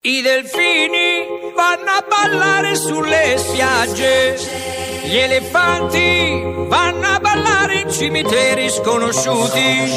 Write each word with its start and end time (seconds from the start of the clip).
I 0.00 0.22
delfini 0.22 1.26
vanno 1.56 1.90
a 1.90 2.04
ballare 2.08 2.76
sulle 2.76 3.34
spiagge, 3.36 4.38
gli 5.02 5.16
elefanti 5.16 6.40
vanno 6.68 7.08
a 7.08 7.18
ballare 7.18 7.80
in 7.80 7.90
cimiteri 7.90 8.70
sconosciuti, 8.70 9.90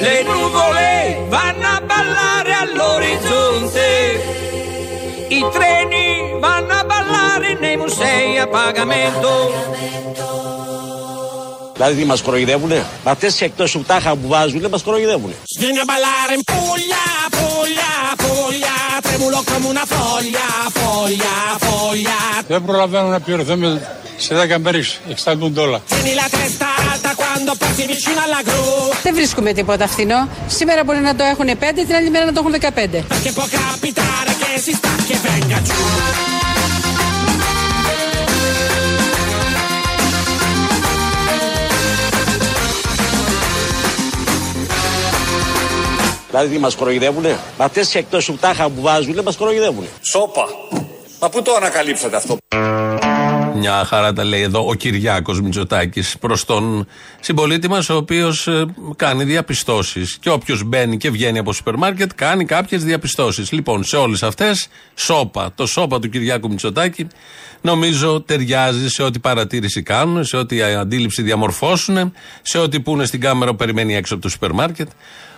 le 0.00 0.22
nuvole 0.22 1.26
vanno 1.28 1.66
a 1.66 1.80
ballare 1.82 2.54
all'orizzonte, 2.54 3.86
i 5.28 5.44
treni 5.52 6.38
vanno 6.40 6.72
a 6.72 6.84
ballare 6.84 7.58
nei 7.60 7.76
musei 7.76 8.38
a 8.38 8.46
pagamento. 8.46 9.52
Δηλαδή 11.74 11.94
τι 11.94 12.04
μας 12.04 12.22
κοροϊδεύουνε. 12.22 12.86
Αυτές 13.04 13.40
οι 13.40 13.44
εκτός 13.44 13.72
που 13.72 13.82
τάχα 13.82 14.10
που 14.16 14.28
βάζουνε 14.28 14.68
μας 14.68 14.82
κοροϊδεύουνε. 14.82 15.34
Vieni 15.60 15.78
a 15.78 15.86
ballare 15.92 16.34
Tremulo 19.06 19.38
come 19.50 19.66
una 19.74 19.84
foglia, 19.94 20.48
foglia, 20.80 21.34
foglia. 21.66 22.18
Δεν 22.48 22.64
προλαβαίνω 22.64 23.08
να 23.08 23.20
πληρωθούμε 23.20 23.96
σε 24.16 24.34
10 24.34 24.58
μέρες, 24.58 25.00
εξταλούν 25.10 25.56
όλα. 25.58 25.82
Tieni 25.88 26.14
la 26.22 26.28
testa 26.36 26.66
alta 26.92 27.10
quando 27.22 27.52
passi 27.62 27.84
vicino 27.92 28.20
alla 28.26 28.40
gru, 28.48 28.94
Δεν 29.02 29.14
βρίσκουμε 29.14 29.52
τίποτα 29.52 29.88
φθηνό. 29.88 30.28
Σήμερα 30.46 30.84
μπορεί 30.84 31.00
να 31.00 31.14
το 31.14 31.24
έχουν 31.24 31.46
5, 31.46 31.84
την 31.86 31.94
άλλη 31.94 32.10
μέρα 32.10 32.24
να 32.24 32.32
το 32.32 32.40
έχουν 32.40 32.54
15. 32.60 33.04
Δηλαδή 46.34 46.54
τι 46.54 46.60
μας 46.60 46.74
κοροϊδεύουνε; 46.74 47.38
Αυτές 47.56 47.94
οι 47.94 47.98
εκτός 47.98 48.26
που 48.26 48.36
τάχα 48.40 48.68
που 48.68 48.80
βάζουνε 48.80 49.22
μας 49.22 49.36
κοροϊδεύουνε. 49.36 49.86
Σόπα. 50.00 50.44
Μα 51.20 51.28
πού 51.28 51.42
το 51.42 51.54
ανακαλύψατε 51.54 52.16
αυτό; 52.16 52.36
Μια 53.54 53.84
χαρά 53.84 54.12
τα 54.12 54.24
λέει 54.24 54.40
εδώ 54.40 54.68
ο 54.68 54.74
Κυριάκος 54.74 55.40
Μητσοτάκης 55.40 56.16
προς 56.20 56.44
τον 56.44 56.86
συμπολίτη 57.20 57.68
μας, 57.68 57.88
ο 57.88 57.96
οποίος 57.96 58.48
κάνει 58.96 59.24
διαπιστώσεις. 59.24 60.18
Και 60.20 60.30
όποιος 60.30 60.62
μπαίνει 60.64 60.96
και 60.96 61.10
βγαίνει 61.10 61.38
από 61.38 61.52
σούπερ 61.52 61.76
μάρκετ 61.76 62.10
κάνει 62.14 62.44
κάποιες 62.44 62.84
διαπιστώσεις. 62.84 63.52
Λοιπόν, 63.52 63.84
σε 63.84 63.96
όλες 63.96 64.22
αυτές, 64.22 64.68
σόπα. 64.94 65.52
Το 65.54 65.66
σόπα 65.66 65.98
του 65.98 66.08
Κυριάκου 66.08 66.48
Μητσοτάκη 66.48 67.06
νομίζω 67.60 68.20
ταιριάζει 68.20 68.88
σε 68.88 69.02
ό,τι 69.02 69.18
παρατήρηση 69.18 69.82
κάνουν, 69.82 70.24
σε 70.24 70.36
ό,τι 70.36 70.62
αντίληψη 70.62 71.22
διαμορφώσουν, 71.22 72.12
σε 72.42 72.58
ό,τι 72.58 72.80
πούνε 72.80 73.04
στην 73.04 73.20
κάμερα 73.20 73.50
που 73.50 73.56
περιμένει 73.56 73.94
έξω 73.94 74.14
από 74.14 74.22
το 74.22 74.28
σούπερ 74.28 74.52
μάρκετ. 74.52 74.88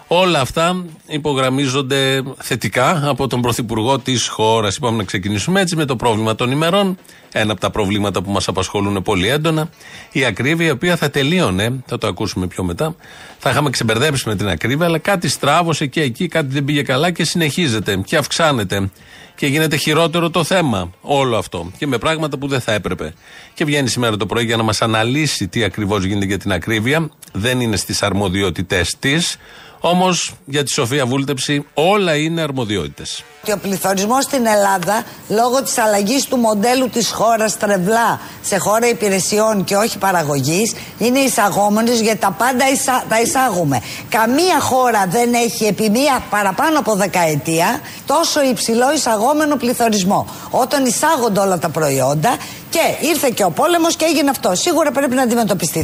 Όλα 0.08 0.40
αυτά 0.40 0.84
υπογραμμίζονται 1.06 2.22
θετικά 2.38 3.08
από 3.08 3.26
τον 3.26 3.40
Πρωθυπουργό 3.40 3.98
της 3.98 4.28
χώρας. 4.28 4.76
Είπαμε 4.76 4.96
να 4.96 5.04
ξεκινήσουμε 5.04 5.60
έτσι 5.60 5.76
με 5.76 5.84
το 5.84 5.96
πρόβλημα 5.96 6.34
των 6.34 6.50
ημερών. 6.50 6.98
Ένα 7.32 7.52
από 7.52 7.60
τα 7.60 7.70
προβλήματα 7.70 8.22
που 8.22 8.30
μας 8.30 8.48
απασχολούν 8.48 9.02
πολύ 9.02 9.28
έντονα. 9.28 9.68
Η 10.12 10.24
ακρίβεια, 10.24 10.66
η 10.66 10.70
οποία 10.70 10.96
θα 10.96 11.10
τελείωνε, 11.10 11.82
θα 11.86 11.98
το 11.98 12.06
ακούσουμε 12.06 12.46
πιο 12.46 12.64
μετά. 12.64 12.94
Θα 13.38 13.50
είχαμε 13.50 13.70
ξεμπερδέψει 13.70 14.28
με 14.28 14.36
την 14.36 14.48
ακρίβεια, 14.48 14.86
αλλά 14.86 14.98
κάτι 14.98 15.28
στράβωσε 15.28 15.86
και 15.86 16.00
εκεί, 16.00 16.28
κάτι 16.28 16.52
δεν 16.52 16.64
πήγε 16.64 16.82
καλά 16.82 17.10
και 17.10 17.24
συνεχίζεται 17.24 17.96
και 18.04 18.16
αυξάνεται. 18.16 18.90
Και 19.36 19.46
γίνεται 19.46 19.76
χειρότερο 19.76 20.30
το 20.30 20.44
θέμα 20.44 20.90
όλο 21.00 21.36
αυτό. 21.36 21.70
Και 21.78 21.86
με 21.86 21.98
πράγματα 21.98 22.38
που 22.38 22.48
δεν 22.48 22.60
θα 22.60 22.72
έπρεπε. 22.72 23.14
Και 23.54 23.64
βγαίνει 23.64 23.88
σήμερα 23.88 24.16
το 24.16 24.26
πρωί 24.26 24.44
για 24.44 24.56
να 24.56 24.62
μας 24.62 24.82
αναλύσει 24.82 25.48
τι 25.48 25.64
ακριβώς 25.64 26.04
γίνεται 26.04 26.26
για 26.26 26.38
την 26.38 26.52
ακρίβεια. 26.52 27.10
Δεν 27.32 27.60
είναι 27.60 27.76
στις 27.76 28.02
αρμοδιότητές 28.02 28.96
της. 28.98 29.36
Όμως 29.80 30.34
για 30.44 30.62
τη 30.62 30.70
Σοφία 30.70 31.06
Βούλτεψη 31.06 31.66
όλα 31.74 32.16
είναι 32.16 32.40
αρμοδιότητες. 32.40 33.24
Και 33.42 33.52
ο 33.52 33.58
πληθωρισμός 33.58 34.24
στην 34.24 34.46
Ελλάδα, 34.46 35.04
λόγω 35.28 35.62
της 35.62 35.78
αλλαγής 35.78 36.24
του 36.24 36.36
μοντέλου 36.36 36.88
της 36.88 37.10
χώρας 37.10 37.56
τρευλά 37.56 38.20
σε 38.42 38.58
χώρα 38.58 38.88
υπηρεσιών 38.88 39.64
και 39.64 39.76
όχι 39.76 39.98
παραγωγής, 39.98 40.74
είναι 40.98 41.18
εισαγόμενος 41.18 41.98
γιατί 41.98 42.18
τα 42.18 42.30
πάντα 42.30 42.70
εισά, 42.70 43.04
τα 43.08 43.20
εισάγουμε. 43.20 43.82
Καμία 44.08 44.60
χώρα 44.60 45.06
δεν 45.06 45.34
έχει 45.34 45.64
επί 45.64 45.90
μία 45.90 46.24
παραπάνω 46.30 46.78
από 46.78 46.94
δεκαετία 46.94 47.80
τόσο 48.06 48.42
υψηλό 48.42 48.92
εισαγόμενο 48.92 49.56
πληθωρισμό. 49.56 50.26
Όταν 50.50 50.84
εισάγονται 50.84 51.40
όλα 51.40 51.58
τα 51.58 51.68
προϊόντα 51.68 52.36
και 52.70 53.06
ήρθε 53.06 53.30
και 53.34 53.44
ο 53.44 53.50
πόλεμος 53.50 53.96
και 53.96 54.04
έγινε 54.04 54.30
αυτό. 54.30 54.54
Σίγουρα 54.54 54.90
πρέπει 54.90 55.14
να 55.14 55.22
αντιμετωπιστεί. 55.22 55.82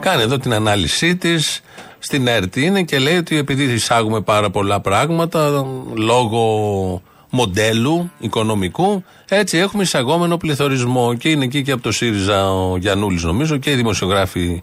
Κάνει 0.00 0.22
εδώ 0.22 0.38
την 0.38 0.52
ανάλυσή 0.52 1.16
της. 1.16 1.60
Στην 1.98 2.26
ΕΡΤ 2.26 2.56
είναι 2.56 2.82
και 2.82 2.98
λέει 2.98 3.16
ότι 3.16 3.36
επειδή 3.36 3.64
εισάγουμε 3.64 4.20
πάρα 4.20 4.50
πολλά 4.50 4.80
πράγματα 4.80 5.66
λόγω 5.94 7.02
μοντέλου 7.30 8.10
οικονομικού, 8.18 9.04
έτσι 9.28 9.58
έχουμε 9.58 9.82
εισαγόμενο 9.82 10.36
πληθωρισμό. 10.36 11.14
Και 11.14 11.28
είναι 11.28 11.44
εκεί 11.44 11.62
και 11.62 11.72
από 11.72 11.82
το 11.82 11.92
ΣΥΡΙΖΑ 11.92 12.50
ο 12.50 12.76
Γιαννούλης 12.76 13.22
νομίζω 13.22 13.56
και 13.56 13.70
οι 13.70 13.74
δημοσιογράφοι 13.74 14.62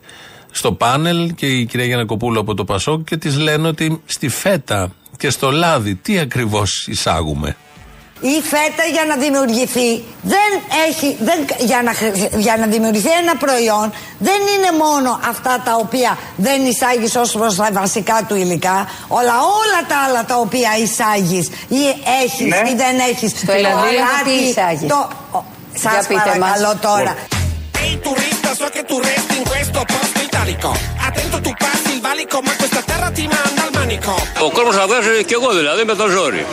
στο 0.51 0.71
πάνελ 0.71 1.33
και 1.33 1.45
η 1.45 1.65
κυρία 1.65 1.85
Γιανακοπούλου 1.85 2.39
από 2.39 2.53
το 2.53 2.65
Πασόκ 2.65 3.03
και 3.03 3.17
τις 3.17 3.37
λένε 3.37 3.67
ότι 3.67 4.01
στη 4.05 4.29
φέτα 4.29 4.91
και 5.17 5.29
στο 5.29 5.51
λάδι 5.51 5.95
τι 5.95 6.19
ακριβώς 6.19 6.87
εισάγουμε. 6.87 7.55
Η 8.33 8.35
φέτα 8.51 8.83
για 8.95 9.05
να 9.09 9.15
δημιουργηθεί 9.15 9.89
δεν 10.21 10.51
έχει, 10.87 11.17
δεν, 11.27 11.39
για, 11.59 11.81
να, 11.81 11.93
χρη- 11.93 12.29
για 12.37 12.57
να 12.57 12.65
δημιουργηθεί 12.67 13.09
ένα 13.23 13.35
προϊόν 13.35 13.93
δεν 14.19 14.39
είναι 14.55 14.71
μόνο 14.85 15.19
αυτά 15.29 15.61
τα 15.65 15.75
οποία 15.75 16.17
δεν 16.35 16.65
εισάγεις 16.65 17.15
ως 17.15 17.31
προς 17.31 17.55
τα 17.55 17.69
βασικά 17.71 18.21
του 18.27 18.35
υλικά 18.35 18.87
όλα, 19.07 19.33
όλα 19.61 19.79
τα 19.87 19.95
άλλα 20.07 20.25
τα 20.25 20.35
οποία 20.37 20.69
εισάγεις 20.83 21.47
ή 21.67 21.83
έχεις 22.23 22.47
Ναι. 22.47 22.69
ή 22.69 22.75
δεν 22.75 22.99
έχεις 23.09 23.31
Στο 23.31 23.51
ελαιοδήριο 23.51 24.03
τι 24.23 24.31
εισάγεις; 24.31 24.89
το, 24.89 25.07
ο, 25.31 25.43
Για 25.75 25.91
σας 25.91 26.07
πείτε 26.07 26.37
μας. 26.39 26.39
παρακαλώ 26.39 26.75
τώρα 26.81 27.15
Ehi 27.85 27.97
turista, 30.45 30.61
so 30.61 30.61
che 30.61 30.61
tu 30.61 30.61
resti 30.61 30.61
in 30.61 30.61
questo 30.61 30.61
posto 30.61 30.61
italico. 30.65 30.69
Attento 31.07 31.41
tu 31.41 31.51
passi 31.57 31.91
il 31.95 32.01
valico, 32.01 32.41
ma 32.41 32.53
questa 32.61 32.81
terra 32.89 33.09
ti 33.17 33.27
manda 33.27 33.61
al 33.67 33.71
manico. 33.73 34.13
Ο 34.41 34.51
κόσμος 34.51 34.75
θα 34.75 34.87
βγάζει 34.87 35.23
και 35.25 35.33
εγώ 35.33 35.49
δηλαδή 35.53 35.83
με 35.83 35.95
το 35.95 36.07
ζόρι. 36.07 36.45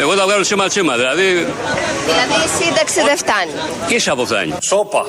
Εγώ 0.00 0.12
θα 0.14 0.24
βγάλω 0.24 0.44
σήμα 0.44 0.66
τσίμα 0.68 0.94
δηλαδή. 0.96 1.28
Δηλαδή 2.08 2.36
η 2.46 2.48
σύνταξη 2.64 3.00
δεν 3.08 3.16
φτάνει. 3.16 3.52
Ίσα 3.88 4.14
που 4.16 4.26
φτάνει. 4.26 4.54
Σόπα. 4.60 5.02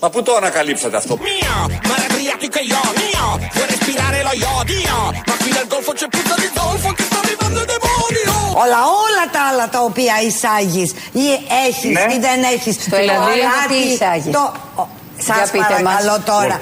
Μα 0.00 0.10
πού 0.10 0.22
το 0.22 0.34
ανακαλύψατε 0.36 0.96
αυτό; 0.96 1.18
Mio, 1.28 1.56
mare 1.90 2.04
adriatico 2.10 2.58
e 2.62 2.64
io, 2.72 2.82
mio. 3.02 3.26
Vuoi 3.54 3.66
respirare 3.74 4.18
lo 4.28 4.32
iodio? 4.44 4.96
Ma 5.28 5.34
qui 5.42 5.50
nel 5.56 5.66
golfo 5.74 5.90
c'è 5.98 6.06
puzza 6.14 6.34
di 6.42 6.48
zolfo 6.56 6.88
che 6.96 7.04
sta 7.08 7.18
arrivando 7.24 7.58
il 7.64 7.68
demonio. 7.74 8.34
όλα, 8.62 8.80
όλα 9.06 9.24
τα 9.32 9.40
άλλα 9.50 9.68
τα 9.68 9.80
οποία 9.88 10.14
εισάγεις 10.26 10.90
ή 11.12 11.26
έχεις 11.66 11.92
Ναι. 11.98 12.14
ή 12.14 12.18
δεν 12.26 12.38
έχεις 12.54 12.74
Στο 12.88 12.96
ελαιοδήριο 12.96 13.48
αλάτι, 13.48 13.74
τι 13.82 13.88
εισάγεις; 13.92 14.32
το, 14.32 14.52
ο, 14.82 14.88
σας 15.28 15.50
πείτε 15.50 15.64
μας. 15.72 15.82
παρακαλώ 15.82 16.16
τώρα 16.32 16.60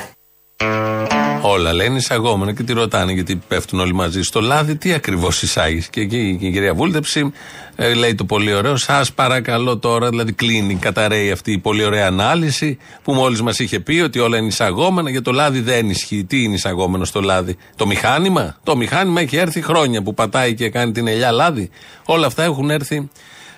Όλα 1.46 1.72
λένε 1.72 1.96
εισαγόμενα 1.96 2.52
και 2.52 2.62
τη 2.62 2.72
ρωτάνε 2.72 3.12
γιατί 3.12 3.42
πέφτουν 3.48 3.80
όλοι 3.80 3.94
μαζί. 3.94 4.22
Στο 4.22 4.40
λάδι 4.40 4.76
τι 4.76 4.92
ακριβώς 4.92 5.42
εισάγεις; 5.42 5.88
Και 5.88 6.00
εκεί 6.00 6.38
η 6.40 6.50
κυρία 6.50 6.74
Βούλτεψη 6.74 7.32
ε, 7.76 7.94
λέει 7.94 8.14
το 8.14 8.24
πολύ 8.24 8.54
ωραίο. 8.54 8.76
Σας 8.76 9.12
παρακαλώ 9.12 9.78
τώρα, 9.78 10.08
δηλαδή 10.08 10.32
κλείνει, 10.32 10.74
καταραίει 10.74 11.30
αυτή 11.30 11.52
η 11.52 11.58
πολύ 11.58 11.84
ωραία 11.84 12.06
ανάλυση 12.06 12.78
που 13.02 13.12
μόλις 13.12 13.42
μας 13.42 13.58
είχε 13.58 13.80
πει 13.80 14.00
ότι 14.00 14.18
όλα 14.18 14.36
είναι 14.38 14.46
εισαγόμενα. 14.46 15.10
Για 15.10 15.22
το 15.22 15.32
λάδι 15.32 15.60
δεν 15.60 15.90
ισχύει. 15.90 16.24
Τι 16.24 16.42
είναι 16.42 16.54
εισαγόμενο 16.54 17.04
στο 17.04 17.20
λάδι, 17.20 17.56
Το 17.76 17.86
μηχάνημα; 17.86 18.56
Το 18.62 18.76
μηχάνημα 18.76 19.20
έχει 19.20 19.36
έρθει 19.36 19.62
χρόνια 19.62 20.02
που 20.02 20.14
πατάει 20.14 20.54
και 20.54 20.70
κάνει 20.70 20.92
την 20.92 21.06
ελιά 21.06 21.30
λάδι. 21.30 21.70
Όλα 22.04 22.26
αυτά 22.26 22.42
έχουν 22.42 22.70
έρθει 22.70 23.08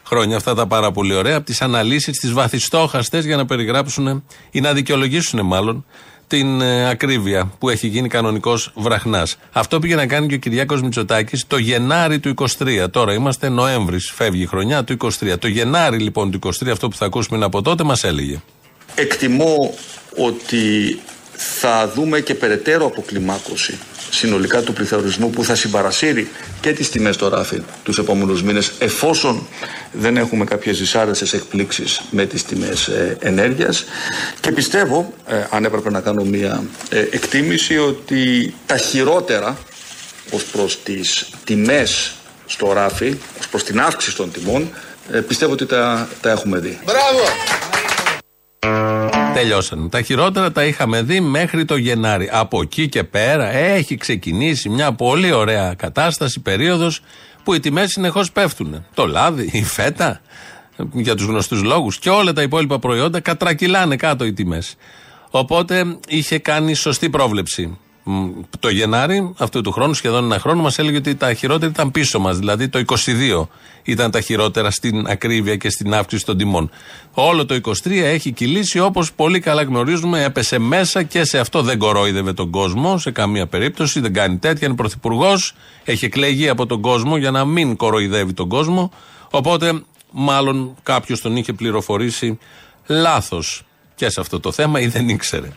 χρόνια. 0.06 0.36
Αυτά 0.36 0.54
τα 0.54 0.66
πάρα 0.66 0.90
πολύ 0.90 1.14
ωραία. 1.14 1.36
Από 1.36 1.46
τις 1.46 1.62
αναλύσεις, 1.62 2.18
τις 2.18 2.32
βαθιστόχαστες 2.32 3.24
για 3.24 3.36
να 3.36 3.46
περιγράψουν 3.46 4.24
ή 4.50 4.60
να 4.60 4.72
δικαιολογήσουν 4.72 5.46
μάλλον 5.46 5.84
την 6.28 6.60
ε, 6.60 6.88
ακρίβεια 6.88 7.52
που 7.58 7.68
έχει 7.68 7.86
γίνει 7.86 8.08
κανονικός 8.08 8.72
βραχνάς. 8.74 9.36
Αυτό 9.52 9.78
πήγε 9.78 9.94
να 9.94 10.06
κάνει 10.06 10.26
και 10.26 10.34
ο 10.34 10.38
Κυριάκος 10.38 10.82
Μητσοτάκης 10.82 11.46
το 11.46 11.56
Γενάρη 11.56 12.18
του 12.18 12.34
23. 12.58 12.86
Τώρα 12.90 13.12
είμαστε 13.12 13.48
Νοέμβρης, 13.48 14.10
φεύγει 14.14 14.42
η 14.42 14.46
χρονιά 14.46 14.84
του 14.84 14.96
23. 15.00 15.38
Το 15.38 15.48
Γενάρη 15.48 15.98
λοιπόν 15.98 16.30
του 16.30 16.38
23, 16.42 16.68
αυτό 16.70 16.88
που 16.88 16.96
θα 16.96 17.04
ακούσουμε 17.06 17.36
είναι 17.36 17.46
από 17.46 17.62
τότε, 17.62 17.84
μας 17.84 18.04
έλεγε. 18.04 18.40
Εκτιμώ 18.94 19.74
ότι 20.16 20.98
θα 21.36 21.88
δούμε 21.94 22.20
και 22.20 22.34
περαιτέρω 22.34 22.86
αποκλιμάκωση 22.86 23.78
συνολικά 24.10 24.62
του 24.62 24.72
πληθωρισμού 24.72 25.30
που 25.30 25.44
θα 25.44 25.54
συμπαρασύρει 25.54 26.28
και 26.60 26.72
τις 26.72 26.90
τιμές 26.90 27.14
στο 27.14 27.28
ράφι 27.28 27.62
τους 27.82 27.98
επόμενους 27.98 28.42
μήνες 28.42 28.72
εφόσον 28.78 29.46
δεν 29.92 30.16
έχουμε 30.16 30.44
κάποιες 30.44 30.78
δυσάρεστες 30.78 31.32
εκπλήξεις 31.32 32.00
με 32.10 32.26
τις 32.26 32.44
τιμές 32.44 32.86
ε, 32.88 33.16
ενέργειας 33.20 33.84
και 34.40 34.52
πιστεύω, 34.52 35.12
ε, 35.26 35.44
αν 35.50 35.64
έπρεπε 35.64 35.90
να 35.90 36.00
κάνω 36.00 36.24
μια 36.24 36.62
ε, 36.88 36.98
εκτίμηση, 36.98 37.78
ότι 37.78 38.54
τα 38.66 38.76
χειρότερα 38.76 39.58
ως 40.30 40.44
προς 40.44 40.82
τις 40.82 41.28
τιμές 41.44 42.12
στο 42.46 42.72
ράφι, 42.72 43.18
ως 43.38 43.48
προς 43.48 43.64
την 43.64 43.80
αύξηση 43.80 44.16
των 44.16 44.32
τιμών, 44.32 44.70
ε, 45.12 45.20
πιστεύω 45.20 45.52
ότι 45.52 45.66
τα, 45.66 46.08
τα 46.20 46.30
έχουμε 46.30 46.58
δει. 46.58 46.78
Τελειώσανε. 49.36 49.88
Τα 49.88 50.02
χειρότερα 50.02 50.52
τα 50.52 50.64
είχαμε 50.64 51.02
δει 51.02 51.20
μέχρι 51.20 51.64
το 51.64 51.76
Γενάρη. 51.76 52.28
Από 52.32 52.60
εκεί 52.60 52.88
και 52.88 53.04
πέρα 53.04 53.52
έχει 53.52 53.96
ξεκινήσει 53.96 54.68
μια 54.68 54.92
πολύ 54.92 55.32
ωραία 55.32 55.74
κατάσταση, 55.74 56.40
περίοδος 56.40 57.00
που 57.44 57.54
οι 57.54 57.60
τιμές 57.60 57.90
συνεχώς 57.90 58.32
πέφτουν. 58.32 58.84
Το 58.94 59.06
λάδι, 59.06 59.50
η 59.52 59.64
φέτα, 59.64 60.20
για 60.92 61.14
τους 61.14 61.26
γνωστούς 61.26 61.62
λόγους 61.62 61.98
και 61.98 62.10
όλα 62.10 62.32
τα 62.32 62.42
υπόλοιπα 62.42 62.78
προϊόντα 62.78 63.20
κατρακυλάνε 63.20 63.96
κάτω 63.96 64.24
οι 64.24 64.32
τιμές. 64.32 64.76
Οπότε 65.30 65.98
είχε 66.08 66.38
κάνει 66.38 66.74
σωστή 66.74 67.10
πρόβλεψη. 67.10 67.78
Μ, 68.08 68.28
Το 68.58 68.68
Γενάρη 68.68 69.32
αυτού 69.38 69.60
του 69.60 69.72
χρόνου, 69.72 69.94
σχεδόν 69.94 70.24
ένα 70.24 70.38
χρόνο, 70.38 70.62
μας 70.62 70.78
έλεγε 70.78 70.96
ότι 70.96 71.14
τα 71.14 71.34
χειρότερα 71.34 71.70
ήταν 71.70 71.90
πίσω 71.90 72.18
μας. 72.18 72.38
Δηλαδή 72.38 72.68
το 72.68 72.78
22 72.78 73.48
ήταν 73.82 74.10
τα 74.10 74.20
χειρότερα 74.20 74.70
στην 74.70 75.06
ακρίβεια 75.06 75.56
και 75.56 75.70
στην 75.70 75.94
αύξηση 75.94 76.24
των 76.24 76.36
τιμών. 76.36 76.70
Όλο 77.12 77.46
το 77.46 77.54
23 77.54 77.90
έχει 77.90 78.32
κυλήσει 78.32 78.78
όπως 78.78 79.12
πολύ 79.12 79.40
καλά 79.40 79.62
γνωρίζουμε, 79.62 80.24
έπεσε 80.24 80.58
μέσα 80.58 81.02
και 81.02 81.24
σε 81.24 81.38
αυτό 81.38 81.62
δεν 81.62 81.78
κορόιδευε 81.78 82.32
τον 82.32 82.50
κόσμο 82.50 82.98
σε 82.98 83.10
καμία 83.10 83.46
περίπτωση. 83.46 84.00
Δεν 84.00 84.12
κάνει 84.12 84.36
τέτοια. 84.36 84.66
Είναι 84.66 84.76
πρωθυπουργός, 84.76 85.54
έχει 85.84 86.04
εκλεγεί 86.04 86.48
από 86.48 86.66
τον 86.66 86.80
κόσμο 86.80 87.16
για 87.16 87.30
να 87.30 87.44
μην 87.44 87.76
κοροϊδεύει 87.76 88.32
τον 88.32 88.48
κόσμο. 88.48 88.90
Οπότε 89.30 89.82
μάλλον 90.10 90.76
κάποιος 90.82 91.20
τον 91.20 91.36
είχε 91.36 91.52
πληροφορήσει 91.52 92.38
λάθος 92.86 93.62
και 93.94 94.08
σε 94.08 94.20
αυτό 94.20 94.40
το 94.40 94.52
θέμα 94.52 94.80
ή 94.80 94.86
δεν 94.86 95.08
ήξερε. 95.08 95.48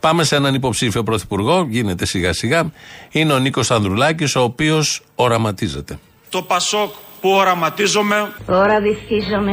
Πάμε 0.00 0.24
σε 0.24 0.36
έναν 0.36 0.54
υποψήφιο 0.54 1.02
πρωθυπουργό, 1.02 1.66
γίνεται 1.68 2.06
σιγά 2.06 2.32
σιγά. 2.32 2.70
Είναι 3.10 3.32
ο 3.32 3.38
Νίκος 3.38 3.70
Ανδρουλάκης, 3.70 4.36
ο 4.36 4.42
οποίος 4.42 5.02
οραματίζεται. 5.14 5.98
Το 6.28 6.42
Πασόκ 6.42 6.92
που 7.20 7.30
οραματίζομαι 7.30 8.32
Τώρα 8.46 8.80
βυθίζομαι. 8.80 9.52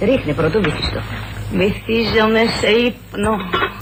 Ρίχνε 0.00 0.32
πρωτού 0.32 0.60
βυθιστό. 0.60 1.02
Βυθίζομαι 1.52 2.40
σε 2.60 2.66
ύπνο. 2.66 3.30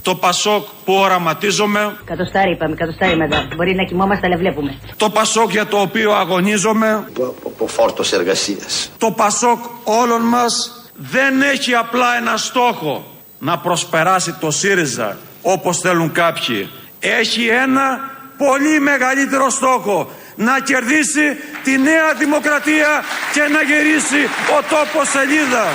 Το 0.01 0.15
Πασόκ 0.15 0.65
που 0.85 0.93
οραματίζομαι 0.93 1.95
Κατοστάρι 2.05 2.51
είπαμε, 2.51 2.75
κατοστάρι 2.75 3.15
μετά. 3.15 3.47
Μπορεί 3.55 3.75
να 3.75 3.83
κοιμόμαστε, 3.83 4.27
αλλά 4.27 4.37
βλέπουμε. 4.37 4.77
Το 4.97 5.09
Πασόκ 5.09 5.51
για 5.51 5.65
το 5.65 5.77
οποίο 5.77 6.11
αγωνίζομαι 6.11 7.07
από 7.45 7.67
φόρτος 7.67 8.11
εργασίας. 8.13 8.91
Το 8.97 9.11
Πασόκ 9.11 9.59
όλων 9.83 10.21
μας 10.21 10.71
δεν 10.95 11.41
έχει 11.41 11.73
απλά 11.73 12.17
ένα 12.17 12.37
στόχο 12.37 13.05
να 13.39 13.57
προσπεράσει 13.57 14.33
το 14.39 14.51
ΣΥΡΙΖΑ 14.51 15.17
όπως 15.41 15.77
θέλουν 15.79 16.11
κάποιοι. 16.11 16.69
Έχει 16.99 17.47
ένα 17.47 17.99
πολύ 18.37 18.79
μεγαλύτερο 18.79 19.49
στόχο 19.49 20.11
να 20.35 20.59
κερδίσει 20.59 21.37
τη 21.63 21.77
νέα 21.77 22.13
δημοκρατία 22.19 23.03
και 23.33 23.41
να 23.41 23.61
γυρίσει 23.61 24.21
ο 24.57 24.63
τόπος 24.69 25.09
σελίδα. 25.09 25.65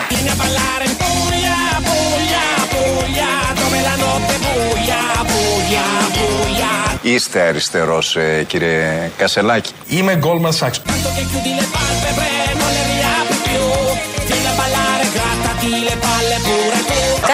Είστε 7.02 7.40
αριστερός 7.40 8.16
ε, 8.16 8.44
κύριε 8.46 9.10
Κασελάκη. 9.16 9.72
Είμαι 9.86 10.18
Goldman 10.22 10.66
Sachs. 10.66 10.80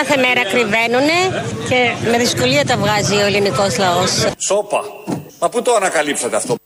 Κάθε 0.05 0.21
μέρα 0.21 0.45
κρυβαίνουνε 0.45 1.45
και 1.69 2.09
με 2.11 2.19
δυσκολία 2.19 2.65
τα 2.65 2.77
βγάζει 2.77 3.15
ο 3.15 3.27
ελληνικός 3.27 3.79
λαός. 3.79 4.11
Σόπα. 4.39 4.81
Μα 5.41 5.49
πού 5.49 5.63
το 5.63 5.75
ανακαλύψατε 5.75 6.37
αυτό; 6.37 6.57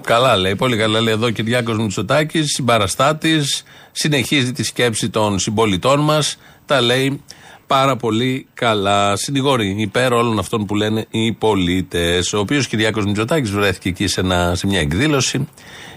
Καλά 0.00 0.36
λέει, 0.36 0.56
πολύ 0.56 0.76
καλά 0.76 1.00
λέει 1.00 1.14
εδώ 1.14 1.26
ο 1.26 1.30
Κυριάκος 1.30 1.76
Μητσοτάκης, 1.76 2.52
συμπαραστάτης, 2.52 3.64
συνεχίζει 3.92 4.52
τη 4.52 4.62
σκέψη 4.62 5.10
των 5.10 5.38
συμπολιτών 5.38 6.00
μας, 6.00 6.38
τα 6.66 6.80
λέει 6.80 7.22
πάρα 7.66 7.96
πολύ 7.96 8.46
καλά. 8.54 9.16
Συνηγόρη 9.16 9.74
υπέρ 9.78 10.12
όλων 10.12 10.38
αυτών 10.38 10.66
που 10.66 10.74
λένε 10.74 11.06
οι 11.10 11.32
πολίτες. 11.32 12.32
Ο 12.32 12.38
οποίος 12.38 12.66
Κυριάκος 12.66 13.04
Μητσοτάκης 13.04 13.50
βρέθηκε 13.50 13.88
εκεί 13.88 14.06
σε, 14.06 14.20
ένα, 14.20 14.54
σε 14.54 14.66
μια 14.66 14.80
εκδήλωση 14.80 15.48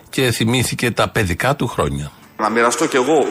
και 0.09 0.31
θυμήθηκε 0.31 0.91
τα 0.91 1.09
παιδικά 1.09 1.55
του 1.55 1.67
χρόνια. 1.67 2.11
Να 2.37 2.49
μοιραστώ 2.49 2.85
κι 2.87 2.95
εγώ 2.95 3.25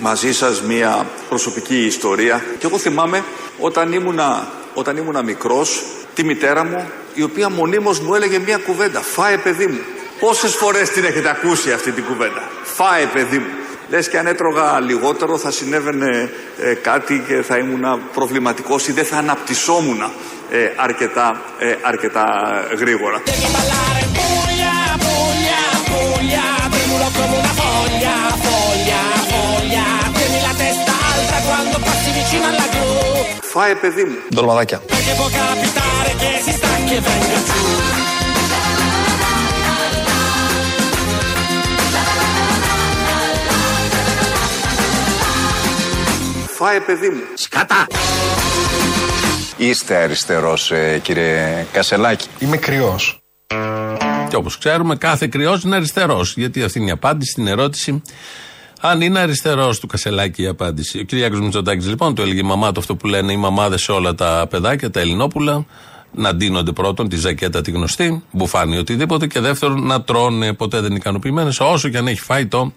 μαζί 0.00 0.32
σας 0.32 0.62
μία 0.62 1.06
προσωπική 1.28 1.84
ιστορία. 1.84 2.44
Και 2.58 2.66
εγώ 2.66 2.78
θυμάμαι 2.78 3.24
όταν 3.58 3.92
ήμουνα, 3.92 4.48
όταν 4.74 4.96
ήμουνα 4.96 5.22
μικρός, 5.22 5.82
τη 6.14 6.24
μητέρα 6.24 6.64
μου, 6.64 6.90
η 7.14 7.22
οποία 7.22 7.48
μονίμως 7.48 8.00
μου 8.00 8.14
έλεγε 8.14 8.38
μία 8.38 8.58
κουβέντα. 8.58 9.00
Φάε 9.00 9.36
παιδί 9.38 9.66
μου. 9.66 9.80
Πόσες 10.20 10.54
φορές 10.54 10.90
την 10.90 11.04
έχετε 11.04 11.28
ακούσει 11.28 11.72
αυτή 11.72 11.92
την 11.92 12.04
κουβέντα; 12.04 12.42
Φάε 12.62 13.06
παιδί 13.06 13.38
μου. 13.38 13.46
Λες 13.88 14.08
και 14.08 14.18
αν 14.18 14.26
έτρωγα 14.26 14.80
λιγότερο 14.80 15.38
θα 15.38 15.50
συνέβαινε 15.50 16.30
ε, 16.58 16.74
κάτι 16.74 17.24
και 17.28 17.42
θα 17.42 17.56
ήμουν 17.56 18.00
προβληματικός 18.14 18.88
ή 18.88 18.92
δεν 18.92 19.04
θα 19.04 19.16
αναπτυσσόμουν 19.16 20.00
ε, 20.50 20.72
αρκετά, 20.76 21.40
ε, 21.58 21.74
αρκετά 21.82 22.26
γρήγορα. 22.78 23.22
Φάε 33.58 33.74
παιδί 33.74 34.04
μου. 34.04 34.14
Ντολμαδάκια. 34.34 34.82
Φάε 46.46 46.80
παιδί 46.80 47.08
μου. 47.08 47.20
Σκατά! 47.34 47.86
Είστε 49.56 49.96
αριστερός 49.96 50.70
ε, 50.70 50.98
κύριε 51.02 51.66
Κασελάκη. 51.72 52.26
Είμαι 52.38 52.56
κρυός. 52.56 53.20
Και 54.28 54.36
όπως 54.36 54.58
ξέρουμε, 54.58 54.96
κάθε 54.96 55.26
κρυός 55.26 55.62
είναι 55.62 55.76
αριστερός. 55.76 56.34
Γιατί 56.36 56.62
αυτή 56.62 56.78
είναι 56.78 56.88
η 56.88 56.92
απάντηση 56.92 57.30
στην 57.30 57.46
ερώτηση. 57.46 58.02
Αν 58.80 59.00
είναι 59.00 59.18
αριστερός 59.18 59.80
του 59.80 59.86
Κασελάκη 59.86 60.42
η 60.42 60.46
απάντηση. 60.46 60.98
Ο 60.98 61.02
Κυριάκος 61.02 61.40
Μητσοτάκης 61.40 61.86
λοιπόν 61.88 62.14
το 62.14 62.22
έλεγε 62.22 62.40
η 62.40 62.42
μαμά 62.42 62.72
του 62.72 62.80
αυτό 62.80 62.96
που 62.96 63.06
λένε 63.06 63.32
οι 63.32 63.36
μαμάδες 63.36 63.82
σε 63.82 63.92
όλα 63.92 64.14
τα 64.14 64.46
παιδάκια, 64.50 64.90
τα 64.90 65.00
Ελληνόπουλα. 65.00 65.66
Να 66.12 66.34
ντύνονται 66.34 66.72
πρώτον 66.72 67.08
τη 67.08 67.16
ζακέτα 67.16 67.60
τη 67.60 67.70
γνωστή, 67.70 68.22
μπουφάνι 68.30 68.78
οτιδήποτε. 68.78 69.26
Και 69.26 69.40
δεύτερον 69.40 69.86
να 69.86 70.02
τρώνε 70.02 70.52
ποτέ 70.52 70.76
δεν 70.76 70.86
είναι 70.86 70.98
ικανοποιημένες 70.98 71.60
όσο 71.60 71.88
και 71.88 71.98
αν 71.98 72.06
έχει 72.06 72.20
φάει 72.20 72.46
το 72.46 72.72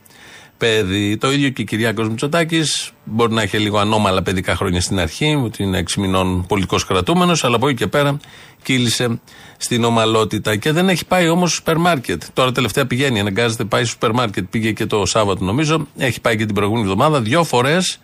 παιδί. 0.66 1.18
Το 1.18 1.32
ίδιο 1.32 1.50
και 1.50 1.62
ο 1.62 1.66
Κυριάκο 1.66 2.04
Μητσοτάκης. 2.04 2.92
Μπορεί 3.04 3.34
να 3.34 3.42
έχει 3.42 3.58
λίγο 3.58 3.78
ανώμαλα 3.78 4.22
παιδικά 4.22 4.56
χρόνια 4.56 4.82
στην 4.82 5.00
αρχή, 5.00 5.42
ότι 5.44 5.64
είναι 5.64 5.78
6 5.78 5.98
μηνών 5.98 6.46
πολιτικός 6.48 6.86
κρατούμενος, 6.86 7.44
αλλά 7.44 7.56
από 7.56 7.68
εκεί 7.68 7.78
και 7.78 7.88
πέρα 7.88 8.18
κύλησε 8.64 9.20
στην 9.58 9.84
ομαλότητα. 9.84 10.56
Και 10.56 10.72
δεν 10.72 10.90
έχει 10.90 11.06
πάει 11.06 11.28
όμως 11.30 11.50
στο 11.50 11.58
σούπερ 11.58 11.78
μάρκετ. 11.78 12.24
Τώρα 12.34 12.52
τελευταία 12.52 12.86
πηγαίνει, 12.88 13.20
αναγκάζεται 13.20 13.64
πάει 13.64 13.82
στο 13.84 13.92
σούπερ 13.92 14.12
μάρκετ. 14.12 14.46
Πήγε 14.50 14.72
και 14.72 14.86
το 14.86 15.06
Σάββατο 15.06 15.44
νομίζω. 15.44 15.88
Έχει 15.98 16.22
πάει 16.22 16.38
και 16.38 16.46
την 16.46 16.56
προηγούμενη 16.56 16.86
εβδομάδα. 16.86 17.22
Δύο 17.22 17.44
φορές. 17.44 18.00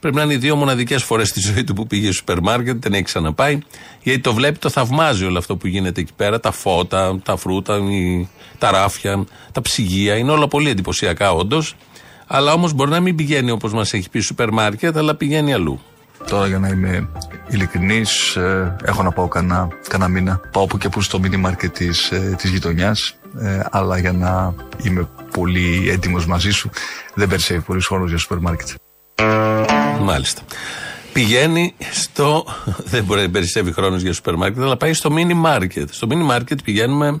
Πρέπει 0.00 0.16
να 0.16 0.22
είναι 0.22 0.32
οι 0.32 0.36
δύο 0.36 0.56
μοναδικές 0.56 1.02
φορές 1.02 1.28
στη 1.28 1.40
ζωή 1.40 1.64
του 1.64 1.72
που 1.74 1.86
πήγε 1.86 2.04
στο 2.04 2.12
σούπερ 2.12 2.40
μάρκετ. 2.40 2.82
Δεν 2.82 2.92
έχει 2.92 3.02
ξαναπάει. 3.02 3.58
Γιατί 4.02 4.20
το 4.20 4.34
βλέπει, 4.34 4.58
το 4.58 4.68
θαυμάζει 4.70 5.24
όλο 5.24 5.38
αυτό 5.38 5.56
που 5.56 5.66
γίνεται 5.66 6.00
εκεί 6.00 6.12
πέρα. 6.16 6.40
Τα 6.40 6.50
φώτα, 6.52 7.20
τα 7.24 7.36
φρούτα, 7.36 7.76
οι- 7.76 8.28
τα 8.58 8.70
ράφια, 8.70 9.24
τα 9.52 9.60
ψυγεία. 9.62 10.16
Είναι 10.16 10.30
όλα 10.30 10.48
πολύ 10.48 10.70
εντυπωσιακά 10.70 11.32
όντως. 11.32 11.74
Αλλά 12.30 12.52
όμως 12.52 12.72
μπορεί 12.72 12.90
να 12.90 13.00
μην 13.00 13.14
πηγαίνει 13.14 13.50
όπως 13.50 13.72
μας 13.72 13.92
έχει 13.92 14.10
πει 14.10 14.18
στο 14.18 14.26
σούπερ 14.26 14.50
μάρκετ, 14.50 14.96
αλλά 14.96 15.14
πηγαίνει 15.14 15.52
αλλού. 15.52 15.80
Τώρα 16.30 16.46
για 16.46 16.58
να 16.58 16.68
είμαι 16.68 17.08
ειλικρινής, 17.48 18.36
ε, 18.36 18.76
έχω 18.84 19.02
να 19.02 19.10
πάω 19.10 19.28
κανένα, 19.28 19.68
κανένα 19.88 20.10
μήνα. 20.10 20.40
Πάω 20.52 20.66
που 20.66 20.78
και 20.78 20.88
που 20.88 21.00
στο 21.00 21.20
μίνι 21.20 21.36
μάρκετ 21.36 21.76
της, 21.76 22.10
ε, 22.10 22.34
της 22.38 22.50
γειτονιάς, 22.50 23.14
ε, 23.40 23.60
αλλά 23.70 23.98
για 23.98 24.12
να 24.12 24.54
είμαι 24.82 25.08
πολύ 25.32 25.90
έντιμος 25.90 26.26
μαζί 26.26 26.50
σου, 26.50 26.70
δεν 27.14 27.28
περισσεύει 27.28 27.60
πολύς 27.60 27.86
χρόνος 27.86 28.08
για 28.08 28.18
σούπερ 28.18 28.38
μάρκετ. 28.38 28.68
Μάλιστα. 30.00 30.42
Πηγαίνει 31.12 31.74
στο. 31.90 32.44
Δεν 32.92 33.04
μπορεί 33.04 33.20
να 33.20 33.30
περισσεύει 33.30 33.72
χρόνος 33.72 34.02
για 34.02 34.12
σούπερ 34.12 34.34
μάρκετ, 34.36 34.62
αλλά 34.62 34.76
πάει 34.76 34.92
στο 34.92 35.10
μίνι 35.10 35.34
μάρκετ. 35.34 35.88
Στο 35.92 36.06
μίνι 36.06 36.24
μάρκετ 36.24 36.58
πηγαίνουμε 36.64 37.18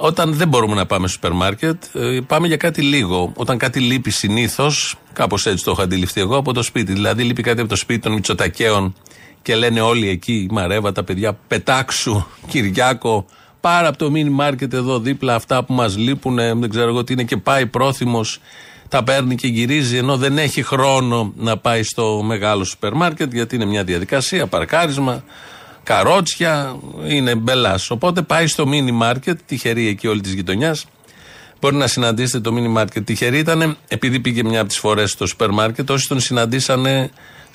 όταν 0.00 0.34
δεν 0.34 0.48
μπορούμε 0.48 0.74
να 0.74 0.86
πάμε 0.86 1.06
στο 1.06 1.14
σούπερ 1.14 1.32
μάρκετ, 1.32 1.82
ε, 1.94 2.20
πάμε 2.26 2.46
για 2.46 2.56
κάτι 2.56 2.82
λίγο. 2.82 3.32
Όταν 3.36 3.58
κάτι 3.58 3.80
λείπει 3.80 4.10
συνήθως, 4.10 4.94
κάπως 5.12 5.46
έτσι 5.46 5.64
το 5.64 5.70
έχω 5.70 5.82
αντιληφθεί 5.82 6.20
εγώ, 6.20 6.36
από 6.36 6.52
το 6.52 6.62
σπίτι. 6.62 6.92
Δηλαδή, 6.92 7.22
λείπει 7.22 7.42
κάτι 7.42 7.60
από 7.60 7.68
το 7.68 7.76
σπίτι 7.76 8.00
των 8.00 8.12
Μητσοτακαίων 8.12 8.94
και 9.42 9.54
λένε 9.54 9.80
όλοι 9.80 10.08
εκεί, 10.08 10.32
η 10.32 10.48
Μαρέβα, 10.52 10.92
τα 10.92 11.04
παιδιά, 11.04 11.38
πετάξου, 11.48 12.24
Κυριάκο, 12.50 13.26
πάρα 13.60 13.88
από 13.88 13.98
το 13.98 14.10
μίνι 14.10 14.30
μάρκετ 14.30 14.74
εδώ 14.74 14.98
δίπλα 15.00 15.34
αυτά 15.34 15.64
που 15.64 15.72
μας 15.72 15.96
λείπουν, 15.96 16.34
δεν 16.34 16.68
ξέρω 16.68 16.88
εγώ 16.88 17.04
τι 17.04 17.12
είναι 17.12 17.24
και 17.24 17.36
πάει 17.36 17.66
πρόθυμος 17.66 18.40
τα 18.88 19.04
παίρνει 19.04 19.34
και 19.34 19.46
γυρίζει 19.46 19.96
ενώ 19.96 20.16
δεν 20.16 20.38
έχει 20.38 20.62
χρόνο 20.62 21.32
να 21.36 21.56
πάει 21.56 21.82
στο 21.82 22.22
μεγάλο 22.24 22.64
σούπερ 22.64 22.92
μάρκετ 22.92 23.32
γιατί 23.32 23.54
είναι 23.54 23.64
μια 23.64 23.84
διαδικασία, 23.84 24.46
παρκάρισμα, 24.46 25.24
καρότσια, 25.88 26.54
είναι 27.14 27.34
μπελάς. 27.34 27.90
Οπότε 27.90 28.20
πάει 28.22 28.46
στο 28.46 28.66
μίνι 28.66 28.92
μάρκετ, 28.92 29.38
τυχερή 29.46 29.84
εκεί 29.92 30.06
όλη 30.12 30.20
της 30.20 30.32
γειτονιάς. 30.38 30.78
Μπορεί 31.60 31.76
να 31.84 31.86
συναντήσετε 31.86 32.40
το 32.46 32.50
μίνι 32.52 32.68
μάρκετ. 32.68 33.02
Τυχερή 33.06 33.38
ήταν, 33.38 33.60
επειδή 33.88 34.16
πήγε 34.24 34.42
μια 34.50 34.60
από 34.60 34.68
τις 34.68 34.78
φορές 34.84 35.10
στο 35.10 35.24
σούπερ 35.26 35.50
μάρκετ, 35.50 35.90
όσοι 35.90 36.08
τον 36.08 36.20
συναντήσανε 36.20 36.94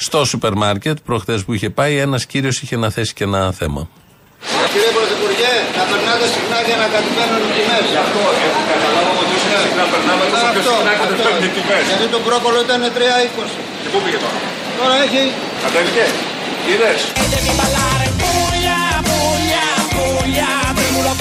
στο 0.05 0.19
σούπερ 0.25 0.53
μάρκετ, 0.63 0.97
προχθές 1.07 1.39
που 1.45 1.53
είχε 1.53 1.69
πάει, 1.69 1.93
ένας 2.05 2.25
κύριος 2.25 2.55
είχε 2.61 2.75
να 2.83 2.89
θέσει 2.95 3.13
και 3.17 3.23
ένα 3.29 3.41
θέμα. 3.59 3.81
Κύριε 4.73 4.91
Πρωθυπουργέ, 4.97 5.53
Να 5.77 5.83
περνάτε 5.91 6.25
συχνά 6.35 6.59
για 6.67 6.77
να 6.81 6.87
κατεβαίνουν 6.93 7.41
οι 7.47 7.51
τιμές. 7.55 7.85
Γι' 7.93 8.01
αυτό 8.05 8.21
έχω 8.47 8.61
καταλάβει 8.71 9.13
ότι 9.23 9.33
όσο 9.37 9.57
συχνά 9.65 9.83
περνάμε 9.93 10.23
τόσο 10.31 10.47
πιο 10.53 10.61
συχνά 10.67 10.93
κατεβαίνουν 11.01 11.43
οι 11.47 11.51
τιμές. 11.55 11.83
Γιατί 11.89 12.05
το 12.15 12.19
μπρόκολο 12.23 12.57
ήταν 12.65 12.81
3,20. 12.97 13.45
Και 13.81 13.89
πού 13.91 13.97
πήγε 14.03 14.19
τώρα; 14.23 14.37
Τώρα 14.79 14.95
έχει... 15.05 15.21
Κατέβηκε. 15.63 16.05
Είδες. 16.71 17.01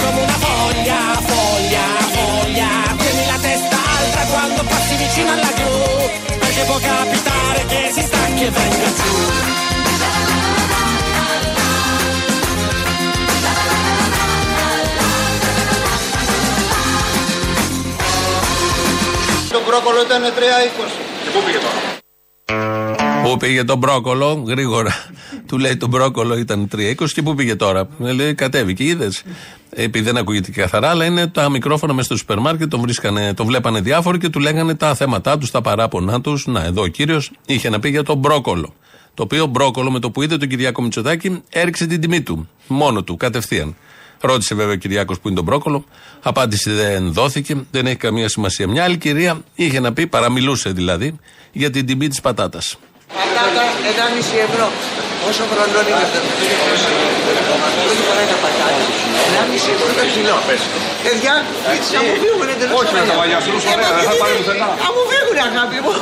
come 0.02 0.20
una 0.22 0.38
foglia, 0.46 1.00
foglia, 1.30 1.86
foglia. 2.16 2.68
Tieni 2.96 3.26
la 3.26 3.38
testa 3.40 3.76
alta 3.98 4.20
quando 4.32 4.62
passi 4.64 4.94
vicino 4.96 5.30
alla 5.32 5.52
gru, 5.58 6.38
perché 6.38 6.62
può 6.64 6.78
capitare 6.78 7.66
che 7.66 7.90
si 7.92 8.02
stacchi 8.02 8.44
e 8.44 8.50
venga 8.50 8.88
giù. 8.98 9.16
Το 19.50 19.60
μπρόκολο 19.66 20.00
ήταν 20.00 20.22
3,20. 20.22 20.28
Και 21.24 21.30
πού 21.30 21.42
πήγε 21.44 21.58
τώρα. 21.58 22.01
Πού 23.23 23.37
πήγε 23.37 23.63
το 23.63 23.75
μπρόκολο, 23.75 24.43
γρήγορα. 24.47 24.93
Του 25.47 25.57
λέει 25.57 25.77
το 25.77 25.87
μπρόκολο 25.87 26.37
ήταν 26.37 26.67
3,20 26.75 27.09
και 27.13 27.21
πού 27.21 27.35
πήγε 27.35 27.55
τώρα; 27.55 27.87
Ε, 28.03 28.11
Λέει 28.11 28.33
κατέβηκε, 28.33 28.83
είδες. 28.83 29.23
Επειδή 29.69 30.05
δεν 30.05 30.17
ακούγεται 30.17 30.51
και 30.51 30.61
καθαρά, 30.61 30.89
αλλά 30.89 31.05
είναι 31.05 31.27
τα 31.27 31.49
μικρόφωνα 31.49 31.93
μέσα 31.93 32.05
στο 32.05 32.17
σούπερ 32.17 32.39
μάρκετ, 32.39 32.69
τον, 32.69 32.81
βρίσκανε, 32.81 33.33
τον 33.33 33.45
βλέπανε 33.45 33.81
διάφοροι 33.81 34.17
και 34.17 34.29
του 34.29 34.39
λέγανε 34.39 34.75
τα 34.75 34.95
θέματα 34.95 35.37
τους, 35.37 35.51
τα 35.51 35.61
παράπονά 35.61 36.21
τους. 36.21 36.45
Να, 36.47 36.63
εδώ 36.63 36.81
ο 36.81 36.87
κύριος 36.87 37.31
είχε 37.45 37.69
να 37.69 37.79
πει 37.79 37.89
για 37.89 38.03
το 38.03 38.15
μπρόκολο. 38.15 38.73
Το 39.13 39.23
οποίο 39.23 39.45
μπρόκολο 39.45 39.91
με 39.91 39.99
το 39.99 40.11
που 40.11 40.21
είδε 40.21 40.37
τον 40.37 40.47
Κυριάκο 40.47 40.81
Μητσοτάκη 40.81 41.41
έριξε 41.49 41.85
την 41.85 42.01
τιμή 42.01 42.21
του. 42.21 42.49
Μόνο 42.67 43.03
του, 43.03 43.17
κατευθείαν. 43.17 43.75
Ρώτησε 44.29 44.55
βέβαια 44.55 44.73
ο 44.73 44.75
Κυριάκος 44.83 45.19
που 45.19 45.27
είναι 45.27 45.37
το 45.41 45.43
μπρόκολο. 45.43 45.85
Απάντηση 46.31 46.71
δεν 46.71 47.13
δόθηκε, 47.13 47.53
δεν 47.71 47.83
έχει 47.85 47.95
καμία 47.95 48.29
σημασία. 48.29 48.67
Μια 48.67 48.83
άλλη 48.83 48.97
κυρία 48.97 49.41
είχε 49.55 49.79
να 49.79 49.93
πει, 49.93 50.07
παραμιλούσε 50.07 50.69
δηλαδή, 50.69 51.19
για 51.51 51.69
την 51.69 51.85
τιμή 51.85 52.07
της 52.07 52.21
πατάτας. 52.21 52.77
Πατάτα 53.07 53.63
1,5 53.91 54.37
ευρώ. 54.47 54.67
Πόσο 55.23 55.43
χρονών 55.51 55.85
είναι 55.89 56.03
αυτό; 56.05 56.19
Πρώτη 57.85 58.01
φορά 58.07 58.21
είναι 58.25 58.37
πατάτα. 58.43 58.83
1,5 59.29 59.71
ευρώ 59.75 59.87
το 59.99 60.05
κιλό. 60.13 60.37
Παιδιά, 61.05 61.33
να 61.95 61.99
μου 62.05 62.13
φύγουν 62.23 62.47
εντελώς. 62.53 62.73
Όχι, 62.79 62.93
να 62.99 63.03
τα 63.09 63.15
βαλιαστούν 63.19 63.53
ωραία, 63.73 63.91
δεν 63.97 64.03
θα 64.09 64.13
πάρει 64.21 64.33
πουθενά. 64.39 64.67
Να 64.83 64.89
μου 64.95 65.01
φύγουν 65.11 65.37
αγάπη 65.47 65.77
μου. 65.83 65.93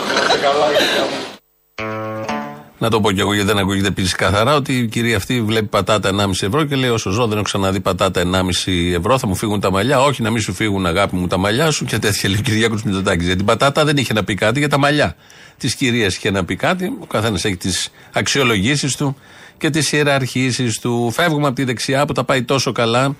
Να 2.81 2.89
το 2.89 3.01
πω 3.01 3.11
κι 3.11 3.19
εγώ 3.19 3.33
γιατί 3.33 3.47
δεν 3.47 3.57
ακούγεται 3.57 3.87
επίσης 3.87 4.15
καθαρά 4.15 4.55
ότι 4.55 4.77
η 4.77 4.87
κυρία 4.87 5.17
αυτή 5.17 5.41
βλέπει 5.41 5.67
πατάτα 5.67 6.09
1,5 6.09 6.29
ευρώ 6.41 6.63
και 6.63 6.75
λέει: 6.75 6.89
Όσο 6.89 7.09
ζω 7.09 7.27
δεν 7.27 7.33
έχω 7.33 7.41
ξαναδεί 7.41 7.79
πατάτα 7.79 8.21
1,5 8.65 8.71
ευρώ, 8.97 9.17
θα 9.17 9.27
μου 9.27 9.35
φύγουν 9.35 9.59
τα 9.59 9.71
μαλλιά. 9.71 10.01
Όχι, 10.01 10.21
να 10.21 10.29
μην 10.29 10.41
σου 10.41 10.53
φύγουν 10.53 10.85
αγάπη 10.85 11.15
μου 11.15 11.27
τα 11.27 11.37
μαλλιά 11.37 11.71
σου 11.71 11.85
και 11.85 11.99
τέτοια 11.99 12.29
λέει 12.29 12.39
ο 12.39 12.41
Κυριάκο 12.41 12.77
Μητσοτάκη. 12.85 13.21
Γιατί 13.23 13.37
την 13.37 13.45
πατάτα 13.45 13.85
δεν 13.85 13.97
είχε 13.97 14.13
να 14.13 14.23
πει 14.23 14.35
κάτι 14.35 14.59
για 14.59 14.69
τα 14.69 14.77
μαλλιά 14.77 15.15
της 15.57 15.75
κυρίας 15.75 16.15
είχε 16.15 16.31
να 16.31 16.45
πει 16.45 16.55
κάτι. 16.55 16.97
Ο 17.01 17.05
καθένας 17.05 17.45
έχει 17.45 17.57
τις 17.57 17.89
αξιολογήσεις 18.11 18.95
του 18.95 19.17
και 19.57 19.69
τις 19.69 19.91
ιεραρχήσεις 19.91 20.79
του. 20.79 21.11
Φεύγουμε 21.11 21.47
από 21.47 21.55
τη 21.55 21.63
δεξιά 21.63 22.05
που 22.05 22.13
τα 22.13 22.23
πάει 22.23 22.43
τόσο 22.43 22.71
καλά. 22.71 23.15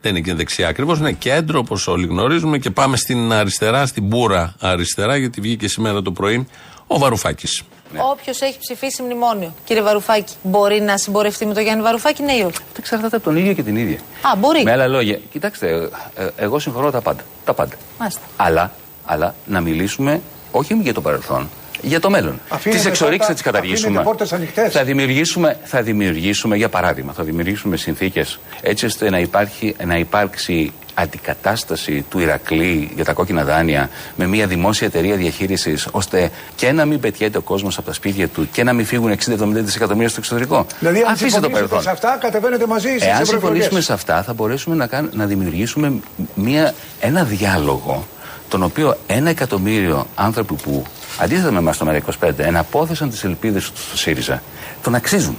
Δεν 0.00 0.16
είναι 0.16 0.20
και 0.20 0.34
δεξιά 0.34 0.68
ακριβώς, 0.68 0.98
είναι 0.98 1.12
κέντρο 1.12 1.58
όπως 1.58 1.86
όλοι 1.86 2.06
γνωρίζουμε 2.06 2.58
και 2.58 2.70
πάμε 2.70 2.96
στην 2.96 3.32
αριστερά, 3.32 3.86
στην 3.86 4.02
μπούρα 4.02 4.54
αριστερά, 4.60 5.16
γιατί 5.16 5.40
βγήκε 5.40 5.68
σήμερα 5.68 6.02
το 6.02 6.12
πρωί 6.12 6.46
ο 6.86 6.98
Βαρουφάκης. 6.98 7.62
Όποιος 8.00 8.40
έχει 8.40 8.58
ψηφίσει 8.58 9.02
μνημόνιο, 9.02 9.54
κύριε 9.64 9.82
Βαρουφάκη, 9.82 10.34
μπορεί 10.42 10.80
να 10.80 10.96
συμπορευτεί 10.98 11.46
με 11.46 11.54
τον 11.54 11.62
Γιάννη 11.62 11.82
Βαρουφάκη, 11.82 12.22
ναι 12.22 12.32
ή 12.32 12.40
όχι. 12.40 12.46
Αυτό 12.48 12.74
εξαρτάται 12.78 13.16
από 13.16 13.24
τον 13.24 13.36
ίδιο 13.36 13.52
και 13.52 13.62
την 13.62 13.76
ίδια. 13.76 13.98
Α, 14.32 14.36
μπορεί. 14.36 14.62
Με 14.62 14.70
άλλα 14.72 14.86
λόγια, 14.88 15.18
κοιτάξτε, 15.32 15.68
ε, 15.68 16.24
ε, 16.24 16.28
εγώ 16.36 16.58
συγχωρώ 16.58 16.90
τα 16.90 17.00
πάντα. 17.00 17.22
Τα 17.44 17.54
πάντα. 17.54 17.74
Μάλιστα. 17.98 18.20
Αλλά, 18.36 18.72
αλλά 19.04 19.34
να 19.46 19.60
μιλήσουμε 19.60 20.20
όχι 20.50 20.74
για 20.74 20.94
το 20.94 21.00
παρελθόν, 21.00 21.50
για 21.82 22.00
το 22.00 22.10
μέλλον. 22.10 22.40
Αφήνετε 22.48 22.80
Τις 22.80 22.88
εξορίξεις 22.90 23.18
πόρτα- 23.18 23.26
θα 23.26 23.32
τις 23.32 23.42
καταργήσουμε. 23.42 23.86
αφήνετε 23.86 24.04
πόρτες 24.08 24.32
ανοιχτές. 24.32 24.72
Θα 24.72 24.84
δημιουργήσουμε, 24.84 25.58
θα 25.64 25.82
δημιουργήσουμε, 25.82 26.56
για 26.56 26.68
παράδειγμα, 26.68 27.12
θα 27.12 27.22
δημιουργήσουμε 27.22 27.76
συνθήκες 27.76 28.38
έτσι 28.60 28.84
ώστε 28.86 29.10
να, 29.10 29.18
υπάρχει, 29.18 29.76
να 29.84 29.96
υπάρξει 29.96 30.72
αντικατάσταση 30.94 32.04
του 32.10 32.18
Ηρακλή 32.18 32.90
για 32.94 33.04
τα 33.04 33.12
κόκκινα 33.12 33.44
δάνεια 33.44 33.90
με 34.16 34.26
μια 34.26 34.46
δημόσια 34.46 34.86
εταιρεία 34.86 35.16
διαχείρισης, 35.16 35.88
ώστε 35.90 36.30
και 36.56 36.72
να 36.72 36.84
μην 36.84 37.00
πετιέται 37.00 37.38
ο 37.38 37.40
κόσμος 37.40 37.76
από 37.78 37.86
τα 37.86 37.92
σπίτια 37.92 38.28
του 38.28 38.48
και 38.52 38.62
να 38.64 38.72
μην 38.72 38.86
φύγουν 38.86 39.10
60-70 39.10 39.16
δισεκατομμύρια 39.52 40.08
στο 40.08 40.20
εξωτερικό. 40.20 40.66
Δηλαδή, 40.78 40.98
αν 40.98 41.04
Αφήστε 41.04 41.24
το 41.24 41.30
συμφωνήσετε 41.30 41.52
παρελθόν. 41.52 41.82
σε 41.82 41.90
αυτά, 41.90 42.18
κατεβαίνετε 42.20 42.66
μαζί 42.66 42.88
στις 42.88 43.02
Εάν 43.02 43.20
ευρωεκλογές. 43.20 43.40
συμφωνήσουμε 43.40 43.80
σε 43.80 43.92
αυτά, 43.92 44.22
θα 44.22 44.32
μπορέσουμε 44.32 44.74
να, 44.76 44.86
κάν- 44.86 45.10
να 45.14 45.24
δημιουργήσουμε 45.26 45.92
μια, 46.34 46.74
ένα 47.00 47.24
διάλογο 47.24 48.06
τον 48.48 48.62
οποίο 48.62 48.96
ένα 49.06 49.30
εκατομμύριο 49.30 50.06
άνθρωποι 50.14 50.54
που 50.54 50.84
αντίθετα 51.18 51.50
με 51.50 51.58
εμάς 51.58 51.76
το 51.78 51.86
ΜΕΡΑ25 52.20 52.30
εναπόθεσαν 52.36 53.10
τις 53.10 53.24
ελπίδες 53.24 53.70
τους 53.70 53.84
στο 53.86 53.96
ΣΥΡΙΖΑ 53.96 54.42
τον 54.82 54.94
αξίζουν. 54.94 55.36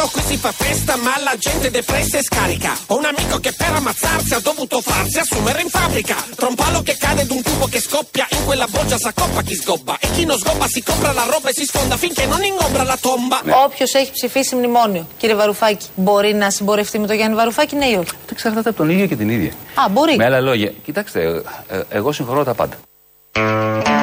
È 0.00 0.02
vero 0.02 0.12
qui 0.16 0.22
si 0.22 0.36
fa 0.38 0.50
festa 0.52 0.96
ma 0.96 1.12
la 1.22 1.36
gente 1.36 1.70
depressa 1.70 2.16
e 2.16 2.22
scarica 2.22 2.72
Ho 2.86 2.96
un 2.96 3.04
amico 3.04 3.38
che 3.38 3.52
per 3.52 3.72
ammazzarsi 3.74 4.32
ha 4.32 4.40
dovuto 4.40 4.80
farsi 4.80 5.18
assumere 5.18 5.60
in 5.60 5.68
fabbrica 5.68 6.16
Tra 6.36 6.46
un 6.48 6.54
palo 6.54 6.80
che 6.80 6.96
cade 6.96 7.20
ed 7.20 7.30
un 7.30 7.42
tubo 7.42 7.66
che 7.66 7.80
scoppia 7.80 8.26
In 8.30 8.44
quella 8.46 8.66
boggia 8.70 8.96
s'accoppa 8.96 9.42
chi 9.42 9.54
sgobba 9.54 9.98
E 9.98 10.10
chi 10.12 10.24
non 10.24 10.38
sgobba 10.38 10.66
si 10.68 10.82
compra 10.82 11.12
la 11.12 11.24
roba 11.24 11.50
e 11.50 11.52
si 11.52 11.66
sfonda 11.66 11.98
Finché 11.98 12.24
non 12.24 12.42
ingombra 12.42 12.82
la 12.82 12.96
tomba 12.96 13.42
Όποιο 13.64 13.86
έχει 13.92 14.10
ψηφίσει 14.12 14.54
μνημόνιο, 14.54 15.06
κύριε 15.16 15.34
Βαρουφάκη, 15.34 15.86
μπορεί 15.94 16.34
να 16.34 16.50
συμπορευτεί 16.50 16.98
με 16.98 17.06
τον 17.06 17.16
Γιάννη 17.16 17.36
Βαρουφάκη, 17.36 17.76
ναι 17.76 17.86
ή 17.86 17.94
όχι. 17.94 18.10
Αυτό 18.20 18.28
εξαρτάται 18.30 18.68
από 18.68 18.78
τον 18.78 18.90
ίδιο 18.90 19.06
και 19.06 19.16
την 19.16 19.28
ίδια. 19.28 19.52
Α, 19.74 19.88
μπορεί. 19.90 20.16
Με 20.16 20.24
άλλα 20.24 20.40
λόγια, 20.40 20.72
κοιτάξτε, 20.84 21.42
ε, 21.68 21.76
ε, 21.76 21.82
εγώ 21.90 22.12
συγχωρώ 22.12 22.44
τα 22.44 22.54
πάντα. 22.54 22.76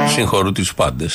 Συγχωρού 0.08 0.52
του 0.52 0.66
πάντε. 0.76 1.06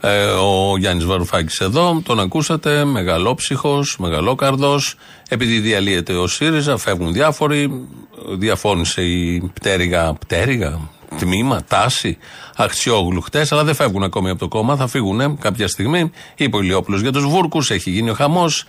Ε, 0.00 0.24
ο 0.24 0.76
Γιάννης 0.78 1.04
Βαρουφάκης 1.04 1.60
εδώ, 1.60 2.00
τον 2.04 2.20
ακούσατε, 2.20 2.84
μεγαλόψυχος, 2.84 3.96
μεγαλόκαρδος. 3.98 4.94
Επειδή 5.28 5.58
διαλύεται 5.58 6.12
ο 6.12 6.26
ΣΥΡΙΖΑ, 6.26 6.76
φεύγουν 6.76 7.12
διάφοροι. 7.12 7.88
Διαφώνησε 8.28 9.02
η 9.02 9.50
πτέρυγα, 9.54 10.12
πτέρυγα, 10.12 10.78
τμήμα, 11.18 11.64
τάση, 11.68 12.18
Αχτσιόγλου 12.56 13.20
χτες, 13.20 13.52
αλλά 13.52 13.64
δεν 13.64 13.74
φεύγουν 13.74 14.02
ακόμη 14.02 14.30
από 14.30 14.38
το 14.38 14.48
κόμμα, 14.48 14.76
θα 14.76 14.86
φύγουν 14.86 15.38
κάποια 15.38 15.68
στιγμή. 15.68 16.10
Είπε 16.36 16.56
ο 16.56 16.60
Ηλιόπουλος 16.60 17.00
για 17.00 17.12
τους 17.12 17.24
Βούρκους, 17.24 17.70
έχει 17.70 17.90
γίνει 17.90 18.10
ο 18.10 18.14
χαμός. 18.14 18.64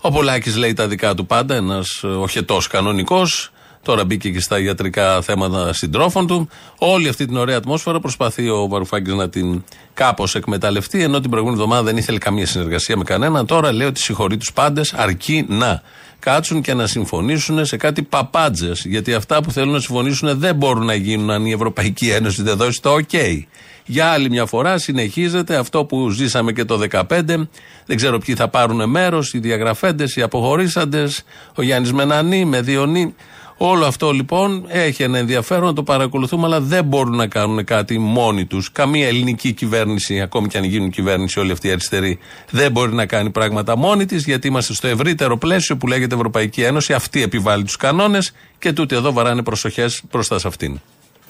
Ο 0.00 0.10
Πολάκης 0.10 0.56
λέει 0.56 0.72
τα 0.72 0.88
δικά 0.88 1.14
του 1.14 1.26
πάντα, 1.26 1.54
ένας 1.54 2.04
οχετός 2.04 2.66
κανονικός. 2.66 3.52
Τώρα 3.84 4.04
μπήκε 4.04 4.30
και 4.30 4.40
στα 4.40 4.60
ιατρικά 4.60 5.22
θέματα 5.22 5.72
συντρόφων 5.72 6.26
του. 6.26 6.48
Όλη 6.78 7.08
αυτή 7.08 7.26
την 7.26 7.36
ωραία 7.36 7.56
ατμόσφαιρα 7.56 8.00
προσπαθεί 8.00 8.48
ο 8.48 8.68
Βαρουφάκης 8.68 9.14
να 9.14 9.28
την 9.28 9.62
κάπως 9.94 10.34
εκμεταλλευτεί, 10.34 11.02
ενώ 11.02 11.20
την 11.20 11.30
προηγούμενη 11.30 11.60
εβδομάδα 11.60 11.84
δεν 11.84 11.96
ήθελε 11.96 12.18
καμία 12.18 12.46
συνεργασία 12.46 12.96
με 12.96 13.04
κανέναν. 13.04 13.46
Τώρα 13.46 13.72
λέει 13.72 13.86
ότι 13.86 14.00
συγχωρεί 14.00 14.36
τους 14.36 14.52
πάντες, 14.52 14.92
αρκεί 14.92 15.44
να 15.48 15.82
κάτσουν 16.18 16.60
και 16.62 16.74
να 16.74 16.86
συμφωνήσουν 16.86 17.64
σε 17.64 17.76
κάτι 17.76 18.02
παπάντζες. 18.02 18.84
Γιατί 18.84 19.14
αυτά 19.14 19.42
που 19.42 19.50
θέλουν 19.50 19.72
να 19.72 19.80
συμφωνήσουν 19.80 20.38
δεν 20.38 20.54
μπορούν 20.54 20.84
να 20.84 20.94
γίνουν 20.94 21.30
αν 21.30 21.46
η 21.46 21.52
Ευρωπαϊκή 21.52 22.10
Ένωση 22.10 22.42
δεν 22.42 22.56
δώσει 22.56 22.82
το 22.82 22.94
OK. 22.94 23.42
Για 23.86 24.10
άλλη 24.10 24.30
μια 24.30 24.46
φορά 24.46 24.78
συνεχίζεται 24.78 25.56
αυτό 25.56 25.84
που 25.84 26.10
ζήσαμε 26.10 26.52
και 26.52 26.64
το 26.64 26.80
2015. 26.90 27.04
Δεν 27.86 27.96
ξέρω 27.96 28.18
ποιοι 28.18 28.34
θα 28.34 28.48
πάρουν 28.48 28.90
μέρος, 28.90 29.34
οι 29.34 29.38
διαγραφέντες, 29.38 30.16
οι 30.16 30.22
αποχωρήσαντες, 30.22 31.24
ο 31.54 31.62
Γιάννης 31.62 31.92
Μενανή 31.92 32.44
με 32.44 32.60
Διονύ. 32.60 33.14
Όλο 33.56 33.86
αυτό 33.86 34.10
λοιπόν 34.10 34.64
έχει 34.68 35.02
ένα 35.02 35.18
ενδιαφέρον 35.18 35.64
να 35.64 35.72
το 35.72 35.82
παρακολουθούμε, 35.82 36.46
αλλά 36.46 36.60
δεν 36.60 36.84
μπορούν 36.84 37.16
να 37.16 37.26
κάνουν 37.26 37.64
κάτι 37.64 37.98
μόνοι 37.98 38.44
τους. 38.44 38.72
Καμία 38.72 39.06
ελληνική 39.06 39.52
κυβέρνηση, 39.52 40.20
ακόμη 40.20 40.48
και 40.48 40.58
αν 40.58 40.64
γίνουν 40.64 40.90
κυβέρνηση 40.90 41.38
όλη 41.40 41.52
αυτή 41.52 41.68
η 41.68 41.70
αριστερή, 41.70 42.18
δεν 42.50 42.72
μπορεί 42.72 42.92
να 42.92 43.06
κάνει 43.06 43.30
πράγματα 43.30 43.76
μόνη 43.76 44.06
της, 44.06 44.24
γιατί 44.24 44.46
είμαστε 44.46 44.74
στο 44.74 44.86
ευρύτερο 44.86 45.38
πλαίσιο 45.38 45.76
που 45.76 45.86
λέγεται 45.86 46.14
Ευρωπαϊκή 46.14 46.62
Ένωση. 46.62 46.92
Αυτή 46.92 47.22
επιβάλλει 47.22 47.64
τους 47.64 47.76
κανόνες 47.76 48.32
και 48.58 48.72
τούτοι 48.72 48.94
εδώ 48.94 49.12
βαράνε 49.12 49.42
προσοχές 49.42 50.02
μπροστά 50.10 50.38
σε 50.38 50.48
αυτήν. 50.48 50.80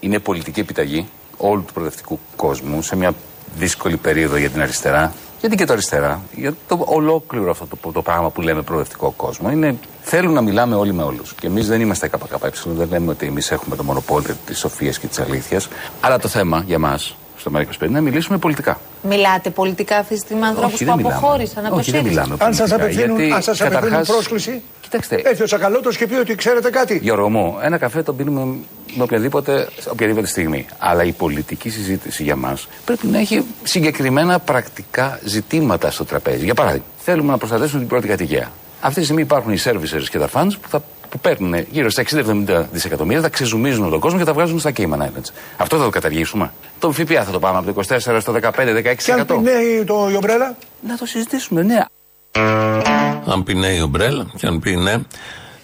Είναι 0.01 0.19
πολιτική 0.19 0.61
επιταγή 0.61 1.07
όλου 1.37 1.65
του 1.67 1.73
προοδευτικού 1.73 2.19
κόσμου 2.37 2.83
σε 2.83 2.97
μια 2.97 3.15
δύσκολη 3.59 3.97
περίοδο 3.97 4.37
για 4.37 4.51
την 4.51 4.63
αριστερά. 4.63 5.13
Γιατί 5.41 5.57
και 5.57 5.65
το 5.65 5.73
αριστερά, 5.73 6.23
για 6.35 6.55
το 6.69 6.85
ολόκληρο 6.85 7.51
αυτό 7.51 7.67
το, 7.67 7.93
το 7.93 8.03
πράγμα 8.03 8.31
που 8.31 8.41
λέμε 8.41 8.63
προοδευτικό 8.63 9.15
κόσμο. 9.17 9.51
Είναι, 9.51 9.77
θέλουν 10.03 10.33
να 10.33 10.41
μιλάμε 10.41 10.75
όλοι 10.75 10.93
με 10.93 11.03
όλους. 11.03 11.35
Και 11.35 11.47
εμείς 11.47 11.67
δεν 11.67 11.81
είμαστε 11.81 12.09
ΚΚΕ, 12.09 12.51
δεν 12.65 12.89
λέμε 12.89 13.11
ότι 13.11 13.27
εμείς 13.27 13.51
έχουμε 13.51 13.77
το 13.77 13.85
μονοπόλιο 13.85 14.37
της 14.47 14.59
σοφίας 14.59 14.99
και 14.99 15.07
της 15.07 15.19
αλήθειας. 15.19 15.69
Αλλά 16.01 16.19
το 16.19 16.29
θέμα 16.29 16.63
για 16.67 16.79
μας 16.79 17.17
στο 17.45 17.51
ΜΕΡΑ25 17.55 17.83
είναι 17.83 17.91
να 17.93 18.01
μιλήσουμε 18.01 18.39
πολιτικά. 18.39 18.81
Μιλάτε 19.03 19.51
πολιτικά 19.51 19.97
αυτή 19.99 20.15
τη 20.15 20.21
στιγμή 20.21 20.41
με 20.41 20.47
ανθρώπους 20.49 20.75
Όχι, 20.75 20.85
που 20.85 20.91
δεν 20.91 20.99
μιλάμε. 20.99 21.15
αποχώρησαν 21.17 21.67
από 21.67 21.77
Όχι, 21.77 21.91
δεν 21.91 22.01
ΣΥΡΙΖΑ. 22.03 22.21
μιλάμε. 22.23 22.45
Αν 22.45 22.55
σας 22.55 22.69
πολιτικά, 22.71 22.85
απευθύνουν, 22.85 23.17
γιατί 23.19 23.33
αν 23.33 23.43
σας 23.43 23.61
απευθύνουν 23.61 23.83
καταρχάς- 23.91 24.09
πρόσκληση, 24.09 24.63
Κοιτάξτε, 24.81 25.21
έρθει 25.25 25.43
ο 25.43 25.45
Τσακαλώτο 25.45 25.91
και 25.91 26.07
πει 26.07 26.15
ότι 26.15 26.35
ξέρετε 26.35 26.71
κάτι. 26.71 26.99
Γιώργο 27.03 27.29
μου, 27.31 27.57
ένα 27.63 27.79
καφέ 27.79 28.03
τον 28.03 28.17
πίνουμε 28.17 28.45
με 28.97 29.03
οποιαδήποτε, 29.03 29.69
οποιαδήποτε 29.91 30.27
στιγμή. 30.27 30.67
Αλλά 30.79 31.05
η 31.05 31.13
πολιτική 31.13 31.69
συζήτηση 31.71 32.23
για 32.23 32.37
μας 32.37 32.69
πρέπει 32.85 33.07
να 33.07 33.19
έχει 33.19 33.45
συγκεκριμένα 33.63 34.39
πρακτικά 34.39 35.19
ζητήματα 35.25 35.91
στο 35.91 36.05
τραπέζι. 36.05 36.45
Για 36.45 36.55
παράδειγμα, 36.55 36.87
θέλουμε 36.99 37.31
να 37.31 37.39
προστατεύσουμε 37.39 37.81
την 37.81 37.89
πρώτη 37.89 38.07
κατοικία. 38.09 38.51
Αυτή 38.81 38.99
τη 38.99 39.05
στιγμή 39.05 39.23
υπάρχουν 39.23 39.53
οι 39.53 39.59
servicers 39.65 40.05
και 40.11 40.19
τα 40.19 40.29
funds 40.35 40.53
που 40.63 40.69
θα 40.69 40.83
που 41.15 41.21
παίρνουν 41.21 41.55
γύρω 41.71 41.91
στα 41.91 42.03
60-70 42.11 42.65
δισεκατομμύρια, 42.73 43.23
τα 43.23 43.29
ξεζουμίζουν 43.29 43.91
τον 43.91 44.01
κόσμο 44.01 44.19
και 44.19 44.25
τα 44.25 44.33
βγάζουν 44.33 44.59
στα 44.59 44.73
Cayman 44.77 44.99
Islands. 44.99 45.31
Αυτό 45.57 45.77
θα 45.77 45.85
το 45.85 45.91
καταργήσουμε. 45.91 46.53
Το 46.79 46.93
ΦΠΑ 46.93 47.25
θα 47.25 47.31
το 47.31 47.39
πάμε 47.39 47.59
από 47.59 47.73
το 47.73 47.83
24% 47.89 48.17
στο 48.21 48.33
15-16%. 48.33 48.97
Και 49.05 49.13
αν 49.13 49.27
πει 49.27 49.39
ναι 49.39 49.85
το 49.85 50.09
η 50.11 50.17
ομπρέλα; 50.17 50.57
Να 50.87 50.97
το 50.97 51.07
συζητήσουμε, 51.07 51.63
ναι. 51.63 51.85
Αν 53.27 53.43
πει 53.45 53.55
ναι 53.55 53.67
η 53.67 53.81
ομπρέλα 53.81 54.27
και 54.37 54.47
αν 54.47 54.61
πει 54.61 54.77
ναι 54.77 54.95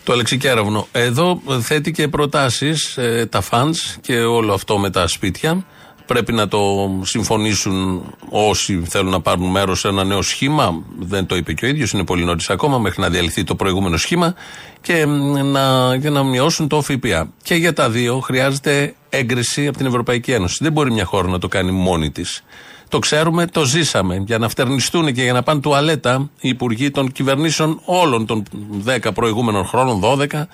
το 0.05 0.13
Αλεξικέραβνο. 0.13 0.87
Εδώ 0.93 1.41
θέτει 1.61 1.91
και 1.91 2.09
προτάσεις 2.09 2.99
τα 3.29 3.41
φαντ 3.41 3.75
και 4.01 4.17
όλο 4.17 4.53
αυτό 4.53 4.79
με 4.79 4.91
τα 4.91 5.07
σπίτια. 5.07 5.65
Πρέπει 6.11 6.33
να 6.33 6.49
το 6.49 6.91
συμφωνήσουν 7.03 8.03
όσοι 8.29 8.83
θέλουν 8.89 9.11
να 9.11 9.21
πάρουν 9.21 9.51
μέρος 9.51 9.81
σε 9.81 9.89
ένα 9.89 10.05
νέο 10.05 10.23
σχήμα. 10.23 10.83
Δεν 10.99 11.27
το 11.27 11.37
είπε 11.37 11.53
και 11.53 11.65
ο 11.65 11.69
ίδιος, 11.69 11.91
είναι 11.91 12.05
πολύ 12.05 12.25
νωρίς 12.25 12.51
ακόμα 12.51 12.79
μέχρι 12.79 13.01
να 13.01 13.09
διαλυθεί 13.09 13.45
το 13.45 13.55
προηγούμενο 13.55 13.97
σχήμα 13.97 14.35
και 14.81 15.07
να, 15.45 15.95
για 15.95 16.11
να 16.11 16.25
μειώσουν 16.25 16.69
το 16.69 16.83
ΦΠΑ. 16.83 17.33
Και 17.43 17.55
για 17.55 17.73
τα 17.73 17.91
δύο 17.91 18.21
χρειάζεται 18.21 18.95
έγκριση 19.09 19.67
από 19.67 19.77
την 19.77 19.87
Ευρωπαϊκή 19.87 20.33
Ένωση. 20.33 20.59
Δεν 20.61 20.73
μπορεί 20.73 20.93
μια 20.93 21.05
χώρα 21.05 21.29
να 21.29 21.39
το 21.39 21.49
κάνει 21.49 21.71
μόνη 21.71 22.11
της. 22.11 22.45
Το 22.89 22.99
ξέρουμε, 22.99 23.47
το 23.47 23.65
ζήσαμε. 23.65 24.23
Για 24.27 24.39
να 24.39 24.49
φτερνιστούν 24.49 25.13
και 25.13 25.23
για 25.23 25.33
να 25.33 25.43
πάνε 25.43 25.61
τουαλέτα 25.61 26.31
οι 26.41 26.49
υπουργοί 26.49 26.91
των 26.91 27.13
κυβερνήσεων 27.13 27.81
όλων 27.85 28.27
των 28.27 28.43
10 28.87 29.15
προηγούμενων 29.15 29.67
χρόνων, 29.67 30.01
12, 30.01 30.47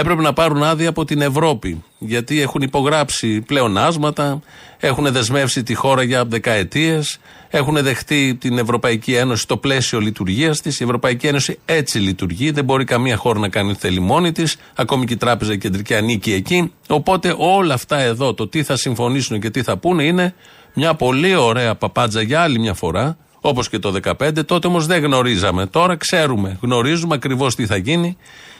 έπρεπε 0.00 0.22
να 0.22 0.32
πάρουν 0.32 0.62
άδεια 0.62 0.88
από 0.88 1.04
την 1.04 1.20
Ευρώπη. 1.20 1.84
Γιατί 1.98 2.40
έχουν 2.40 2.62
υπογράψει 2.62 3.40
πλεονάσματα, 3.40 4.40
έχουν 4.78 5.12
δεσμεύσει 5.12 5.62
τη 5.62 5.74
χώρα 5.74 6.02
για 6.02 6.24
δεκαετίες, 6.24 7.18
έχουν 7.48 7.82
δεχτεί 7.82 8.34
την 8.40 8.58
Ευρωπαϊκή 8.58 9.14
Ένωση 9.14 9.42
στο 9.42 9.56
πλαίσιο 9.56 10.00
λειτουργίας 10.00 10.60
της. 10.60 10.80
Η 10.80 10.84
Ευρωπαϊκή 10.84 11.26
Ένωση 11.26 11.58
έτσι 11.64 11.98
λειτουργεί. 11.98 12.50
Δεν 12.50 12.64
μπορεί 12.64 12.84
καμία 12.84 13.16
χώρα 13.16 13.38
να 13.38 13.48
κάνει 13.48 13.70
ό,τι 13.70 13.78
θέλει 13.78 14.00
μόνη 14.00 14.32
της. 14.32 14.56
Ακόμη 14.74 15.06
και 15.06 15.12
η 15.12 15.16
Τράπεζα 15.16 15.56
Κεντρική 15.56 15.94
ανήκει 15.94 16.32
εκεί. 16.32 16.72
Οπότε 16.88 17.34
όλα 17.38 17.74
αυτά 17.74 17.98
εδώ, 17.98 18.34
το 18.34 18.48
τι 18.48 18.62
θα 18.62 18.76
συμφωνήσουν 18.76 19.40
και 19.40 19.50
τι 19.50 19.62
θα 19.62 19.76
πούνε, 19.76 20.04
είναι 20.04 20.34
μια 20.74 20.94
πολύ 20.94 21.34
ωραία 21.34 21.74
παπάντζα 21.74 22.22
για 22.22 22.40
άλλη 22.40 22.58
μια 22.58 22.74
φορά. 22.74 23.16
Όπως 23.40 23.68
και 23.68 23.78
το 23.78 23.94
2015. 24.18 24.44
Τότε 24.46 24.66
όμως 24.66 24.86
δεν 24.86 25.02
γνωρίζαμε. 25.02 25.66
Τώρα 25.66 25.96
ξέρουμε. 25.96 26.58
Γνωρίζουμε 26.60 27.14
ακριβώς 27.14 27.54
τι 27.54 27.66
θα 27.66 27.76
γίνει 27.76 28.16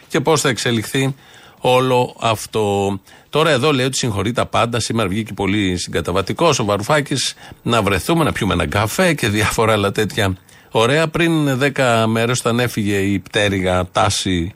και 0.09 0.21
πώς 0.21 0.41
θα 0.41 0.49
εξελιχθεί 0.49 1.15
όλο 1.61 2.17
αυτό. 2.21 2.99
Τώρα 3.31 3.51
εδώ 3.51 3.73
λέει 3.73 3.87
ότι 3.87 3.97
συγχωρεί 3.97 4.33
τα 4.33 4.47
πάντα. 4.47 4.81
Σήμερα 4.81 5.09
βγήκε 5.09 5.33
πολύ 5.33 5.77
συγκαταβατικός 5.77 6.59
ο 6.59 6.65
Βαρουφάκης 6.65 7.35
να 7.63 7.83
βρεθούμε, 7.83 8.25
να 8.25 8.33
πιούμε 8.33 8.53
ένα 8.53 8.67
καφέ 8.67 9.15
και 9.15 9.29
διάφορα 9.29 9.73
άλλα 9.73 9.93
τέτοια 9.93 10.37
ωραία. 10.71 11.09
Πριν 11.09 11.59
10 11.77 12.05
μέρες, 12.07 12.39
όταν 12.39 12.61
έφυγε 12.61 12.97
η 12.97 13.19
πτέρυγα, 13.19 13.87
τάση, 13.93 14.55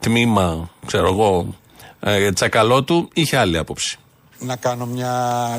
τμήμα, 0.00 0.70
ξέρω 0.86 1.08
εγώ, 1.08 1.54
ε, 2.00 2.32
τσακαλώτου, 2.32 3.08
είχε 3.12 3.36
άλλη 3.36 3.58
άποψη. 3.58 3.98
Να 4.40 4.56
κάνω 4.56 4.86
μια 4.86 5.12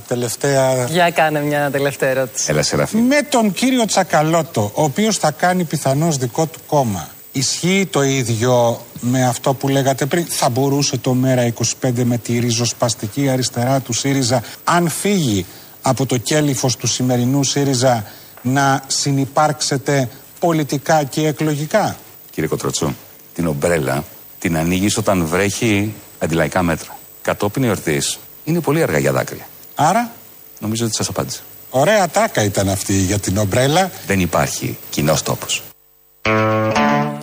τελευταία. 0.08 0.86
Για 0.86 1.12
κάνε 1.12 1.42
μια 1.42 1.72
τελευταία 1.72 2.10
ερώτηση. 2.10 2.52
Έλα, 2.52 2.62
Σεραφή. 2.62 2.98
Με 2.98 3.22
τον 3.30 3.52
κύριο 3.52 3.86
Τσακαλώτο, 3.86 4.72
ο 4.76 4.84
οποίος 4.84 5.18
θα 5.18 5.32
κάνει 5.32 5.64
πιθανώς 5.64 6.18
δικό 6.18 6.46
του 6.46 6.60
κόμμα. 6.68 7.08
Ισχύει 7.32 7.88
το 7.92 8.04
ίδιο 8.04 8.82
με 9.00 9.26
αυτό 9.28 9.54
που 9.54 9.68
λέγατε 9.68 10.06
πριν; 10.06 10.26
Θα 10.30 10.50
μπορούσε 10.50 10.98
το 10.98 11.16
ΜΕΡΑ25 11.24 12.04
με 12.04 12.18
τη 12.18 12.40
ριζοσπαστική 12.40 13.30
αριστερά 13.30 13.80
του 13.80 13.94
ΣΥΡΙΖΑ, 13.94 14.44
αν 14.64 14.90
φύγει 14.90 15.46
από 15.82 16.06
το 16.06 16.18
κέλυφος 16.18 16.76
του 16.76 16.88
σημερινού 16.88 17.44
ΣΥΡΙΖΑ, 17.44 18.06
να 18.42 18.84
συνυπάρξετε 18.88 20.10
πολιτικά 20.40 21.04
και 21.04 21.28
εκλογικά; 21.28 21.98
Κύριε 22.32 22.50
Κοτροτσού, 22.50 22.94
την 23.34 23.48
ομπρέλα 23.48 24.04
την 24.40 24.58
ανοίγεις 24.58 24.98
όταν 24.98 25.26
βρέχει 25.26 25.94
αντιλαϊκά 26.20 26.64
μέτρα. 26.64 26.98
Κατόπιν 27.22 27.64
εορτής 27.64 28.20
είναι 28.44 28.60
πολύ 28.60 28.82
αργά 28.84 28.98
για 28.98 29.12
δάκρυα. 29.12 29.48
Άρα, 29.76 30.12
Νομίζω 30.60 30.86
ότι 30.86 30.96
σας 30.96 31.08
απάντησα. 31.08 31.40
ωραία 31.70 32.08
τάκα 32.10 32.44
ήταν 32.44 32.70
αυτή 32.70 32.94
για 32.94 33.20
την 33.20 33.38
ομπρέλα. 33.38 33.92
Δεν 34.08 34.20
υπάρχει 34.20 34.78
κοινός 34.90 35.22
τόπος. 35.24 35.64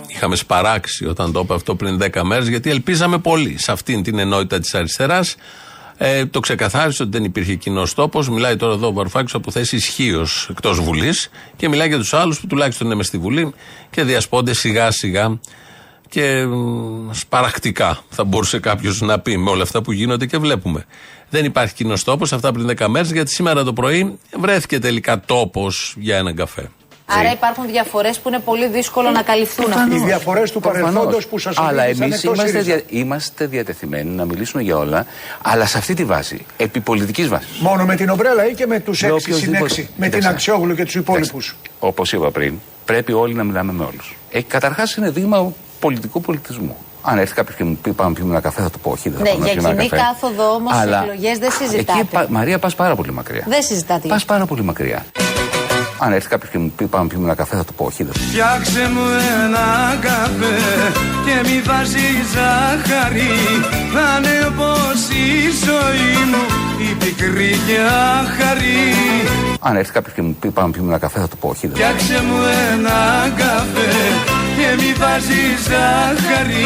Είχαμε 0.07 0.35
σπαράξει 0.35 1.05
όταν 1.05 1.31
το 1.31 1.39
είπε 1.39 1.53
αυτό 1.53 1.75
πριν 1.75 1.99
10 2.01 2.21
μέρες, 2.23 2.47
γιατί 2.47 2.69
ελπίζαμε 2.69 3.17
πολύ 3.17 3.55
σε 3.59 3.71
αυτήν 3.71 4.03
την 4.03 4.19
ενότητα 4.19 4.59
της 4.59 4.73
αριστεράς. 4.73 5.35
Ε, 5.97 6.25
το 6.25 6.39
ξεκαθάρισε 6.39 7.03
ότι 7.03 7.11
δεν 7.11 7.23
υπήρχε 7.23 7.55
κοινός 7.55 7.93
τόπος. 7.93 8.29
Μιλάει 8.29 8.55
τώρα 8.55 8.73
εδώ 8.73 8.87
ο 8.87 8.93
Βαρουφάκης 8.93 9.33
από 9.33 9.51
θέση 9.51 9.75
ισχύως 9.75 10.47
εκτός 10.49 10.79
Βουλής 10.79 11.29
και 11.55 11.69
μιλάει 11.69 11.87
για 11.87 11.97
τους 11.97 12.13
άλλους 12.13 12.39
που 12.39 12.47
τουλάχιστον 12.47 12.87
είναι 12.87 12.95
μες 12.95 13.07
στη 13.07 13.17
Βουλή 13.17 13.53
και 13.89 14.03
διασπώνται 14.03 14.53
σιγά 14.53 14.91
σιγά 14.91 15.39
και 16.09 16.45
μ, 16.45 17.11
σπαρακτικά, 17.11 17.99
θα 18.09 18.23
μπορούσε 18.23 18.59
κάποιος 18.59 19.01
να 19.01 19.19
πει 19.19 19.37
με 19.37 19.49
όλα 19.49 19.63
αυτά 19.63 19.81
που 19.81 19.91
γίνονται 19.91 20.25
και 20.25 20.37
βλέπουμε. 20.37 20.85
Δεν 21.29 21.45
υπάρχει 21.45 21.73
κοινός 21.73 22.03
τόπος 22.03 22.33
αυτά 22.33 22.51
πριν 22.51 22.69
10 22.77 22.87
μέρες, 22.87 23.11
γιατί 23.11 23.31
σήμερα 23.31 23.63
το 23.63 23.73
πρωί 23.73 24.17
βρέθηκε 24.39 24.79
τελικά 24.79 25.19
τόπος 25.19 25.95
για 25.97 26.17
έναν 26.17 26.35
καφέ. 26.35 26.69
Άρα 27.09 27.31
υπάρχουν 27.31 27.67
διαφορές 27.67 28.19
που 28.19 28.27
είναι 28.29 28.39
πολύ 28.39 28.67
δύσκολο 28.67 29.09
να 29.09 29.21
καλυφθούν 29.21 29.71
Οι 29.71 29.73
αυτέ. 29.73 30.05
διαφορές 30.05 30.51
του 30.51 30.59
παρελθόντος 30.59 31.27
που 31.27 31.37
σας 31.39 31.57
Αλλά 31.57 31.81
οδήγησαν 31.83 32.03
εμείς 32.03 32.23
εκτός 32.23 32.37
είμαστε, 32.37 32.51
ΣΥΡΙΖΑ. 32.61 32.75
δια... 32.87 32.99
είμαστε 32.99 33.45
διατεθειμένοι 33.45 34.09
να 34.09 34.25
μιλήσουμε 34.25 34.63
για 34.63 34.77
όλα, 34.77 35.05
αλλά 35.41 35.65
σε 35.65 35.77
αυτή 35.77 35.93
τη 35.93 36.03
βάση, 36.05 36.45
επί 36.57 36.79
πολιτικής 36.79 37.27
βάσης. 37.27 37.59
Μόνο 37.59 37.85
με 37.85 37.95
την 37.95 38.09
ομπρέλα 38.09 38.47
ή 38.49 38.53
και 38.53 38.65
με 38.67 38.79
τους 38.79 39.01
Με 39.01 39.09
6 39.09 39.15
συν 39.21 39.33
οποιοδήποτε. 39.33 39.73
6, 39.73 39.77
με 39.77 39.83
την 39.95 40.03
Κοιτάξτε. 40.03 40.29
Αξιόγλου 40.29 40.75
και 40.75 40.83
τους 40.85 40.95
υπόλοιπους. 40.95 41.55
Όπως 41.79 42.13
είπα 42.13 42.31
πριν, 42.31 42.53
πρέπει 42.85 43.11
όλοι 43.13 43.33
να 43.33 43.43
μιλάμε 43.43 43.71
με 43.71 43.83
όλους. 43.83 44.15
Ε, 44.31 44.41
Καταρχάς 44.41 44.95
είναι 44.95 45.09
δείγμα 45.09 45.53
πολιτικού 45.79 46.21
πολιτισμού. 46.21 46.77
Αν 47.01 47.17
έρθει 47.17 47.33
κάποιος 47.33 47.55
και 47.57 47.63
μου 47.63 47.75
πει 47.81 47.91
πάμε 47.91 48.09
να 48.09 48.15
πιούμε 48.15 48.31
ένα 48.31 48.41
καφέ, 48.41 48.61
θα 48.61 48.69
του 48.69 48.79
πω 48.79 48.91
όχι. 48.91 49.09
Δεν 49.09 49.21
Ναι, 49.21 49.29
θα 49.29 49.35
πάμε 49.35 49.45
να 49.45 49.51
για 49.51 49.53
πιούμε 49.61 49.69
ένα 49.69 49.77
κοινή 49.83 49.89
καφέ. 49.89 50.03
κάθοδο 50.03 50.53
όμως 50.53 50.71
στι 50.73 50.81
Αλλά 50.81 51.01
εκλογές 51.03 51.37
δεν 51.37 51.49
Εκεί, 51.59 51.63
συζητάτε. 51.63 52.03
πα- 52.11 52.25
Μαρία, 52.29 52.59
πας 52.59 52.75
πάρα 52.75 52.95
πολύ 52.95 53.11
μακριά. 53.11 53.43
Δεν 53.47 53.61
συζητάτε. 53.63 54.07
Πας 54.07 54.25
πάρα 54.25 54.45
πολύ 54.45 54.63
μακριά. 54.63 55.05
Αν 55.99 56.13
έρθει 56.13 56.27
κάποιος 56.27 56.51
και 56.51 56.57
μου 56.57 56.73
πει 56.75 56.85
πάμε 56.85 57.03
να 57.03 57.09
πιούμε 57.09 57.25
ένα 57.25 57.35
καφέ, 57.35 57.55
θα 57.55 57.65
του 57.65 57.73
πω 57.73 57.85
όχι. 57.85 58.03
Δεν 58.03 58.13
θα 58.13 58.19
Φτιάξε 58.19 58.89
μου 58.93 59.05
ένα 59.43 59.97
καφέ 60.01 60.57
και 61.25 61.49
μη 61.49 61.61
βάζει 61.61 62.07
ζάχαρη 62.33 63.31
Θα 63.93 64.17
είναι 64.17 64.47
όπως 64.47 64.99
η 65.09 65.29
ζωή 65.65 66.25
μου 66.31 66.43
η 66.89 66.93
πικρή 66.93 67.59
και 67.67 67.77
άχαρη 68.19 68.93
Αν 69.59 69.75
έρθει 69.75 69.91
κάποιος 69.91 70.13
και 70.13 70.21
μου 70.21 70.35
πει 70.39 70.49
πάμε 70.49 70.67
να 70.67 70.73
πιούμε 70.73 70.89
ένα 70.89 70.97
καφέ, 70.99 71.19
θα 71.19 71.27
του 71.27 71.37
πω 71.37 71.47
όχι. 71.47 71.67
Δεν 71.67 71.75
θα 71.75 71.87
Φτιάξε 71.87 72.23
μου 72.23 72.37
ένα 72.71 73.29
καφέ 73.37 73.91
και 74.57 74.83
μη 74.83 74.93
βάζει 74.93 75.43
ζάχαρη 75.67 76.65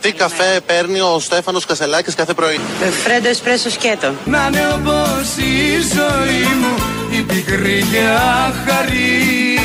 Τι 0.00 0.12
καφέ 0.12 0.60
παίρνει 0.66 1.00
ο 1.00 1.18
Στέφανος 1.18 1.66
Κασελάκης 1.66 2.14
κάθε 2.14 2.34
πρωί; 2.34 2.60
Φρέντο 3.04 3.28
εσπρέσο 3.28 3.70
σκέτο. 3.70 4.12
Να 4.24 4.46
είναι 4.46 4.66
όπως 4.74 5.36
η 5.36 5.80
ζωή 5.94 6.42
μου 6.60 6.97
η 7.10 7.22
πικρή 7.22 7.82
και 7.90 8.02
άχαρη 8.46 9.58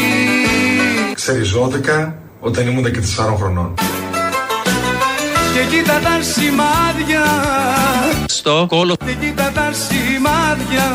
Ξεριζώθηκα 1.13 2.15
όταν 2.39 2.67
ήμουν 2.67 2.83
και 2.91 2.99
4 3.17 3.35
χρονών. 3.37 3.73
Και 5.53 5.75
κοίτα 5.75 5.99
τα 5.99 6.19
σημάδια 6.21 7.23
Στο 8.25 8.65
κόλο 8.69 8.95
Και 9.05 9.13
κοίτα 9.13 9.51
τα 9.53 9.71
σημάδια 9.73 10.85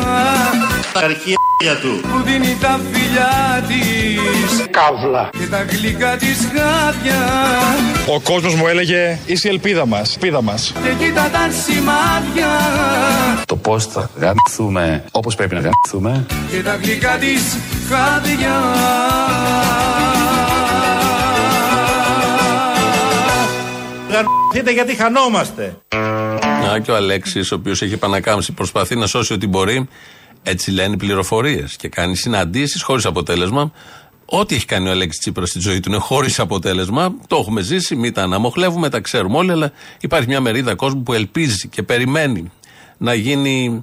Τα 0.93 0.99
αρχεία 0.99 1.37
του. 1.81 1.99
Που 2.01 2.23
δίνει 2.25 2.57
τα 2.61 2.79
φιλιά 2.91 3.63
της 3.67 4.65
Καύλα. 4.71 5.29
Και 5.31 5.45
τα 5.49 5.63
γλυκά 5.69 6.15
της 6.15 6.37
χάδια 6.37 7.19
Ο 8.07 8.19
κόσμος 8.19 8.55
μου 8.55 8.67
έλεγε 8.67 9.19
είσαι 9.25 9.47
η 9.47 9.51
ελπίδα 9.51 9.85
μας. 9.85 10.13
Ελπίδα 10.13 10.41
μας. 10.41 10.73
Και 10.83 11.05
κοίτα 11.05 11.29
τα 11.31 11.49
σημάδια 11.63 12.47
Το 13.45 13.55
πώς 13.55 13.85
θα 13.85 14.09
γαμηθούμε 14.15 15.03
όπως 15.11 15.35
πρέπει 15.35 15.55
να 15.55 15.61
γαμηθούμε. 15.61 16.25
Και 16.51 16.61
τα 16.63 16.75
γλυκά 16.81 17.17
της 17.17 17.57
χάδια 17.89 18.55
Γαμηθείτε 24.19 24.71
γιατί 24.71 24.95
χανόμαστε. 24.95 25.77
Να 26.63 26.79
και 26.79 26.91
ο 26.91 26.95
Αλέξης, 26.95 27.51
ο 27.51 27.55
οποίος 27.55 27.81
έχει 27.81 27.93
επανακάμψει, 27.93 28.51
προσπαθεί 28.51 28.95
να 28.95 29.07
σώσει 29.07 29.33
ό,τι 29.33 29.47
μπορεί. 29.47 29.87
Έτσι 30.43 30.71
λένε 30.71 30.97
πληροφορίες 30.97 31.75
και 31.75 31.89
κάνει 31.89 32.15
συναντήσεις 32.15 32.81
χωρίς 32.81 33.05
αποτέλεσμα. 33.05 33.71
Ό,τι 34.25 34.55
έχει 34.55 34.65
κάνει 34.65 34.87
ο 34.87 34.91
Αλέξης 34.91 35.19
Τσίπρας 35.19 35.49
στη 35.49 35.59
ζωή 35.59 35.79
του 35.79 35.89
είναι 35.89 35.99
χωρίς 35.99 36.39
αποτέλεσμα. 36.39 37.15
Το 37.27 37.37
έχουμε 37.37 37.61
ζήσει, 37.61 37.95
μην 37.95 38.13
τα 38.13 38.23
αναμοχλεύουμε, 38.23 38.89
τα 38.89 38.99
ξέρουμε 38.99 39.37
όλοι. 39.37 39.51
Αλλά 39.51 39.71
υπάρχει 39.99 40.27
μια 40.27 40.41
μερίδα 40.41 40.75
κόσμου 40.75 41.03
που 41.03 41.13
ελπίζει 41.13 41.67
και 41.67 41.83
περιμένει 41.83 42.51
να 42.97 43.13
γίνει 43.13 43.81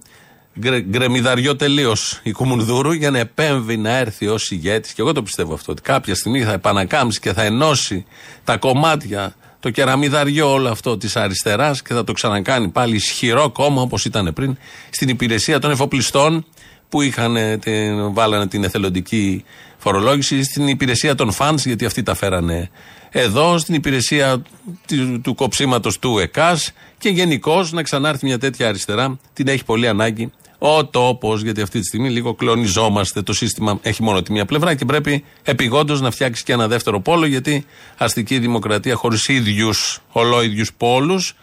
γκρε, 0.59 0.81
γκρεμιδαριό 0.81 1.57
τελείως 1.57 2.21
η 2.23 2.33
Κουμουνδούρου 2.33 2.93
για 2.93 3.11
να 3.11 3.19
επέμβει 3.19 3.77
να 3.77 3.97
έρθει 3.97 4.27
ως 4.27 4.51
ηγέτης. 4.51 4.93
Και 4.93 5.01
εγώ 5.01 5.13
το 5.13 5.23
πιστεύω 5.23 5.55
αυτό, 5.55 5.73
ότι 5.73 5.83
κάποια 5.83 6.15
στιγμή 6.15 6.43
θα 6.43 6.53
επανακάμψει 6.53 7.21
και 7.21 7.33
θα 7.33 7.43
ενώσει 7.43 8.07
τα 8.45 8.57
κομμάτια, 8.57 9.35
το 9.67 9.73
κεραμιδαριό 9.73 10.53
όλο 10.53 10.69
αυτό 10.69 10.97
της 10.97 11.17
αριστεράς 11.17 11.83
και 11.83 11.95
θα 11.95 12.05
το 12.05 12.13
ξανακάνει 12.13 12.69
πάλι 12.69 12.95
ισχυρό 12.95 13.51
κόμμα 13.51 13.83
όπως 13.83 14.05
ήταν 14.05 14.33
πριν 14.35 14.57
στην 14.91 15.09
υπηρεσία 15.09 15.59
των 15.59 15.71
εφοπλιστών 15.71 16.47
που 16.89 17.03
είχαν, 17.03 17.37
ε, 17.37 17.57
την, 17.57 18.13
βάλανε 18.13 18.47
την 18.47 18.65
εθελοντική 18.65 19.45
φορολόγηση 19.79 20.43
στην 20.43 20.69
υπηρεσία 20.69 21.15
των 21.15 21.33
φαντ, 21.33 21.59
γιατί 21.65 21.85
αυτοί 21.85 22.03
τα 22.03 22.15
φέρανε 22.15 22.71
εδώ, 23.11 23.59
στην 23.59 23.75
υπηρεσία 23.75 24.43
του, 24.87 25.21
του 25.21 25.35
κοψίματος 25.35 25.99
του 25.99 26.19
ΕΚΑΣ 26.19 26.73
και 26.99 27.09
γενικώς 27.09 27.73
να 27.73 27.83
ξανάρθει 27.83 28.27
μια 28.27 28.39
τέτοια 28.39 28.69
αριστερά. 28.69 29.19
Την 29.33 29.49
έχει 29.49 29.65
πολύ 29.65 29.89
ανάγκη 29.89 30.33
ο 30.59 30.87
τόπος, 30.87 31.43
γιατί 31.43 31.61
αυτή 31.61 31.79
τη 31.81 31.87
στιγμή 31.87 32.11
λίγο 32.11 32.35
κλονιζόμαστε. 32.35 33.23
Το 33.23 33.33
σύστημα 33.33 33.79
έχει 33.83 34.03
μόνο 34.03 34.23
τη 34.23 34.33
μία 34.33 34.45
πλευρά 34.45 34.75
και 34.75 34.85
πρέπει 34.85 35.25
επιγόντως 35.43 36.01
να 36.01 36.11
φτιάξεις 36.11 36.45
και 36.45 36.53
ένα 36.53 36.69
δεύτερο 36.69 37.01
πόλο, 37.01 37.27
γιατί 37.27 37.65
αστική 37.97 38.39
δημοκρατία 38.39 38.95
χωρίς 38.95 39.29
ίδιους, 39.29 40.01
ολόιδιους 40.13 40.73
πόλους 40.77 41.35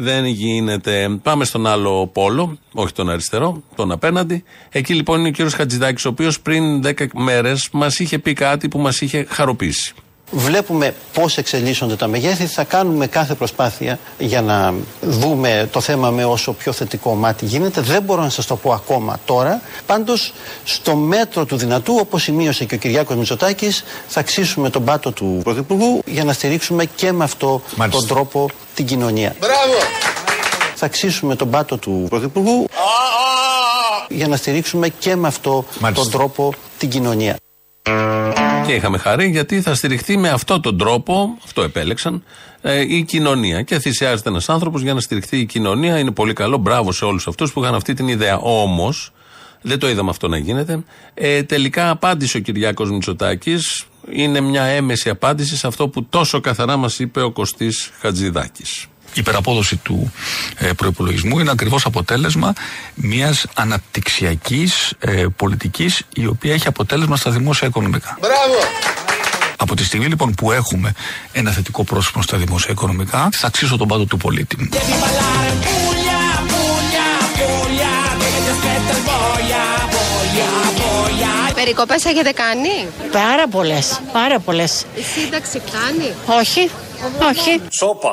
δεν 0.00 0.24
γίνεται. 0.24 1.18
Πάμε 1.22 1.44
στον 1.44 1.66
άλλο 1.66 2.06
πόλο, 2.06 2.58
όχι 2.72 2.92
τον 2.92 3.10
αριστερό, 3.10 3.62
τον 3.74 3.92
απέναντι. 3.92 4.44
Εκεί 4.70 4.94
λοιπόν 4.94 5.18
είναι 5.18 5.28
ο 5.28 5.30
κύριος 5.30 5.54
Χατζηδάκης, 5.54 6.04
ο 6.04 6.08
οποίος 6.08 6.40
πριν 6.40 6.82
10 6.82 7.06
μέρες 7.14 7.68
μας 7.72 7.98
είχε 7.98 8.18
πει 8.18 8.32
κάτι 8.32 8.68
που 8.68 8.78
μας 8.78 9.00
είχε 9.00 9.26
χαροποιήσει. 9.28 9.94
Βλέπουμε 10.30 10.94
πώς 11.12 11.36
εξελίσσονται 11.36 11.96
τα 11.96 12.06
μεγέθη, 12.06 12.46
θα 12.46 12.64
κάνουμε 12.64 13.06
κάθε 13.06 13.34
προσπάθεια 13.34 13.98
για 14.18 14.42
να 14.42 14.74
δούμε 15.00 15.68
το 15.72 15.80
θέμα 15.80 16.10
με 16.10 16.24
όσο 16.24 16.52
πιο 16.52 16.72
θετικό 16.72 17.14
μάτι 17.14 17.44
γίνεται. 17.44 17.80
Δεν 17.80 18.02
μπορώ 18.02 18.22
να 18.22 18.28
σας 18.28 18.46
το 18.46 18.56
πω 18.56 18.72
ακόμα 18.72 19.18
τώρα. 19.24 19.60
Πάντως, 19.86 20.32
στο 20.64 20.94
μέτρο 20.94 21.44
του 21.44 21.56
δυνατού, 21.56 21.96
όπως 22.00 22.22
σημείωσε 22.22 22.64
και 22.64 22.74
ο 22.74 22.78
Κυριάκος 22.78 23.16
Μητσοτάκης, 23.16 23.84
θα 24.08 24.20
αξίσουμε 24.20 24.70
τον 24.70 24.84
πάτο 24.84 25.12
του 25.12 25.40
Πρωθυπουργού 25.44 26.02
για 26.06 26.24
να 26.24 26.32
στηρίξουμε 26.32 26.84
και 26.84 27.12
με 27.12 27.24
αυτό 27.24 27.62
τον 27.90 28.06
τρόπο 28.06 28.50
την 28.74 28.86
κοινωνία. 28.86 29.34
Μπράβο! 29.40 29.78
Θα 30.74 30.86
αξίσουμε 30.86 31.36
τον 31.36 31.50
πάτο 31.50 31.76
του 31.76 32.06
Πρωθυπουργού 32.08 32.68
για 34.08 34.28
να 34.28 34.36
στηρίξουμε 34.36 34.88
και 34.88 35.16
με 35.16 35.28
αυτό 35.28 35.64
τον 35.94 36.10
τρόπο 36.10 36.52
την 36.78 36.88
κοινωνία. 36.88 37.36
Και 38.68 38.74
είχαμε 38.74 38.98
χαρεί 38.98 39.28
γιατί 39.28 39.60
θα 39.60 39.74
στηριχθεί 39.74 40.16
με 40.16 40.28
αυτόν 40.28 40.62
τον 40.62 40.78
τρόπο, 40.78 41.38
αυτό 41.44 41.62
επέλεξαν, 41.62 42.22
ε, 42.62 42.80
η 42.80 43.02
κοινωνία. 43.02 43.62
Και 43.62 43.78
θυσιάζεται 43.78 44.28
ένας 44.28 44.48
άνθρωπος 44.48 44.82
για 44.82 44.94
να 44.94 45.00
στηριχθεί 45.00 45.38
η 45.38 45.46
κοινωνία. 45.46 45.98
Είναι 45.98 46.10
πολύ 46.10 46.32
καλό. 46.32 46.56
Μπράβο 46.56 46.92
σε 46.92 47.04
όλους 47.04 47.26
αυτούς 47.26 47.52
που 47.52 47.62
είχαν 47.62 47.74
αυτή 47.74 47.94
την 47.94 48.08
ιδέα. 48.08 48.38
Όμως, 48.38 49.12
δεν 49.62 49.78
το 49.78 49.88
είδαμε 49.88 50.10
αυτό 50.10 50.28
να 50.28 50.36
γίνεται. 50.36 50.84
Ε, 51.14 51.42
τελικά 51.42 51.90
απάντησε 51.90 52.36
ο 52.36 52.40
Κυριάκος 52.40 52.90
Μητσοτάκης. 52.90 53.86
Είναι 54.10 54.40
μια 54.40 54.62
έμεση 54.62 55.08
απάντηση 55.08 55.56
σε 55.56 55.66
αυτό 55.66 55.88
που 55.88 56.04
τόσο 56.04 56.40
καθαρά 56.40 56.76
μας 56.76 56.98
είπε 56.98 57.22
ο 57.22 57.30
Κωστής 57.30 57.90
Χατζηδάκης. 58.00 58.86
Η 59.14 59.20
υπεραπόδοση 59.20 59.76
του 59.76 60.12
ε, 60.56 60.72
προπολογισμού 60.72 61.38
είναι 61.38 61.50
ακριβώς 61.50 61.86
αποτέλεσμα 61.86 62.52
μιας 62.94 63.46
αναπτυξιακής 63.54 64.94
ε, 64.98 65.24
πολιτικής 65.36 66.02
η 66.14 66.26
οποία 66.26 66.52
έχει 66.54 66.66
αποτέλεσμα 66.66 67.16
στα 67.16 67.30
δημόσια 67.30 67.68
οικονομικά. 67.68 68.18
Μπράβο! 68.20 68.58
Από 69.60 69.74
τη 69.74 69.84
στιγμή 69.84 70.06
λοιπόν 70.06 70.34
που 70.34 70.52
έχουμε 70.52 70.92
ένα 71.32 71.50
θετικό 71.50 71.84
πρόσωπο 71.84 72.22
στα 72.22 72.36
δημόσια 72.36 72.70
οικονομικά, 72.70 73.28
θα 73.32 73.46
αξίσω 73.46 73.76
τον 73.76 73.88
πάτο 73.88 74.06
του 74.06 74.16
πολίτη 74.16 74.56
μου. 74.58 74.68
Περικοπές 81.54 82.04
έχετε 82.04 82.32
κάνει; 82.32 82.88
Πάρα 83.12 83.48
πολλές. 83.48 84.00
Πάρα 84.12 84.38
πολλές. 84.38 84.84
Η 84.94 85.02
σύνταξη 85.02 85.62
κάνει; 85.72 86.12
Όχι. 86.38 86.70
Όχι. 87.30 87.60
Σόπα. 87.78 88.12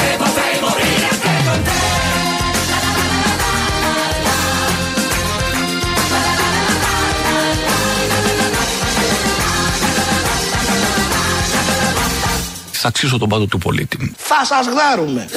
Θα 12.83 12.87
αξίσω 12.87 13.17
τον 13.17 13.29
πάτο 13.29 13.47
του 13.47 13.57
πολίτη 13.57 13.97
μου. 13.99 14.11
Θα 14.17 14.45
σας 14.45 14.67
γδάρουμε. 14.67 15.27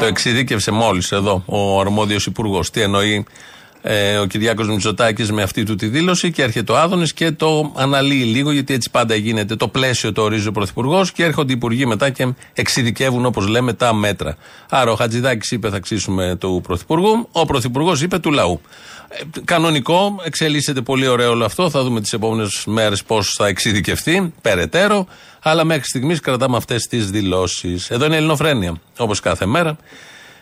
Το 0.00 0.04
εξειδίκευσε 0.04 0.70
μόλις 0.70 1.12
εδώ 1.12 1.42
ο 1.46 1.80
αρμόδιος 1.80 2.26
υπουργός. 2.26 2.70
Τι 2.70 2.80
εννοεί 2.80 3.14
ε, 3.14 3.24
ο 4.22 4.24
Κυριάκος 4.24 4.68
Μητσοτάκης 4.68 5.32
με 5.32 5.42
αυτή 5.42 5.64
του 5.64 5.74
τη 5.74 5.86
δήλωση 5.86 6.30
και 6.32 6.42
έρχεται 6.42 6.72
ο 6.72 6.78
Άδωνης 6.78 7.12
και 7.12 7.30
το 7.30 7.72
αναλύει 7.76 8.24
λίγο, 8.26 8.50
γιατί 8.50 8.74
έτσι 8.74 8.90
πάντα 8.90 9.14
γίνεται. 9.14 9.56
Το 9.56 9.68
πλαίσιο 9.68 10.12
το 10.12 10.22
ορίζει 10.22 10.48
ο 10.48 10.52
Πρωθυπουργός 10.52 11.12
και 11.12 11.24
έρχονται 11.24 11.52
οι 11.52 11.54
υπουργοί 11.54 11.86
μετά 11.86 12.10
και 12.10 12.28
εξειδικεύουν, 12.52 13.24
όπως 13.24 13.46
λέμε, 13.46 13.72
τα 13.72 13.94
μέτρα. 13.94 14.36
Άρα 14.68 14.90
ο 14.90 14.94
Χατζηδάκης 14.94 15.50
είπε 15.50 15.68
θα 15.68 15.76
αξίσουμε 15.76 16.36
του 16.40 16.60
Πρωθυπουργού, 16.62 17.28
ο 17.32 17.44
Πρωθυπουργός 17.46 18.02
είπε 18.02 18.18
του 18.18 18.30
λαού. 18.30 18.60
Ε, 19.08 19.40
κανονικό, 19.44 20.20
εξελίσσεται 20.24 20.80
πολύ 20.80 21.06
ωραίο 21.06 21.30
όλο 21.30 21.44
αυτό. 21.44 21.70
Θα 21.70 21.82
δούμε 21.82 22.00
τις 22.00 22.12
επόμενες 22.12 22.62
μέρες 22.66 23.02
πώς 23.02 23.34
θα 23.36 23.46
εξειδικευτεί 23.46 24.32
περαιτέρω. 24.42 25.06
Αλλά 25.42 25.64
μέχρι 25.64 25.84
στιγμής 25.84 26.20
κρατάμε 26.20 26.56
αυτές 26.56 26.86
τις 26.86 27.10
δηλώσεις. 27.10 27.90
Εδώ 27.90 28.04
είναι 28.04 28.14
η 28.14 28.16
Ελληνοφρένεια, 28.16 28.80
όπως 28.96 29.20
κάθε 29.20 29.46
μέρα. 29.46 29.76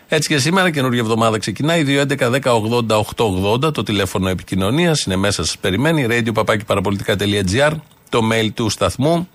Έτσι 0.09 0.27
και 0.27 0.37
σήμερα, 0.37 0.69
καινούργια 0.69 1.01
εβδομάδα 1.01 1.37
ξεκινάει. 1.37 1.83
2.11.10.80.880 1.87 3.73
το 3.73 3.83
τηλέφωνο 3.83 4.29
επικοινωνίας. 4.29 5.03
Είναι 5.03 5.15
μέσα, 5.15 5.45
σας 5.45 5.57
περιμένει. 5.57 6.07
radio 6.09 7.71
το 8.09 8.21
mail 8.31 8.49
του 8.53 8.69
σταθμού. 8.69 9.27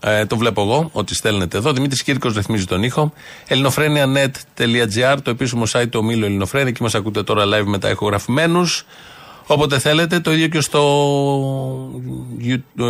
Ε, 0.00 0.26
το 0.26 0.36
βλέπω 0.36 0.62
εγώ 0.62 0.90
ότι 0.92 1.14
στέλνετε 1.14 1.56
εδώ. 1.56 1.72
Δημήτρης 1.72 2.02
Κύρκος 2.02 2.34
ρυθμίζει 2.34 2.64
τον 2.64 2.82
ήχο. 2.82 3.12
ελληνοφρένια.net.gr 3.46 5.16
το 5.22 5.30
επίσημο 5.30 5.62
site 5.72 5.88
του 5.90 5.98
ομίλου 6.02 6.24
Ελληνοφρένια. 6.24 6.68
Εκεί 6.68 6.82
μας 6.82 6.94
ακούτε 6.94 7.22
τώρα 7.22 7.44
live 7.44 7.64
μετά 7.64 7.90
ηχογραφημένους. 7.90 8.86
Όποτε 9.46 9.78
θέλετε, 9.78 10.20
το 10.20 10.32
ίδιο 10.32 10.48
και 10.48 10.60
στο 10.60 10.80
ε, 12.46 12.84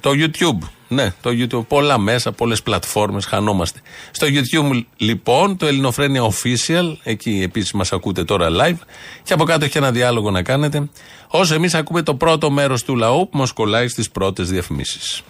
το 0.00 0.10
YouTube. 0.10 0.58
Ναι, 0.88 1.12
το 1.20 1.30
YouTube. 1.30 1.66
Πολλά 1.68 1.98
μέσα, 1.98 2.32
πολλές 2.32 2.62
πλατφόρμες, 2.62 3.24
χανόμαστε. 3.24 3.80
Στο 4.10 4.26
YouTube 4.30 4.82
λοιπόν, 4.96 5.56
το 5.56 5.66
Ελληνοφρένια 5.66 6.22
Official, 6.22 6.96
εκεί 7.02 7.40
επίσης 7.42 7.72
μας 7.72 7.92
ακούτε 7.92 8.24
τώρα 8.24 8.48
live. 8.50 8.78
Και 9.22 9.32
από 9.32 9.44
κάτω 9.44 9.64
έχει 9.64 9.78
ένα 9.78 9.90
διάλογο 9.90 10.30
να 10.30 10.42
κάνετε. 10.42 10.88
Όσο 11.28 11.54
εμείς 11.54 11.74
ακούμε 11.74 12.02
το 12.02 12.14
πρώτο 12.14 12.50
μέρος 12.50 12.84
του 12.84 12.96
λαού 12.96 13.28
που 13.28 13.38
μας 13.38 13.52
κολλάει 13.52 13.88
στις 13.88 14.10
πρώτες 14.10 14.50
διαφημίσεις. 14.50 15.22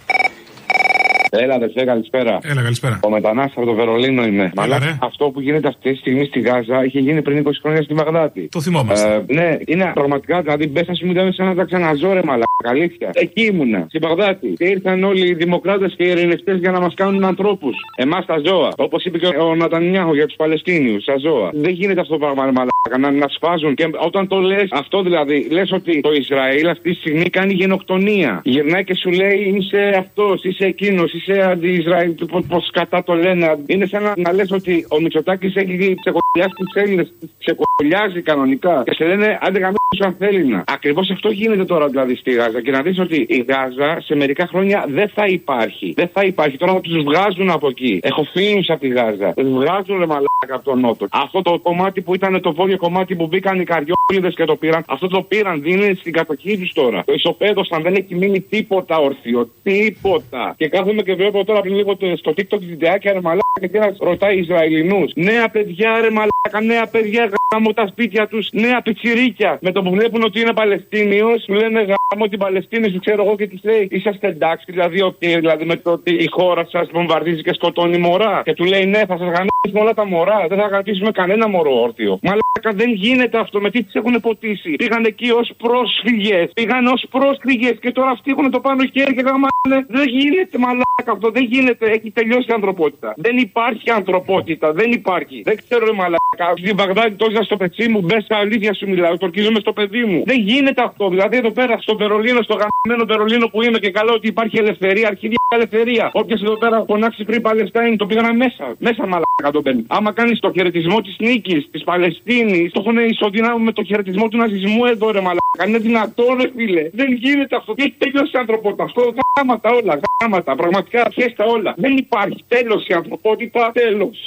Έλα, 1.39 1.53
αδερφέ, 1.53 1.83
καλησπέρα. 1.85 2.39
Έλα, 2.43 2.61
καλησπέρα. 2.61 2.99
Ο 3.03 3.09
μετανάστη 3.09 3.53
από 3.55 3.65
το 3.65 3.73
Βερολίνο 3.73 4.25
είμαι. 4.25 4.51
Έλα, 4.63 4.79
ρε. 4.79 4.97
αυτό 5.01 5.25
που 5.29 5.41
γίνεται 5.41 5.67
αυτή 5.67 5.91
τη 5.91 5.97
στιγμή 5.97 6.25
στη 6.25 6.39
Γάζα 6.39 6.85
είχε 6.85 6.99
γίνει 6.99 7.21
πριν 7.21 7.43
20 7.47 7.51
χρόνια 7.61 7.81
στη 7.81 7.93
Βαγδάτη. 7.93 8.47
Το 8.51 8.61
θυμόμαστε. 8.61 9.23
Ε, 9.27 9.33
ναι, 9.33 9.57
είναι 9.65 9.91
πραγματικά, 9.93 10.41
δηλαδή 10.41 10.67
μπέσα 10.67 10.93
σου 10.93 11.05
μου 11.05 11.31
σαν 11.31 11.45
να 11.45 11.55
τα 11.55 11.63
ξαναζώ, 11.63 12.13
ρε 12.13 12.21
μαλάκα. 12.23 12.45
Αλήθεια. 12.63 13.09
Εκεί 13.13 13.45
ήμουνα, 13.45 13.85
στη 13.87 13.97
Βαγδάτη. 13.97 14.53
Και 14.57 14.65
ήρθαν 14.65 15.03
όλοι 15.03 15.27
οι 15.27 15.33
δημοκράτες 15.33 15.93
και 15.97 16.03
οι 16.03 16.09
ειρηνευτές 16.09 16.57
για 16.57 16.71
να 16.71 16.79
μας 16.79 16.93
κάνουν 16.93 17.23
ανθρώπους. 17.23 17.75
Εμάς 17.95 18.25
τα 18.25 18.41
ζώα. 18.45 18.71
Όπως 18.77 19.05
είπε 19.05 19.17
και 19.17 19.27
ο 19.27 19.55
Νατανιάχο 19.55 20.13
για 20.15 20.25
τους 20.25 20.35
Παλαιστίνιους, 20.35 21.05
τα 21.05 21.17
ζώα. 21.17 21.49
Δεν 21.53 21.71
γίνεται 21.71 22.01
αυτό 22.01 22.13
το 22.13 22.19
πράγμα, 22.19 22.45
ρε 22.45 22.51
μαλάκα. 22.51 22.97
Να, 22.99 23.11
να 23.11 23.27
σφάζουν. 23.27 23.75
Και 23.75 23.89
όταν 24.05 24.27
το 24.27 24.39
λες, 24.39 24.67
αυτό 24.71 25.01
δηλαδή, 25.01 25.47
λες 25.51 25.71
ότι 25.71 26.01
το 26.01 26.11
Ισραήλ 26.13 26.67
αυτή 26.69 26.89
τη 26.89 26.95
στιγμή 26.95 27.29
κάνει 27.29 27.53
γενοκτονία. 27.53 28.41
Γυρνάει 28.43 28.83
και 28.83 28.95
σου 28.95 29.09
λέει 29.09 29.53
είσαι 29.57 29.95
αυτός, 29.99 30.43
είσαι 30.43 30.65
εκείνος, 30.65 31.13
είσαι 31.13 31.26
αντι-Ισραήλ. 31.33 32.15
Πώς 32.47 32.69
κατά 32.71 33.03
το 33.03 33.13
λένε. 33.13 33.57
Είναι 33.65 33.85
σαν 33.85 34.03
να, 34.03 34.13
να 34.17 34.33
λες 34.33 34.51
ότι 34.51 34.85
ο 34.89 34.99
Μητσοτάκης 35.01 35.55
έχει 35.55 35.95
ξεκολλιάσει 36.03 36.53
τους 36.55 36.73
Έλληνες. 36.73 37.13
Ξεκολλιάζει 37.37 38.21
κανονικά. 38.21 38.83
Και 38.85 38.93
σε 38.93 39.05
λένε 39.05 39.37
άντε 39.41 39.59
γαμίσου 39.59 40.05
αν 40.05 40.15
θέλει 40.17 40.45
να. 40.45 40.63
Ακριβώς 40.67 41.09
αυτό 41.09 41.29
γίνεται 41.29 41.65
τώρα 41.65 41.87
δηλαδή 41.87 42.15
στη 42.15 42.31
Γάζα. 42.31 42.61
Και 42.61 42.71
να 42.71 42.81
δεις 42.81 42.99
ότι 42.99 43.25
η 43.29 43.45
Γάζα 43.47 44.01
σε 44.01 44.15
μερικά 44.15 44.47
χρόνια 44.47 44.85
δεν 44.87 45.09
θα 45.09 45.25
υπάρχει. 45.25 45.93
Δεν 45.95 46.09
θα 46.13 46.23
υπάρχει. 46.23 46.57
Τώρα 46.57 46.73
θα 46.73 46.81
τους 46.81 47.03
βγάζουν 47.03 47.49
από 47.49 47.67
εκεί. 47.67 47.99
Έχω 48.03 48.23
φίλους 48.23 48.69
από 48.69 48.79
τη 48.79 48.87
Γάζα. 48.87 49.33
Τους 49.33 49.49
βγάζουν 49.49 49.99
ρε 49.99 50.05
μαλάκα 50.05 50.55
από 50.55 50.63
τον 50.63 50.79
Νότο. 50.79 51.07
Αυτό 51.11 51.41
το 51.41 51.59
κομμάτι 51.59 52.01
που 52.01 52.15
ήταν 52.15 52.41
το 52.41 52.53
βόρειο 52.53 52.77
κομμάτι 52.77 53.15
που 53.15 53.27
μπήκαν 53.27 53.59
οι 53.59 53.63
καριόλιδες 53.63 54.35
και 54.35 54.45
το 54.45 54.55
πήραν. 54.55 54.83
Αυτό 54.87 55.07
το 55.07 55.21
πήραν. 55.21 55.61
Είναι 55.65 55.93
στην 55.99 56.13
κατοχή 56.13 56.57
τους 56.57 56.73
τώρα. 56.73 57.03
Το 57.05 57.13
ισοπαίδωσαν. 57.13 57.81
Δεν 57.81 57.95
έχει 57.95 58.15
μείνει 58.15 58.41
τίποτα 58.41 58.97
ορθίο. 58.97 59.49
Τίποτα. 59.63 60.55
Και 60.57 60.67
κάθομαι 60.67 61.01
και 61.07 61.15
βλέπω 61.15 61.43
τώρα 61.45 61.61
πριν 61.61 61.75
λίγο 61.75 61.95
το- 61.95 62.17
στο 62.17 62.33
TikTok 62.37 62.59
βιντεάκια 62.59 63.13
ρε 63.13 63.21
μαλάκα 63.21 63.59
και 63.61 63.67
τι 63.67 63.77
ένα 63.77 63.95
ρωτάει 63.99 64.37
Ισραηλινούς. 64.39 65.11
Νέα 65.15 65.49
παιδιά 65.49 65.99
ρε 66.01 66.09
μαλάκα. 66.09 66.61
Νέα 66.73 66.87
παιδιά 66.87 67.29
γάμω 67.51 67.73
τα 67.73 67.87
σπίτια 67.87 68.27
τους. 68.27 68.49
Νέα 68.51 68.81
πιτσιρίκια. 68.81 69.57
Με 69.61 69.71
το 69.71 69.81
που 69.83 69.89
βλέπουν 69.89 70.23
ότι 70.23 70.39
είναι 70.39 70.53
Παλαιστίνιος, 70.53 71.43
του 71.45 71.53
λένε 71.53 71.85
μου 72.15 72.27
την 72.27 72.39
Παλαιστίνη, 72.39 72.89
σου 72.89 72.99
ξέρω 72.99 73.23
εγώ 73.23 73.35
και 73.35 73.47
της 73.47 73.59
λέει 73.63 73.87
είσαστε 73.91 74.27
εντάξει, 74.27 74.65
δηλαδή, 74.71 75.01
ότι, 75.01 75.35
δηλαδή 75.35 75.65
με 75.65 75.75
το 75.75 75.91
ότι 75.91 76.13
η 76.13 76.27
χώρα 76.29 76.65
σας 76.69 76.89
βομβαρδίζει 76.93 77.41
και 77.41 77.53
σκοτώνει 77.53 77.97
μωρά. 77.97 78.41
Και 78.45 78.53
του 78.53 78.63
λέει 78.63 78.85
ναι, 78.85 79.05
θα 79.05 79.17
σας 79.17 79.27
γαμίσουμε 79.27 79.79
όλα 79.81 79.93
τα 79.93 80.05
μωρά, 80.05 80.45
δεν 80.49 80.57
θα 80.57 80.67
γαμίσουμε 80.67 81.11
κανένα 81.11 81.47
μωρό 81.47 81.81
όρθιο. 81.81 82.19
Μαλάκα 82.21 82.71
δεν 82.73 82.91
γίνεται 82.93 83.37
αυτό, 83.39 83.61
με 83.61 83.69
τι 83.69 83.83
τις 83.83 83.93
έχουν 83.93 84.19
ποτίσει; 84.21 84.71
Πήγαν 84.71 85.05
εκεί 85.05 85.31
ως 85.31 85.51
πρόσφυγες, 85.57 86.51
πήγαν 86.53 86.85
ως 86.85 87.05
πρόσφυγες 87.09 87.77
και 87.81 87.91
τώρα 87.91 88.09
αυτοί 88.09 88.31
έχουν 88.31 88.51
το 88.51 88.59
πάνω 88.59 88.83
χέρι 88.93 89.13
και 89.15 89.21
γαμάνε. 89.21 89.85
Δεν 89.87 90.07
γίνεται 90.07 90.57
μαλάκα 90.57 91.11
αυτό, 91.11 91.31
δεν 91.31 91.43
γίνεται, 91.43 91.85
έχει 91.85 92.11
τελειώσει 92.11 92.47
η 92.49 92.53
ανθρωπότητα. 92.53 93.13
Δεν 93.17 93.37
υπάρχει 93.37 93.89
ανθρωπότητα, 93.89 94.73
δεν 94.73 94.91
υπάρχει. 94.91 95.41
Δεν 95.45 95.57
ξέρω 95.57 95.85
ρε 95.85 95.91
μαλάκα. 95.91 96.17
Στην 96.57 96.75
Βαγδάτη 96.75 97.11
τόσα 97.11 97.43
στο 97.43 97.57
πετσί 97.57 97.89
μου, 97.89 98.01
μπες 98.01 98.23
στα 98.23 98.37
αλήθεια 98.37 98.73
σου 98.73 98.89
μιλάω, 98.89 99.17
τορκίζομαι 99.17 99.59
στο 99.59 99.73
παιδί 99.73 100.03
μου. 100.03 100.23
Δεν 100.25 100.39
γίνεται 100.39 100.81
αυτό. 100.81 101.09
Δηλαδή 101.09 101.37
εδώ 101.37 101.51
πέρα 101.51 101.77
στο 101.77 101.95
Βερολίνο, 101.97 102.41
στο 102.41 102.55
γαμμένο 102.61 103.05
Βερολίνο 103.11 103.47
που 103.47 103.61
είμαι 103.63 103.79
και 103.79 103.91
καλό 103.91 104.11
ότι 104.13 104.27
υπάρχει 104.27 104.57
ελευθερία, 104.57 105.07
αρχιδία 105.07 105.37
ελευθερία. 105.49 106.09
Όποιος 106.13 106.41
εδώ 106.41 106.57
πέρα 106.57 106.83
φωνάξει 106.87 107.23
πριν 107.23 107.41
Παλαιστάιν 107.41 107.97
το 107.97 108.05
πήγανε 108.05 108.33
μέσα. 108.33 108.75
Μέσα 108.77 109.01
μαλάκα 109.01 109.51
το 109.51 109.61
παίρνει. 109.61 109.83
Άμα 109.87 110.11
κάνεις 110.11 110.39
το 110.39 110.51
χαιρετισμό 110.55 111.01
της 111.01 111.15
νίκης, 111.19 111.67
της 111.71 111.83
Παλαιστίνης, 111.83 112.71
το 112.71 112.79
έχουν 112.83 112.97
ισοδυνάμει 112.97 113.63
με 113.63 113.71
το 113.71 113.83
χαιρετισμό 113.83 114.27
του 114.27 114.37
ναζισμού 114.37 114.85
εδώ 114.85 115.11
ρε 115.11 115.21
μαλάκα. 115.21 115.63
Είναι 115.67 115.77
δυνατόν 115.77 116.37
ρε 116.41 116.49
φίλε. 116.55 116.89
Δεν 116.93 117.11
γίνεται 117.11 117.55
αυτό. 117.55 117.73
Τι 117.73 117.83
έχει 117.83 117.95
τελειώσει 117.97 118.31
η 118.33 118.39
ανθρωπότητα. 118.39 118.83
Αυτό 118.83 119.13
γάματα 119.37 119.69
όλα. 119.69 119.99
Γάματα. 120.21 120.55
Πραγματικά 120.55 121.09
πιέστα 121.15 121.45
όλα. 121.45 121.73
Δεν 121.77 121.97
υπάρχει. 121.97 122.43
Τέλος 122.47 122.87
η 122.87 122.93
ανθρωπότητα. 122.93 123.71
Τέλος. 123.73 124.17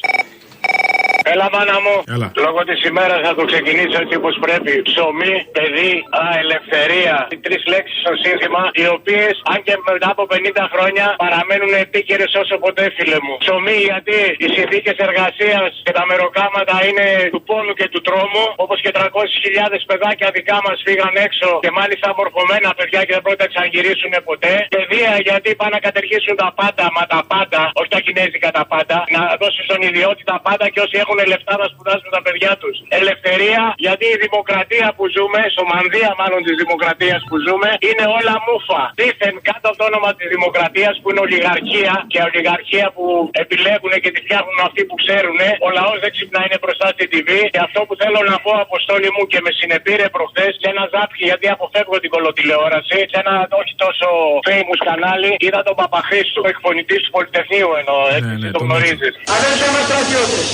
Έλα, 1.33 1.47
μάνα 1.55 1.77
μου. 1.85 1.95
Έλα. 2.15 2.29
Λόγω 2.47 2.61
της 2.69 2.81
ημέρας 2.91 3.21
θα 3.27 3.33
το 3.39 3.45
ξεκινήσω 3.51 3.97
έτσι 4.03 4.15
όπως 4.21 4.35
πρέπει. 4.45 4.73
Ψωμί, 4.91 5.35
παιδί, 5.57 5.93
α, 6.21 6.23
ελευθερία. 6.43 7.17
Οι 7.33 7.39
τρεις 7.45 7.63
λέξεις 7.73 7.99
στο 8.05 8.13
σύνθημα, 8.25 8.63
οι 8.81 8.87
οποίες, 8.97 9.35
αν 9.53 9.59
και 9.67 9.75
μετά 9.91 10.09
από 10.15 10.25
50 10.33 10.65
χρόνια, 10.73 11.07
παραμένουν 11.25 11.73
επίκαιρες 11.85 12.31
όσο 12.43 12.55
ποτέ, 12.65 12.85
φίλε 12.97 13.19
μου. 13.25 13.35
Ψωμί, 13.45 13.79
γιατί 13.91 14.19
οι 14.43 14.49
συνθήκες 14.57 14.97
εργασίας 15.07 15.71
και 15.87 15.93
τα 15.99 16.05
μεροκάματα 16.11 16.75
είναι 16.89 17.07
του 17.35 17.43
πόνου 17.49 17.73
και 17.79 17.87
του 17.93 18.01
τρόμου. 18.07 18.45
Όπως 18.65 18.79
και 18.85 18.91
300.000 18.99 19.81
παιδάκια 19.91 20.29
δικά 20.37 20.57
μας 20.67 20.79
φύγαν 20.87 21.15
έξω 21.27 21.49
και 21.65 21.71
μάλιστα 21.79 22.07
μορφωμένα 22.19 22.69
παιδιά 22.79 23.01
και 23.07 23.13
δεν 23.17 23.23
πρόκειται 23.25 23.45
να 23.47 23.51
ξαναγυρίσουν 23.53 24.13
ποτέ. 24.29 24.53
Παιδεία, 24.77 25.13
γιατί 25.29 25.49
πάνε 25.61 25.73
να 25.77 25.81
κατεργήσουν 25.89 26.35
τα 26.43 26.49
πάντα, 26.59 26.85
μα 26.97 27.03
τα 27.15 27.21
πάντα, 27.33 27.61
όχι 27.81 27.91
τα 27.95 28.01
κινέζικα 28.05 28.49
τα 28.59 28.65
πάντα. 28.73 28.97
Να 29.15 29.21
δώσουν 29.41 29.63
στον 29.69 29.81
ιδιότητα 29.89 30.29
τα 30.33 30.39
πάντα 30.47 30.65
και 30.73 30.81
όσοι 30.87 30.97
έχουν 31.03 31.10
λεφτά 31.33 31.55
να 31.63 31.67
σπουδάσουν 31.73 32.09
τα 32.17 32.21
παιδιά 32.25 32.53
τους. 32.61 32.77
Ελευθερία, 33.01 33.63
γιατί 33.87 34.05
η 34.15 34.17
δημοκρατία 34.27 34.87
που 34.97 35.05
ζούμε, 35.17 35.41
σομανδία 35.59 36.11
μάλλον 36.21 36.41
της 36.47 36.57
δημοκρατίας 36.63 37.21
που 37.29 37.37
ζούμε, 37.47 37.69
είναι 37.89 38.05
όλα 38.19 38.35
μούφα. 38.47 38.83
Δήθεν 39.01 39.35
κάτω 39.49 39.67
από 39.71 39.79
το 39.81 39.85
όνομα 39.91 40.11
της 40.19 40.29
δημοκρατίας 40.35 40.95
που 41.01 41.07
είναι 41.11 41.23
ολιγαρχία 41.27 41.93
και 42.13 42.19
ολιγαρχία 42.29 42.87
που 42.95 43.05
επιλέγουν 43.43 43.93
και 44.03 44.11
τη 44.15 44.19
φτιάχνουν 44.25 44.59
αυτοί 44.69 44.83
που 44.89 44.97
ξέρουν. 45.03 45.41
Ο 45.67 45.69
λαός 45.79 45.97
δεν 46.03 46.11
ξυπνά 46.15 46.41
είναι 46.47 46.59
μπροστά 46.63 46.87
στην 46.95 47.09
TV. 47.13 47.31
Και 47.55 47.61
αυτό 47.67 47.81
που 47.87 47.95
θέλω 48.03 48.21
να 48.33 48.37
πω, 48.45 48.53
Αποστόλη 48.67 49.09
μου 49.15 49.23
και 49.33 49.41
με 49.45 49.51
συνεπήρε 49.59 50.05
προχθές 50.17 50.53
σε 50.61 50.67
ένα 50.73 50.85
ζάπχη, 50.93 51.25
γιατί 51.31 51.47
αποφεύγω 51.57 51.97
την 52.03 52.11
κολοτηλεόραση, 52.15 52.99
σε 53.13 53.17
ένα 53.23 53.35
όχι 53.61 53.75
τόσο 53.85 54.07
famous 54.49 54.81
κανάλι, 54.89 55.31
είδα 55.45 55.61
τον 55.69 55.75
Παπαχρήστου, 55.81 56.41
εκφωνητής 56.53 57.01
του 57.05 57.11
Πολυτεχνείου 57.17 57.71
ενώ 57.81 57.97
έτσι 58.17 58.33
ναι, 58.41 58.51
το 58.51 58.59
τον 58.61 58.63
γνωρίζεις. 58.67 59.13
Αδέρφια 59.37 59.69
μας 59.75 59.85
στρατιώτες, 59.89 60.47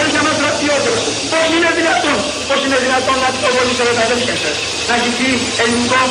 αδέρφια 0.00 0.22
μας 0.26 0.34
στρατιώτες, 0.38 0.98
πώς 1.32 1.44
είναι 1.54 1.70
δυνατόν, 1.78 2.18
πώς 2.48 2.58
είναι 2.64 2.78
δυνατόν 2.86 3.16
να 3.24 3.28
πυροβολήσετε 3.34 3.92
τα 3.98 4.02
αδέρφια 4.08 4.36
σας, 4.44 4.56
να 4.88 4.94
χυθεί 5.02 5.30
ελληνικό 5.62 6.02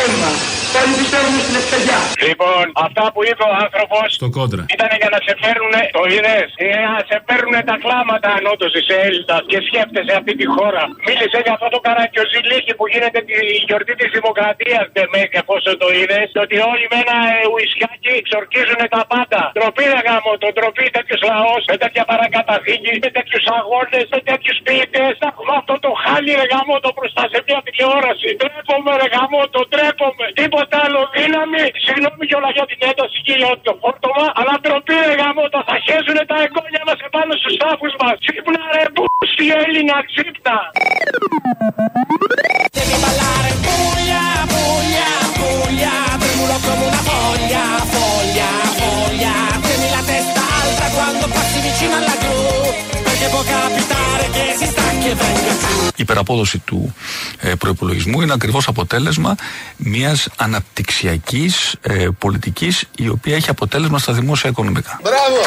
αίμα. 0.00 0.32
Όλοι 0.80 0.94
πιστεύουν 1.00 1.34
στην 1.46 1.56
ευκαιριά. 1.62 1.98
Λοιπόν, 2.28 2.64
αυτά 2.86 3.04
που 3.12 3.20
είπε 3.28 3.44
ο 3.52 3.54
άνθρωπος 3.64 4.06
Στο 4.20 4.28
κόντρα. 4.38 4.62
ήταν 4.76 4.90
για 5.00 5.10
να 5.14 5.18
σε 5.26 5.32
φέρουν, 5.42 5.74
το 5.96 6.02
είδες, 6.12 6.48
για 6.72 6.80
να 6.94 7.00
σε 7.10 7.16
παίρνουν 7.28 7.56
τα 7.70 7.76
κλάματα 7.84 8.28
αν 8.36 8.42
όντως 8.52 8.72
είσαι 8.78 8.96
Έλληνας 9.06 9.42
και 9.50 9.58
σκέφτεσαι 9.68 10.14
αυτή 10.20 10.32
τη 10.40 10.46
χώρα. 10.56 10.82
Μίλησε 11.06 11.38
για 11.44 11.52
αυτό 11.56 11.68
το 11.74 11.78
καρακιοζηλίκι 11.86 12.72
που 12.78 12.84
γίνεται 12.92 13.20
τη 13.28 13.36
γιορτή 13.68 13.94
της 14.00 14.10
Δημοκρατίας, 14.16 14.84
Ντεμέκ, 14.92 15.30
εφόσον 15.42 15.74
το 15.82 15.88
είδες, 15.98 16.28
ότι 16.44 16.56
όλοι 16.72 16.86
με 16.92 16.96
ένα 17.04 17.16
ε, 17.34 17.36
ουισκάκι 17.52 18.14
ξορκίζουν 18.28 18.80
τα 18.94 19.02
πάντα. 19.12 19.40
Τροπή 19.58 19.84
ρε 19.94 20.00
γάμο, 20.06 20.30
το 20.44 20.48
τροπή 20.58 20.86
τέτοιος 20.96 21.20
λαός, 21.30 21.62
με 21.70 21.76
τέτοια 21.82 22.04
παρακαταθήκη, 22.12 22.92
με 23.04 23.08
τέτοιους 23.16 23.44
αγώνες, 23.58 24.04
με 24.14 24.20
τέτοιους 24.30 24.58
ποιητές. 24.66 25.12
Να 25.22 25.26
έχουμε 25.32 25.52
αυτό 25.60 25.74
το 25.84 25.90
χάλι 26.02 26.30
ρε 26.40 26.46
γάμο 26.52 26.74
το 26.84 26.90
μπροστά 26.96 27.22
σε 27.32 27.38
μια 27.46 27.58
τηλεόραση. 27.66 28.28
Τρέπομαι 28.40 28.92
ρε 29.00 29.08
γάμο, 29.14 29.40
το 29.56 29.62
τρέπομαι. 29.72 30.26
Τίποτα 30.40 30.62
τίποτα 30.64 30.86
άλλο. 30.86 31.00
Δύναμη, 31.16 31.64
συγγνώμη 31.84 32.24
για 32.56 32.66
την 32.70 32.78
ένταση 32.90 33.18
και 33.26 33.34
για 33.40 33.52
το 33.66 33.72
αλλά 34.38 34.54
τροπή 34.64 34.96
ρε 35.08 35.14
γαμότα. 35.20 35.60
Θα 35.68 35.76
χέσουν 35.84 36.18
τα 36.30 36.36
εγγόνια 36.44 36.82
μας 36.88 36.98
επάνω 37.08 37.32
στους 37.40 37.54
τάφους 37.60 37.94
μας. 38.00 38.16
Ξύπνα 38.24 38.62
ρε, 38.74 38.84
πού 38.94 39.04
στη 39.32 39.44
Έλληνα, 39.62 39.96
ξύπνα. 40.08 40.56
Quando 55.16 55.93
υπεραπόδοση 56.04 56.58
του 56.58 56.94
ε, 57.40 57.54
προπολογισμού 57.54 58.20
είναι 58.20 58.32
ακριβώς 58.32 58.68
αποτέλεσμα 58.68 59.34
μιας 59.76 60.28
αναπτυξιακής 60.36 61.74
ε, 61.82 62.08
πολιτικής 62.18 62.84
η 62.96 63.08
οποία 63.08 63.34
έχει 63.36 63.50
αποτέλεσμα 63.50 63.98
στα 63.98 64.12
δημόσια 64.12 64.50
οικονομικά. 64.50 65.00
Μπράβο. 65.02 65.40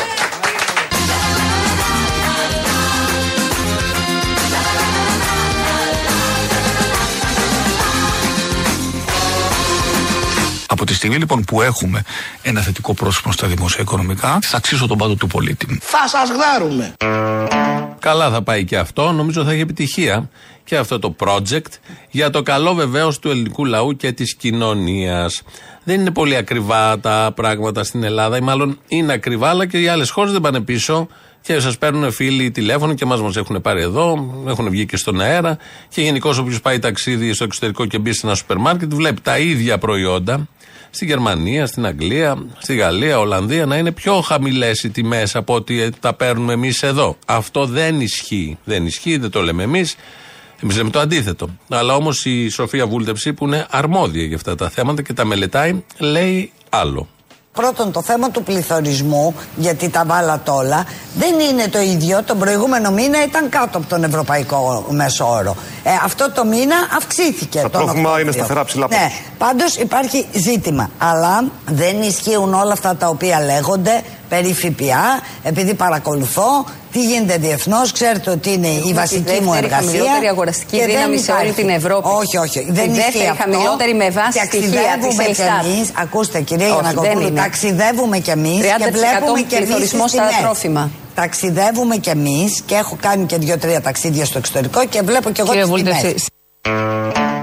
Από 10.79 10.85
τη 10.85 10.93
στιγμή 10.93 11.15
λοιπόν 11.15 11.43
που 11.43 11.61
έχουμε 11.61 12.03
ένα 12.41 12.61
θετικό 12.61 12.93
πρόσωπο 12.93 13.31
στα 13.31 13.47
δημόσια 13.47 13.81
οικονομικά, 13.81 14.39
θα 14.41 14.57
αξίσω 14.57 14.87
τον 14.87 14.97
πάτο 14.97 15.15
του 15.15 15.27
πολίτη 15.27 15.65
μου. 15.69 15.77
Θα 15.81 16.07
σας 16.07 16.29
γδάρουμε. 16.29 16.93
Καλά 17.99 18.29
θα 18.29 18.41
πάει 18.41 18.65
και 18.65 18.77
αυτό. 18.77 19.11
Νομίζω 19.11 19.43
θα 19.43 19.51
έχει 19.51 19.61
επιτυχία 19.61 20.29
και 20.63 20.77
αυτό 20.77 20.99
το 20.99 21.15
project 21.19 21.71
για 22.09 22.29
το 22.29 22.41
καλό 22.41 22.73
βεβαίως 22.73 23.19
του 23.19 23.29
ελληνικού 23.29 23.65
λαού 23.65 23.95
και 23.95 24.11
της 24.11 24.35
κοινωνίας. 24.35 25.41
Δεν 25.83 25.99
είναι 25.99 26.11
πολύ 26.11 26.35
ακριβά 26.35 26.99
τα 26.99 27.31
πράγματα 27.35 27.83
στην 27.83 28.03
Ελλάδα, 28.03 28.37
ή 28.37 28.41
μάλλον 28.41 28.79
είναι 28.87 29.13
ακριβά, 29.13 29.49
αλλά 29.49 29.65
και 29.65 29.77
οι 29.81 29.87
άλλες 29.87 30.09
χώρες 30.09 30.31
δεν 30.31 30.41
πάνε 30.41 30.59
πίσω 30.59 31.07
και 31.41 31.59
σας 31.59 31.77
παίρνουν 31.77 32.11
φίλοι 32.11 32.51
τηλέφωνο 32.51 32.93
και 32.93 33.03
εμάς 33.03 33.21
μας 33.21 33.35
έχουν 33.35 33.61
πάρει 33.61 33.81
εδώ, 33.81 34.33
έχουν 34.47 34.69
βγει 34.69 34.85
και 34.85 34.97
στον 34.97 35.21
αέρα. 35.21 35.57
Και 35.89 36.01
γενικώς 36.01 36.37
όποιος 36.37 36.61
πάει 36.61 36.79
ταξίδι 36.79 37.33
στο 37.33 37.43
εξωτερικό 37.43 37.85
και 37.85 37.97
μπει 37.97 38.13
σε 38.13 38.27
ένα 38.27 38.35
σούπερ 38.35 38.57
μάρκετ, 38.57 38.93
βλέπει 38.93 39.21
τα 39.21 39.37
ίδια 39.37 39.77
προϊόντα 39.77 40.47
στη 40.89 41.05
Γερμανία, 41.05 41.65
στην 41.65 41.85
Αγγλία, 41.85 42.37
στη 42.57 42.75
Γαλλία, 42.75 43.19
Ολλανδία 43.19 43.65
να 43.65 43.77
είναι 43.77 43.91
πιο 43.91 44.21
χαμηλές 44.21 44.83
οι 44.83 44.89
τιμές 44.89 45.35
από 45.35 45.53
ό,τι 45.53 45.81
ε, 45.81 45.89
τα 45.99 46.13
παίρνουμε 46.13 46.53
εμείς 46.53 46.83
εδώ. 46.83 47.17
Αυτό 47.25 47.65
δεν 47.65 48.01
ισχύει. 48.01 48.57
Δεν 48.63 48.85
ισχύει, 48.85 49.17
δεν 49.17 49.29
το 49.29 49.41
λέμε 49.41 49.63
εμείς. 49.63 49.95
Εμείς 50.63 50.77
λέμε 50.77 50.89
το 50.89 50.99
αντίθετο. 50.99 51.49
Αλλά 51.69 51.95
όμως 51.95 52.25
η 52.25 52.49
Σοφία 52.49 52.87
Βούλτεψη 52.87 53.33
που 53.33 53.45
είναι 53.45 53.65
αρμόδια 53.69 54.23
για 54.23 54.35
αυτά 54.35 54.55
τα 54.55 54.69
θέματα 54.69 55.01
και 55.01 55.13
τα 55.13 55.25
μελετάει, 55.25 55.83
λέει 55.97 56.51
άλλο. 56.69 57.07
Πρώτον, 57.57 57.91
το 57.91 58.01
θέμα 58.01 58.31
του 58.31 58.43
πληθωρισμού, 58.43 59.35
γιατί 59.55 59.89
τα 59.89 60.03
βάλατε 60.05 60.51
όλα, 60.51 60.85
δεν 61.15 61.39
είναι 61.39 61.67
το 61.67 61.79
ίδιο. 61.79 62.23
Τον 62.23 62.39
προηγούμενο 62.39 62.91
μήνα 62.91 63.23
ήταν 63.23 63.49
κάτω 63.49 63.77
από 63.77 63.87
τον 63.87 64.03
ευρωπαϊκό 64.03 64.85
μέσο 64.89 65.29
όρο. 65.29 65.55
Ε, 65.89 65.99
αυτό 66.03 66.31
το 66.31 66.45
μήνα 66.45 66.75
αυξήθηκε. 66.97 67.59
Το 67.61 67.69
τον 67.69 67.71
τρόφιμα 67.71 67.99
Οκτώβριο. 67.99 68.23
είναι 68.23 68.31
σταθερά 68.31 68.65
ψηλά 68.65 68.87
Ναι, 68.89 69.11
πάντως 69.37 69.75
υπάρχει 69.75 70.25
ζήτημα. 70.33 70.89
Αλλά 70.97 71.43
δεν 71.65 72.01
ισχύουν 72.01 72.53
όλα 72.53 72.73
αυτά 72.73 72.95
τα 72.95 73.07
οποία 73.07 73.39
λέγονται 73.41 74.01
περί 74.29 74.53
ΦΠΑ, 74.53 75.21
επειδή 75.43 75.73
παρακολουθώ 75.73 76.65
τι 76.91 76.99
γίνεται 77.05 77.37
διεθνώς. 77.37 77.91
Ξέρετε 77.91 78.29
ότι 78.29 78.53
είναι 78.53 78.67
η 78.67 78.77
Έχουμε 78.77 78.93
βασική 78.93 79.21
τη 79.23 79.31
μου 79.41 79.51
δεύτερη 79.51 79.65
εργασία. 79.65 79.87
χαμηλότερη 79.91 80.27
αγοραστική 80.27 80.77
και 80.77 80.85
δύναμη 80.85 81.15
δεν 81.15 81.23
σε 81.23 81.31
όλη 81.31 81.39
υπάρχει. 81.49 81.61
την 81.61 81.69
Ευρώπη. 81.69 82.07
Όχι, 82.21 82.37
όχι. 82.37 82.59
Τη 82.65 82.71
Δεν 82.71 82.89
ισχύει 82.89 83.01
δεύτερη 83.03 83.27
αυτό. 83.27 83.43
χαμηλότερη 83.43 83.93
με 83.93 84.09
βάση 84.09 84.31
στοιχεία 84.31 84.59
Ταξιδεύουμε 84.71 85.23
της 85.23 85.35
κι 85.35 85.41
Ελστάτ. 85.41 85.65
εμείς. 85.65 85.89
Ακούστε, 86.03 86.41
κυρία 86.41 86.65
Όχι, 86.67 86.73
Γιανακοπούλου, 86.75 87.17
δεν 87.19 87.27
είναι. 87.27 87.41
ταξιδεύουμε 87.41 88.17
κι 88.19 88.29
εμείς 88.29 88.59
30% 88.61 88.83
και 88.85 88.91
βλέπουμε 88.91 89.41
κι 89.41 89.55
εμείς. 89.55 89.65
πληθωρισμός 89.65 90.09
στα 90.11 90.23
τρόφιμα. 90.41 90.89
Ταξιδεύουμε 91.19 91.97
κι 91.97 92.09
εμείς 92.09 92.61
και 92.65 92.75
έχω 92.75 92.97
κάνει 93.01 93.25
και 93.25 93.37
δύο-τρία 93.37 93.81
ταξίδια 93.81 94.25
στο 94.25 94.37
εξωτερικό 94.37 94.87
και 94.87 95.01
βλέπω 95.01 95.31
κι 95.31 95.41
εγώ 95.41 95.49
Κύριε 95.49 95.65
τις 95.65 95.73
τιμές. 95.73 96.01
Βούλτεψη, 96.01 96.25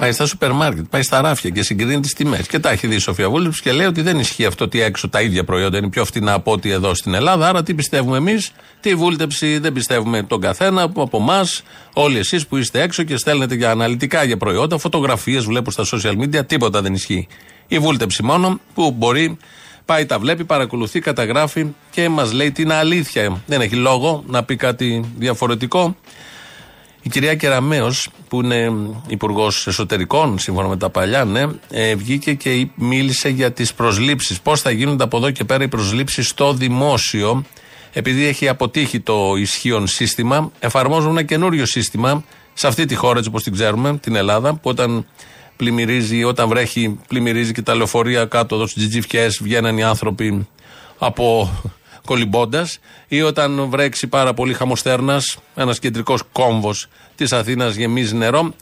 Πάει 0.00 0.12
στα 0.12 0.26
σούπερ 0.26 0.52
μάρκετ, 0.52 0.84
πάει 0.90 1.02
στα 1.02 1.20
ράφια 1.20 1.50
και 1.50 1.62
συγκρίνει 1.62 2.00
τις 2.00 2.12
τιμές. 2.12 2.46
Και 2.46 2.58
τα 2.58 2.70
έχει 2.70 2.86
δει 2.86 2.94
η 2.94 2.98
Σοφία 2.98 3.30
Βούλτεψη 3.30 3.62
και 3.62 3.72
λέει 3.72 3.86
ότι 3.86 4.02
δεν 4.02 4.18
ισχύει 4.18 4.44
αυτό 4.44 4.64
ότι 4.64 4.82
έξω 4.82 5.08
τα 5.08 5.20
ίδια 5.20 5.44
προϊόντα 5.44 5.78
είναι 5.78 5.88
πιο 5.88 6.04
φτηνά 6.04 6.32
από 6.32 6.52
ό,τι 6.52 6.70
εδώ 6.70 6.94
στην 6.94 7.14
Ελλάδα. 7.14 7.48
Άρα 7.48 7.62
τι 7.62 7.74
πιστεύουμε 7.74 8.16
εμείς, 8.16 8.52
τι 8.80 8.94
βούλτεψη 8.94 9.58
δεν 9.58 9.72
πιστεύουμε 9.72 10.22
τον 10.22 10.40
καθένα 10.40 10.82
από 10.82 11.18
εμά, 11.18 11.46
όλοι 11.92 12.18
εσείς 12.18 12.46
που 12.46 12.56
είστε 12.56 12.82
έξω 12.82 13.02
και 13.02 13.16
στέλνετε 13.16 13.54
για 13.54 13.70
αναλυτικά 13.70 14.24
για 14.24 14.36
προϊόντα, 14.36 14.78
φωτογραφίες 14.78 15.44
βλέπω 15.44 15.70
στα 15.70 15.84
social 15.92 16.18
media, 16.22 16.46
τίποτα 16.46 16.82
δεν 16.82 16.94
ισχύει. 16.94 17.28
Η 17.68 17.78
βούλτεψη 17.78 18.22
μόνο 18.22 18.60
που 18.74 18.90
μπορεί 18.90 19.36
Πάει, 19.84 20.06
τα 20.06 20.18
βλέπει, 20.18 20.44
παρακολουθεί, 20.44 21.00
καταγράφει 21.00 21.66
και 21.90 22.08
μας 22.08 22.32
λέει 22.32 22.52
την 22.52 22.72
αλήθεια. 22.72 23.42
Δεν 23.46 23.60
έχει 23.60 23.74
λόγο 23.74 24.24
να 24.26 24.44
πει 24.44 24.56
κάτι 24.56 25.12
διαφορετικό. 25.18 25.96
Η 27.02 27.08
κυρία 27.08 27.34
Κεραμέο, 27.34 27.92
που 28.28 28.42
είναι 28.42 28.72
υπουργός 29.06 29.66
εσωτερικών, 29.66 30.38
σύμφωνα 30.38 30.68
με 30.68 30.76
τα 30.76 30.90
παλιά, 30.90 31.24
ναι, 31.24 31.44
ε, 31.70 31.94
βγήκε 31.94 32.34
και 32.34 32.68
μίλησε 32.74 33.28
για 33.28 33.52
τις 33.52 33.74
προσλήψεις. 33.74 34.40
Πώς 34.40 34.60
θα 34.60 34.70
γίνονται 34.70 35.04
από 35.04 35.16
εδώ 35.16 35.30
και 35.30 35.44
πέρα 35.44 35.64
οι 35.64 35.68
προσλήψεις 35.68 36.28
στο 36.28 36.52
δημόσιο. 36.52 37.44
Επειδή 37.92 38.24
έχει 38.24 38.48
αποτύχει 38.48 39.00
το 39.00 39.34
ισχύον 39.36 39.86
σύστημα, 39.86 40.52
εφαρμόζουν 40.58 41.10
ένα 41.10 41.22
καινούριο 41.22 41.66
σύστημα 41.66 42.24
σε 42.52 42.66
αυτή 42.66 42.84
τη 42.84 42.94
χώρα, 42.94 43.16
έτσι 43.16 43.28
όπως 43.28 43.42
την 43.42 43.52
ξέρουμε, 43.52 43.96
την 43.96 44.14
Ελλάδα, 44.14 44.54
που 44.54 44.70
όταν 44.70 45.06
πλημμυρίζει, 45.56 46.24
όταν 46.24 46.48
βρέχει, 46.48 46.98
πλημμυρίζει 47.08 47.52
και 47.52 47.62
τα 47.62 47.74
λεωφορεία 47.74 48.24
κάτω 48.24 48.54
εδώ 48.54 48.66
στις 48.66 48.82
τζιτζιφιές 48.82 49.38
βγαίνουν 49.42 49.78
οι 49.78 49.82
άνθρωποι 49.84 50.48
από 50.98 51.50
κολυμπώντας, 52.04 52.78
ή 53.08 53.22
όταν 53.22 53.68
βρέξει 53.68 54.06
πάρα 54.06 54.34
πολύ 54.34 54.54
χαμοστέρνας, 54.54 55.36
ένας 55.54 55.78
κεντρικός 55.78 56.22
κόμβος 56.32 56.88
της 57.16 57.32
Αθήνας 57.32 57.74
γεμίζει 57.74 58.14
νερό. 58.14 58.54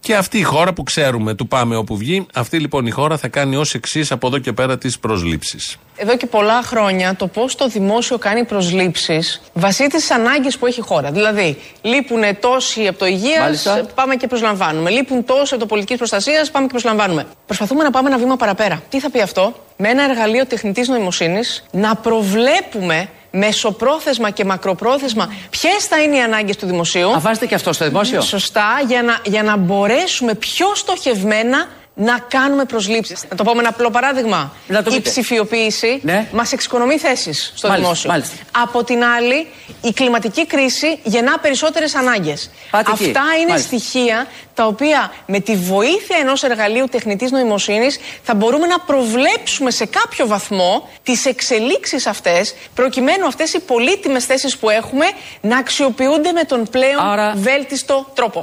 Και 0.00 0.16
αυτή 0.16 0.38
η 0.38 0.42
χώρα 0.42 0.72
που 0.72 0.82
ξέρουμε, 0.82 1.34
του 1.34 1.48
πάμε 1.48 1.76
όπου 1.76 1.96
βγει, 1.96 2.26
αυτή 2.34 2.58
λοιπόν 2.58 2.86
η 2.86 2.90
χώρα 2.90 3.16
θα 3.16 3.28
κάνει 3.28 3.56
ως 3.56 3.74
εξής 3.74 4.10
από 4.12 4.26
εδώ 4.26 4.38
και 4.38 4.52
πέρα 4.52 4.78
τις 4.78 4.98
προσλήψεις. 4.98 5.76
Εδώ 5.96 6.16
και 6.16 6.26
πολλά 6.26 6.62
χρόνια 6.62 7.14
το 7.14 7.26
πώς 7.26 7.54
το 7.54 7.68
δημόσιο 7.68 8.18
κάνει 8.18 8.44
προσλήψεις 8.44 9.40
βασίζεται 9.52 9.98
στις 9.98 10.10
ανάγκες 10.10 10.58
που 10.58 10.66
έχει 10.66 10.80
η 10.80 10.82
χώρα. 10.82 11.10
Δηλαδή, 11.10 11.56
λείπουν 11.82 12.22
τόσοι 12.40 12.86
από 12.86 12.98
το 12.98 13.06
υγείας, 13.06 13.66
πάμε 13.94 14.16
και 14.16 14.26
προσλαμβάνουμε. 14.26 14.90
Λείπουν 14.90 15.24
τόσοι 15.24 15.54
από 15.54 15.58
το 15.58 15.66
πολιτικής 15.66 15.96
προστασίας, 15.96 16.50
πάμε 16.50 16.66
και 16.66 16.72
προσλαμβάνουμε. 16.72 17.26
Προσπαθούμε 17.46 17.82
να 17.82 17.90
πάμε 17.90 18.08
ένα 18.08 18.18
βήμα 18.18 18.36
παραπέρα. 18.36 18.82
Τι 18.88 19.00
θα 19.00 19.10
πει 19.10 19.20
αυτό, 19.20 19.54
με 19.76 19.88
ένα 19.88 20.02
εργαλείο 20.02 20.46
τεχνητής 20.46 20.88
νοημοσύνης 20.88 21.64
να 21.70 21.94
προβλέπουμε 21.94 23.08
μεσοπρόθεσμα 23.30 24.30
και 24.30 24.44
μακροπρόθεσμα 24.44 25.34
ποιες 25.50 25.84
θα 25.88 26.02
είναι 26.02 26.16
οι 26.16 26.20
ανάγκες 26.20 26.56
του 26.56 26.66
δημοσίου. 26.66 27.10
Θα 27.10 27.18
βάζετε 27.18 27.46
και 27.46 27.54
αυτό 27.54 27.72
στο 27.72 27.84
δημόσιο. 27.84 28.20
Σωστά, 28.20 28.82
για 28.86 29.02
να, 29.02 29.20
για 29.24 29.42
να 29.42 29.56
μπορέσουμε 29.56 30.34
πιο 30.34 30.66
στοχευμένα 30.74 31.66
να 32.00 32.18
κάνουμε 32.28 32.64
προσλήψεις. 32.64 33.24
Να 33.30 33.36
το 33.36 33.44
πω 33.44 33.54
με 33.54 33.60
ένα 33.60 33.68
απλό 33.68 33.90
παράδειγμα. 33.90 34.52
η 34.96 35.00
ψηφιοποίηση 35.00 36.00
ναι. 36.02 36.28
μας 36.32 36.52
εξοικονομεί 36.52 36.98
θέσεις 36.98 37.52
στο 37.54 37.68
μάλιστα, 37.68 37.86
δημόσιο. 37.86 38.10
Μάλιστα. 38.10 38.36
Από 38.62 38.84
την 38.84 39.04
άλλη, 39.04 39.46
η 39.80 39.92
κλιματική 39.92 40.46
κρίση 40.46 40.98
γεννά 41.02 41.38
περισσότερες 41.38 41.94
ανάγκες. 41.94 42.50
Αυτά 42.70 42.92
εκεί. 42.92 43.04
είναι 43.04 43.48
Μάλιστα. 43.48 43.76
στοιχεία 43.76 44.26
τα 44.54 44.66
οποία 44.66 45.12
με 45.26 45.40
τη 45.40 45.56
βοήθεια 45.56 46.16
ενός 46.20 46.42
εργαλείου 46.42 46.86
τεχνητής 46.90 47.30
νοημοσύνης 47.30 47.98
θα 48.22 48.34
μπορούμε 48.34 48.66
να 48.66 48.78
προβλέψουμε 48.80 49.70
σε 49.70 49.84
κάποιο 49.84 50.26
βαθμό 50.26 50.88
τις 51.02 51.26
εξελίξεις 51.26 52.06
αυτές, 52.06 52.54
προκειμένου 52.74 53.26
αυτές 53.26 53.52
οι 53.52 53.60
πολύτιμες 53.60 54.24
θέσεις 54.24 54.56
που 54.56 54.70
έχουμε 54.70 55.04
να 55.40 55.58
αξιοποιούνται 55.58 56.32
με 56.32 56.44
τον 56.44 56.68
πλέον 56.70 57.02
βέλτιστο 57.34 58.06
τρόπο. 58.14 58.42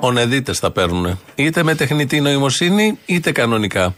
Ονεδίτε 0.00 0.52
θα 0.52 0.70
παίρνουν. 0.70 1.18
Είτε 1.34 1.62
με 1.62 1.74
τεχνητή 1.74 2.20
νοημοσύνη, 2.20 2.98
είτε 3.06 3.32
κανονικά. 3.32 3.94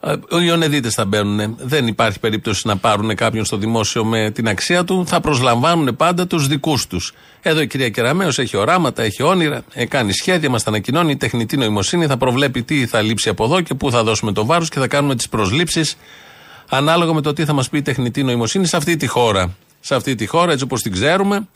Ε, 0.00 0.14
Οι 0.44 0.50
ονεδίτες 0.50 0.94
θα 0.94 1.04
μπαίνουν. 1.04 1.56
Δεν 1.58 1.86
υπάρχει 1.86 2.18
περίπτωση 2.18 2.66
να 2.66 2.76
πάρουν 2.76 3.14
κάποιον 3.14 3.44
στο 3.44 3.56
δημόσιο 3.56 4.04
με 4.04 4.30
την 4.30 4.48
αξία 4.48 4.84
του. 4.84 5.04
Θα 5.06 5.20
προσλαμβάνουν 5.20 5.96
πάντα 5.96 6.26
τους 6.26 6.46
δικούς 6.46 6.86
τους. 6.86 7.14
Εδώ 7.42 7.60
η 7.60 7.66
κυρία 7.66 7.88
Κεραμέο 7.88 8.28
έχει 8.36 8.56
οράματα, 8.56 9.02
έχει 9.02 9.22
όνειρα, 9.22 9.62
ε, 9.72 9.86
κάνει 9.86 10.12
σχέδια, 10.12 10.50
μας 10.50 10.62
τα 10.62 10.70
ανακοινώνει. 10.70 11.10
Η 11.10 11.16
τεχνητή 11.16 11.56
νοημοσύνη 11.56 12.06
θα 12.06 12.16
προβλέπει 12.16 12.62
τι 12.62 12.86
θα 12.86 13.00
λείψει 13.02 13.28
από 13.28 13.44
εδώ 13.44 13.60
και 13.60 13.74
πού 13.74 13.90
θα 13.90 14.02
δώσουμε 14.02 14.32
το 14.32 14.46
βάρος 14.46 14.68
και 14.68 14.78
θα 14.78 14.86
κάνουμε 14.86 15.16
τις 15.16 15.28
προσλήψεις 15.28 15.96
ανάλογα 16.68 17.12
με 17.12 17.20
το 17.20 17.32
τι 17.32 17.44
θα 17.44 17.52
μας 17.52 17.68
πει 17.68 17.78
η 17.78 17.82
τεχνητή 17.82 18.22
νοημοσύνη 18.22 18.66
σε 18.66 18.76
αυτή 18.76 18.96
τη 18.96 19.06
χώρα. 19.06 19.54
Σε 19.80 19.94
αυτή 19.94 20.14
τη 20.14 20.26
χώρα, 20.26 20.52
έτσι 20.52 20.64
όπως 20.64 20.82
την 20.82 20.92
ξέρουμε, 20.92 21.48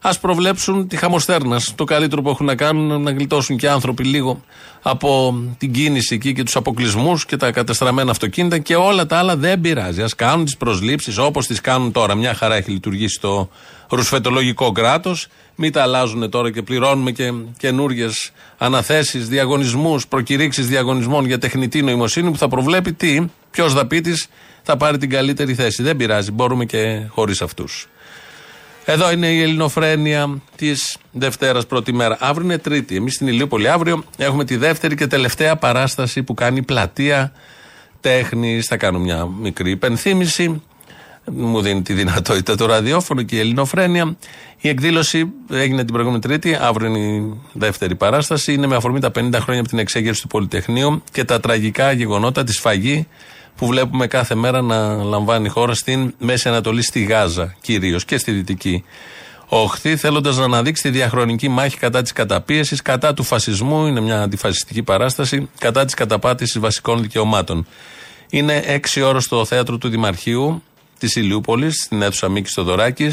ας 0.00 0.18
προβλέψουν 0.18 0.88
τη 0.88 0.96
χαμοστέρνας. 0.96 1.74
Το 1.74 1.84
καλύτερο 1.84 2.22
που 2.22 2.28
έχουν 2.28 2.46
να 2.46 2.54
κάνουν 2.54 3.02
να 3.02 3.10
γλιτώσουν 3.10 3.56
και 3.56 3.68
άνθρωποι 3.68 4.04
λίγο 4.04 4.40
από 4.82 5.34
την 5.58 5.72
κίνηση 5.72 6.14
εκεί 6.14 6.32
και 6.32 6.42
τους 6.42 6.56
αποκλεισμούς 6.56 7.26
και 7.26 7.36
τα 7.36 7.50
κατεστραμμένα 7.50 8.10
αυτοκίνητα 8.10 8.58
και 8.58 8.76
όλα 8.76 9.06
τα 9.06 9.18
άλλα 9.18 9.36
δεν 9.36 9.60
πειράζει. 9.60 10.02
Α 10.02 10.08
κάνουν 10.16 10.44
τις 10.44 10.56
προσλήψεις 10.56 11.18
όπως 11.18 11.46
τις 11.46 11.60
κάνουν 11.60 11.92
τώρα. 11.92 12.14
Μια 12.14 12.34
χαρά 12.34 12.54
έχει 12.54 12.70
λειτουργήσει 12.70 13.20
το 13.20 13.48
ρουσφετολογικό 13.88 14.72
κράτος. 14.72 15.26
Μην 15.54 15.72
τα 15.72 15.82
αλλάζουν 15.82 16.30
τώρα 16.30 16.50
και 16.50 16.62
πληρώνουμε 16.62 17.10
και 17.10 17.32
καινούριε 17.58 18.08
αναθέσεις, 18.58 19.28
διαγωνισμούς, 19.28 20.06
προκηρύξεις 20.06 20.66
διαγωνισμών 20.66 21.26
για 21.26 21.38
τεχνητή 21.38 21.82
νοημοσύνη 21.82 22.30
που 22.30 22.38
θα 22.38 22.48
προβλέπει 22.48 22.92
τι, 22.92 23.26
ποιος 23.50 23.72
δαπίτη 23.72 24.12
θα 24.62 24.76
πάρει 24.76 24.98
την 24.98 25.10
καλύτερη 25.10 25.54
θέση. 25.54 25.82
Δεν 25.82 25.96
πειράζει, 25.96 26.30
μπορούμε 26.30 26.64
και 26.64 27.06
χωρίς 27.08 27.42
αυτούς. 27.42 27.88
Εδώ 28.88 29.12
είναι 29.12 29.26
η 29.26 29.42
ελληνοφρένεια 29.42 30.40
της 30.56 30.98
Δευτέρας 31.12 31.66
πρώτη 31.66 31.92
μέρα. 31.92 32.16
Αύριο 32.20 32.44
είναι 32.44 32.58
Τρίτη. 32.58 32.96
Εμείς 32.96 33.14
στην 33.14 33.26
Ηλίουπολη 33.26 33.68
αύριο 33.68 34.04
έχουμε 34.16 34.44
τη 34.44 34.56
δεύτερη 34.56 34.94
και 34.94 35.06
τελευταία 35.06 35.56
παράσταση 35.56 36.22
που 36.22 36.34
κάνει 36.34 36.58
η 36.58 36.62
πλατεία 36.62 37.32
τέχνη. 38.00 38.60
Θα 38.60 38.76
κάνω 38.76 38.98
μια 38.98 39.26
μικρή 39.40 39.70
υπενθύμηση. 39.70 40.62
Μου 41.24 41.60
δίνει 41.60 41.82
τη 41.82 41.92
δυνατότητα 41.92 42.56
το 42.56 42.66
ραδιόφωνο 42.66 43.22
και 43.22 43.36
η 43.36 43.38
ελληνοφρένεια. 43.38 44.16
Η 44.60 44.68
εκδήλωση 44.68 45.32
έγινε 45.50 45.84
την 45.84 45.92
προηγούμενη 45.92 46.22
Τρίτη. 46.22 46.58
Αύριο 46.60 46.88
είναι 46.88 46.98
η 46.98 47.40
δεύτερη 47.52 47.94
παράσταση. 47.94 48.52
Είναι 48.52 48.66
με 48.66 48.76
αφορμή 48.76 49.00
τα 49.00 49.08
50 49.08 49.12
χρόνια 49.32 49.60
από 49.60 49.68
την 49.68 49.78
εξέγερση 49.78 50.22
του 50.22 50.28
Πολυτεχνείου 50.28 51.02
και 51.12 51.24
τα 51.24 51.40
τραγικά 51.40 51.92
γεγονότα, 51.92 52.44
τη 52.44 52.52
σφαγή 52.52 53.06
που 53.56 53.66
βλέπουμε 53.66 54.06
κάθε 54.06 54.34
μέρα 54.34 54.62
να 54.62 54.94
λαμβάνει 54.94 55.46
η 55.46 55.48
χώρα 55.48 55.74
στην 55.74 56.14
Μέση 56.18 56.48
Ανατολή, 56.48 56.82
στη 56.82 57.02
Γάζα 57.02 57.56
κυρίως 57.60 58.04
και 58.04 58.18
στη 58.18 58.32
Δυτική 58.32 58.84
Οχθή, 59.48 59.96
θέλοντας 59.96 60.36
να 60.36 60.44
αναδείξει 60.44 60.82
τη 60.82 60.90
διαχρονική 60.90 61.48
μάχη 61.48 61.76
κατά 61.76 62.02
της 62.02 62.12
καταπίεσης, 62.12 62.82
κατά 62.82 63.14
του 63.14 63.22
φασισμού, 63.22 63.86
είναι 63.86 64.00
μια 64.00 64.22
αντιφασιστική 64.22 64.82
παράσταση, 64.82 65.48
κατά 65.58 65.84
της 65.84 65.94
καταπάτησης 65.94 66.58
βασικών 66.58 67.02
δικαιωμάτων. 67.02 67.66
Είναι 68.30 68.62
έξι 68.66 69.02
ώρες 69.02 69.24
στο 69.24 69.44
θέατρο 69.44 69.78
του 69.78 69.88
Δημαρχείου 69.88 70.62
της 70.98 71.16
Ηλιούπολης, 71.16 71.82
στην 71.84 72.02
αίθουσα 72.02 72.28
Μίκης 72.28 72.50
Στοδωράκη. 72.50 73.10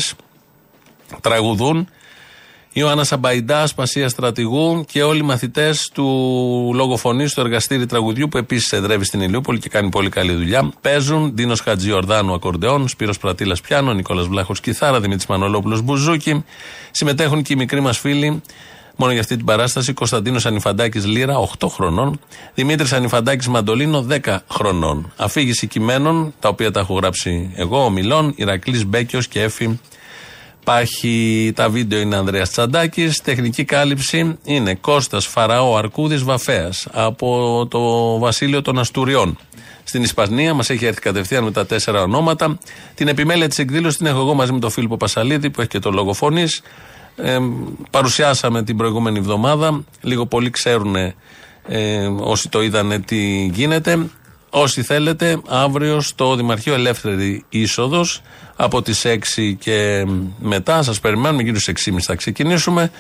Τραγουδούν 1.21 1.89
Ιωάννα 2.75 3.05
Αμπαϊντά, 3.09 3.67
Πασία 3.75 4.09
Στρατηγού 4.09 4.85
και 4.87 5.03
όλοι 5.03 5.19
οι 5.19 5.23
μαθητές 5.23 5.89
του 5.93 6.03
λογοφωνή 6.73 7.27
στο 7.27 7.41
εργαστήρι 7.41 7.85
τραγουδιού 7.85 8.27
που 8.27 8.37
επίσης 8.37 8.71
εδρεύει 8.71 9.05
στην 9.05 9.21
Ηλιούπολη 9.21 9.59
και 9.59 9.69
κάνει 9.69 9.89
πολύ 9.89 10.09
καλή 10.09 10.33
δουλειά. 10.33 10.71
Παίζουν 10.81 11.31
Δίνος 11.35 11.59
Χατζιορδάνου 11.59 12.33
Ακορντεόν, 12.33 12.87
Σπύρος 12.87 13.17
Πρατήλας 13.17 13.61
Πιάνο, 13.61 13.93
Νικόλας 13.93 14.27
Βλάχος 14.27 14.59
Κιθάρα, 14.59 14.99
Δημήτρης 14.99 15.25
Μανολόπουλος 15.25 15.81
Μπουζούκι. 15.81 16.43
Συμμετέχουν 16.91 17.41
και 17.41 17.53
οι 17.53 17.55
μικροί 17.55 17.81
μας 17.81 17.97
φίλοι 17.97 18.41
μόνο 18.95 19.11
για 19.11 19.21
αυτή 19.21 19.35
την 19.35 19.45
παράσταση. 19.45 19.93
Κωνσταντίνος 19.93 20.45
Ανιφαντάκης 20.45 21.05
Λύρα, 21.05 21.37
8 21.37 21.67
χρονών. 21.67 22.19
Δημήτρης 22.53 22.93
Ανιφαντάκης 22.93 23.47
Μαντολίνο, 23.47 24.01
10 24.01 24.43
χρονών. 24.49 25.13
Αφήγηση 25.17 25.67
κειμένων, 25.67 26.33
τα 26.39 26.49
οποία 26.49 26.71
τα 26.71 26.79
έχω 26.79 26.93
γράψει 26.93 27.51
εγώ, 27.55 27.83
ο 27.83 27.89
Μιλών, 27.89 28.33
Ηρακλής 28.35 28.85
Μπέκιος 28.85 29.27
και 29.27 29.41
Έφη 29.41 29.79
Πάχει 30.63 31.51
τα 31.55 31.69
βίντεο 31.69 31.99
είναι 31.99 32.15
Ανδρέας 32.15 32.49
Τσαντάκης, 32.49 33.21
τεχνική 33.21 33.63
κάλυψη 33.63 34.37
είναι 34.43 34.75
Κώστας 34.75 35.25
Φαραώ 35.25 35.77
Αρκούδης 35.77 36.23
Βαφέας 36.23 36.87
από 36.91 37.67
το 37.69 37.79
Βασίλειο 38.19 38.61
των 38.61 38.79
Αστουριών. 38.79 39.37
Στην 39.83 40.03
Ισπανία 40.03 40.53
μας 40.53 40.69
έχει 40.69 40.85
έρθει 40.85 40.99
κατευθείαν 41.01 41.43
με 41.43 41.51
τα 41.51 41.65
τέσσερα 41.65 42.01
ονόματα. 42.01 42.57
Την 42.95 43.07
επιμέλεια 43.07 43.47
της 43.47 43.59
εκδήλωσης 43.59 43.97
την 43.97 44.05
έχω 44.05 44.19
εγώ 44.19 44.33
μαζί 44.33 44.51
με 44.51 44.59
τον 44.59 44.69
Φίλιππο 44.69 44.97
Πασαλίδη 44.97 45.49
που 45.49 45.61
έχει 45.61 45.69
και 45.69 45.79
το 45.79 45.91
λόγο 45.91 46.13
φωνής. 46.13 46.61
Ε, 47.15 47.37
παρουσιάσαμε 47.91 48.63
την 48.63 48.77
προηγούμενη 48.77 49.17
εβδομάδα. 49.17 49.83
Λίγο 50.01 50.25
πολύ 50.25 50.49
ξέρουν 50.49 50.95
ε, 50.95 51.13
όσοι 52.19 52.49
το 52.49 52.61
είδανε 52.61 52.99
τι 52.99 53.51
γίνεται. 53.53 54.09
Όσοι 54.55 54.83
θέλετε, 54.83 55.41
αύριο 55.47 56.01
στο 56.01 56.35
Δημαρχείο 56.35 56.73
Ελεύθερη 56.73 57.45
Είσοδος 57.49 58.21
από 58.55 58.81
τις 58.81 59.05
6 59.05 59.55
και 59.59 60.05
μετά. 60.39 60.83
Σας 60.83 60.99
περιμένουμε, 60.99 61.43
γύρω 61.43 61.59
στις 61.59 61.89
6.30 61.91 61.97
θα 61.99 62.15
ξεκινήσουμε. 62.15 62.91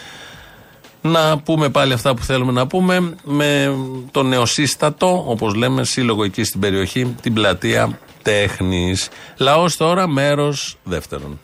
Να 1.01 1.37
πούμε 1.37 1.69
πάλι 1.69 1.93
αυτά 1.93 2.13
που 2.13 2.23
θέλουμε 2.23 2.51
να 2.51 2.67
πούμε 2.67 3.15
με 3.23 3.75
το 4.11 4.23
νεοσύστατο, 4.23 5.23
όπως 5.27 5.53
λέμε, 5.53 5.83
σύλλογο 5.83 6.23
εκεί 6.23 6.43
στην 6.43 6.59
περιοχή, 6.59 7.15
την 7.21 7.33
πλατεία 7.33 7.99
Τέχνης. 8.21 9.09
Λαός 9.37 9.77
τώρα, 9.77 10.07
μέρος 10.07 10.77
δεύτερον. 10.83 11.39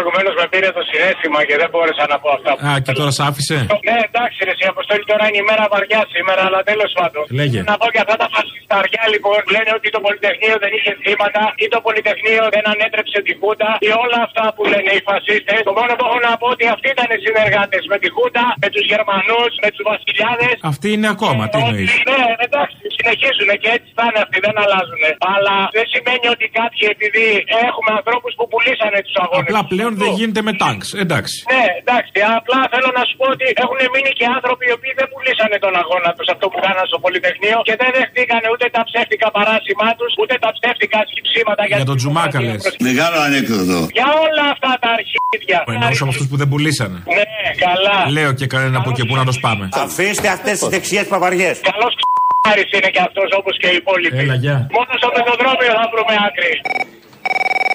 Έλα 0.00 0.08
γιατί 0.08 0.28
προηγουμένως 0.28 0.34
με 0.40 0.46
πήρε 0.52 0.68
το 0.78 0.82
συνέστημα 0.90 1.38
και 1.48 1.56
δεν 1.60 1.68
μπόρεσα 1.72 2.04
να 2.12 2.16
πω 2.22 2.28
αυτά. 2.36 2.52
Α, 2.68 2.70
και 2.84 2.92
τώρα 2.98 3.12
σ' 3.18 3.22
άφησε; 3.28 3.56
Ναι, 3.88 3.96
εντάξει, 4.08 4.38
ρε, 4.48 4.54
η 4.64 4.66
Αποστόλη 4.74 5.04
τώρα 5.12 5.24
είναι 5.28 5.40
η 5.44 5.46
μέρα 5.50 5.64
βαριά 5.72 6.02
σήμερα, 6.14 6.42
αλλά 6.48 6.60
τέλος 6.70 6.90
πάντων. 6.98 7.22
Λέγε. 7.40 7.60
Να 7.70 7.76
πω 7.80 7.86
και 7.94 8.00
αυτά 8.04 8.16
τα 8.22 8.28
φασισταριά 8.34 9.04
λοιπόν 9.14 9.38
που 9.44 9.50
λένε 9.56 9.70
ότι 9.78 9.88
το 9.96 10.00
Πολυτεχνείο 10.06 10.56
δεν 10.64 10.70
είχε 10.76 10.90
θύματα 11.02 11.42
ή 11.64 11.66
το 11.74 11.78
Πολυτεχνείο 11.86 12.42
δεν 12.54 12.64
ανέτρεψε 12.72 13.18
τη 13.26 13.32
Χούτα 13.40 13.70
ή 13.88 13.90
όλα 14.02 14.18
αυτά 14.26 14.44
που 14.54 14.62
λένε 14.72 14.90
οι 14.96 15.02
φασίστες. 15.08 15.58
Το 15.68 15.72
μόνο 15.78 15.92
που 15.98 16.04
έχω 16.08 16.18
να 16.28 16.32
πω 16.40 16.46
ότι 16.54 16.64
αυτοί 16.74 16.88
ήταν 16.96 17.08
συνεργάτες 17.26 17.82
με 17.92 17.96
τη 18.02 18.08
Χούτα, 18.16 18.44
με 18.62 18.68
τους 18.74 18.84
Γερμανούς, 18.92 19.50
με 19.64 19.68
τους 19.72 19.82
Βασιλιάδες. 19.90 20.54
Αυτή 20.72 20.88
είναι 20.94 21.08
ακόμα, 21.16 21.42
τι 21.50 21.58
εννοείς; 21.64 21.92
Ναι, 22.10 22.22
εντάξει, 22.46 22.82
συνεχίζουν 22.98 23.48
και 23.62 23.70
έτσι 23.76 23.88
θα 23.98 24.04
είναι 24.08 24.20
αυτοί, 24.24 24.36
δεν 24.46 24.56
αλλάζουν. 24.62 25.02
Αλλά 25.34 25.56
δεν 25.76 25.86
σημαίνει 25.94 26.26
ότι 26.34 26.46
κάποιοι 26.60 26.82
επειδή 26.94 27.26
έχουμε 27.68 27.90
ανθρώπους 27.98 28.32
που 28.38 28.44
πουλήσανε 28.50 28.98
τους 29.06 29.16
αγώνες. 29.22 29.48
Απλά 29.48 29.60
πλέον 29.72 29.89
δεν 30.02 30.10
γίνεται 30.18 30.42
με 30.48 30.52
τάγκ. 30.62 30.80
Εντάξει. 31.04 31.36
Ναι, 31.54 31.64
εντάξει. 31.82 32.10
Απλά 32.40 32.60
θέλω 32.72 32.90
να 32.98 33.02
σου 33.08 33.14
πω 33.20 33.26
ότι 33.36 33.46
έχουν 33.64 33.78
μείνει 33.94 34.12
και 34.18 34.26
άνθρωποι 34.36 34.64
οι 34.68 34.72
οποίοι 34.78 34.92
δεν 35.00 35.06
πουλήσανε 35.12 35.56
τον 35.64 35.72
αγώνα 35.82 36.10
τους 36.16 36.28
αυτό 36.34 36.44
που 36.52 36.58
κάνανε 36.64 36.88
στο 36.92 36.98
Πολυτεχνείο 37.04 37.58
και 37.68 37.74
δεν 37.80 37.90
δεχτήκανε 37.98 38.46
ούτε 38.54 38.66
τα 38.76 38.82
ψεύτικα 38.88 39.28
παράσημά 39.36 39.90
τους, 39.98 40.10
ούτε 40.22 40.34
τα 40.44 40.50
ψεύτικα 40.56 40.98
σκυψίματα 41.10 41.60
Για 41.70 41.88
τον 41.90 41.96
Τζουμάκα 42.00 42.38
λες. 42.46 42.62
Μεγάλο 42.90 43.18
ανέκδοτο. 43.26 43.78
Για 43.98 44.08
όλα 44.26 44.44
αυτά 44.54 44.70
τα 44.82 44.90
αρχίδια. 44.98 45.58
Εννοούσα 45.74 46.04
με 46.06 46.10
αυτούς 46.14 46.26
που 46.30 46.36
δεν 46.40 46.48
πουλήσανε. 46.52 46.98
Ναι, 47.18 47.26
καλά. 47.66 47.96
Λέω 48.16 48.30
και 48.38 48.46
κανένα 48.54 48.76
από 48.80 48.88
εκεί 48.92 49.02
που 49.08 49.16
να 49.20 49.24
το 49.28 49.32
σπάμε. 49.38 49.64
Αφήστε 49.86 50.28
αυτές 50.36 50.56
τις 50.58 50.68
δεξιές 50.74 51.06
παπαριές. 51.14 51.56
Καλό 51.70 51.88
Άρης 52.50 52.70
είναι 52.76 52.90
και 52.94 53.02
αυτός 53.08 53.28
όπως 53.40 53.54
και 53.60 53.68
οι 53.72 53.76
υπόλοιποι. 53.82 54.18
Έλα, 54.22 54.36
γεια. 54.44 54.56
Μόνο 54.76 54.92
στο 55.00 55.08
πεζοδρόμιο 55.14 55.72
θα 55.78 55.86
βρούμε 55.92 56.14
άκρη. 56.26 56.52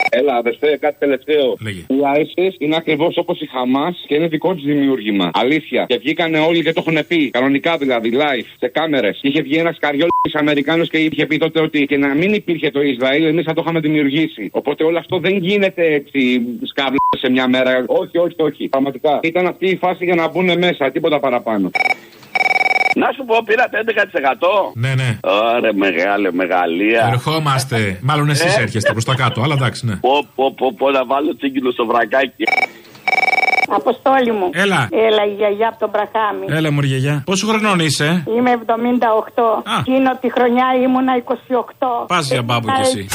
Έλα, 0.09 0.35
αδερφέ, 0.35 0.77
κάτι 0.79 0.95
τελευταίο. 0.99 1.57
Οι 1.87 1.99
ISIS 2.15 2.53
είναι 2.57 2.75
ακριβώς 2.75 3.17
όπως 3.17 3.41
η 3.41 3.45
Χαμάς 3.45 4.03
και 4.07 4.15
είναι 4.15 4.27
δικό 4.27 4.55
του 4.55 4.61
δημιούργημα. 4.65 5.31
Αλήθεια. 5.33 5.85
Και 5.87 5.97
βγήκανε 5.97 6.39
όλοι 6.39 6.63
και 6.63 6.73
το 6.73 6.83
έχουν 6.87 7.07
πει. 7.07 7.29
Κανονικά 7.29 7.77
δηλαδή, 7.77 8.11
live, 8.13 8.45
σε 8.59 8.67
κάμερες. 8.67 9.19
Και 9.21 9.27
είχε 9.27 9.41
βγει 9.41 9.57
ένας 9.57 9.77
καριόλ 9.79 10.07
Αμερικάνος 10.33 10.89
και 10.89 10.97
είχε 10.97 11.25
πει 11.25 11.37
τότε 11.37 11.61
ότι 11.61 11.85
και 11.85 11.97
να 11.97 12.13
μην 12.13 12.33
υπήρχε 12.33 12.71
το 12.71 12.81
Ισραήλ, 12.81 13.25
εμείς 13.25 13.45
θα 13.45 13.53
το 13.53 13.61
είχαμε 13.63 13.79
δημιουργήσει. 13.79 14.49
Οπότε 14.51 14.83
όλο 14.83 14.97
αυτό 14.97 15.19
δεν 15.19 15.37
γίνεται 15.37 15.93
έτσι 15.93 16.41
σκάβλα 16.63 16.97
σε 17.17 17.29
μια 17.29 17.47
μέρα. 17.47 17.83
Όχι, 17.87 18.17
όχι, 18.17 18.35
όχι. 18.37 18.67
Πραγματικά. 18.67 19.19
Ήταν 19.23 19.47
αυτή 19.47 19.67
η 19.67 19.75
φάση 19.75 20.05
για 20.05 20.15
να 20.15 20.29
μπουν 20.29 20.57
μέσα, 20.57 20.91
τίποτα 20.91 21.19
παραπάνω. 21.19 21.71
Να 23.01 23.07
σου 23.15 23.23
πω, 23.25 23.35
πήρατε 23.45 23.77
11%. 23.85 24.71
Ναι, 24.73 24.93
ναι. 25.01 25.09
Ωραία, 25.55 25.73
μεγάλε, 25.73 26.31
μεγαλεία. 26.31 27.09
Ερχόμαστε. 27.11 27.99
Μάλλον 28.01 28.29
εσείς 28.29 28.57
Ε. 28.57 28.61
έρχεστε 28.61 28.91
προς 28.91 29.05
τα 29.05 29.15
κάτω, 29.15 29.41
αλλά 29.41 29.53
εντάξει, 29.53 29.85
ναι. 29.85 29.95
Πω, 29.95 30.25
πω, 30.35 30.53
πω, 30.57 30.73
πω, 30.77 30.89
να 30.91 31.05
βάλω 31.05 31.35
τσίγκυλο 31.37 31.71
στο 31.71 31.85
βρακάκι. 31.85 32.43
Αποστόλη 33.69 34.31
μου. 34.31 34.49
Έλα. 34.53 34.87
Έλα, 34.91 35.23
η 35.31 35.33
γιαγιά 35.37 35.67
από 35.67 35.79
τον 35.79 35.89
Μπραχάμι. 35.89 36.45
Έλα, 36.57 36.71
μου 36.71 36.81
γιαγιά. 36.81 37.23
Πόσο 37.25 37.47
χρονών 37.47 37.79
είσαι, 37.79 38.23
Είμαι 38.37 38.51
78. 38.51 39.63
Εκείνο 39.79 40.17
τη 40.21 40.31
χρονιά 40.31 40.65
ήμουνα 40.83 41.13
28. 41.15 42.05
Πας 42.07 42.27
για 42.31 42.41
μπάμπου 42.41 42.67
κι 42.67 42.81
εσύ. 42.81 43.07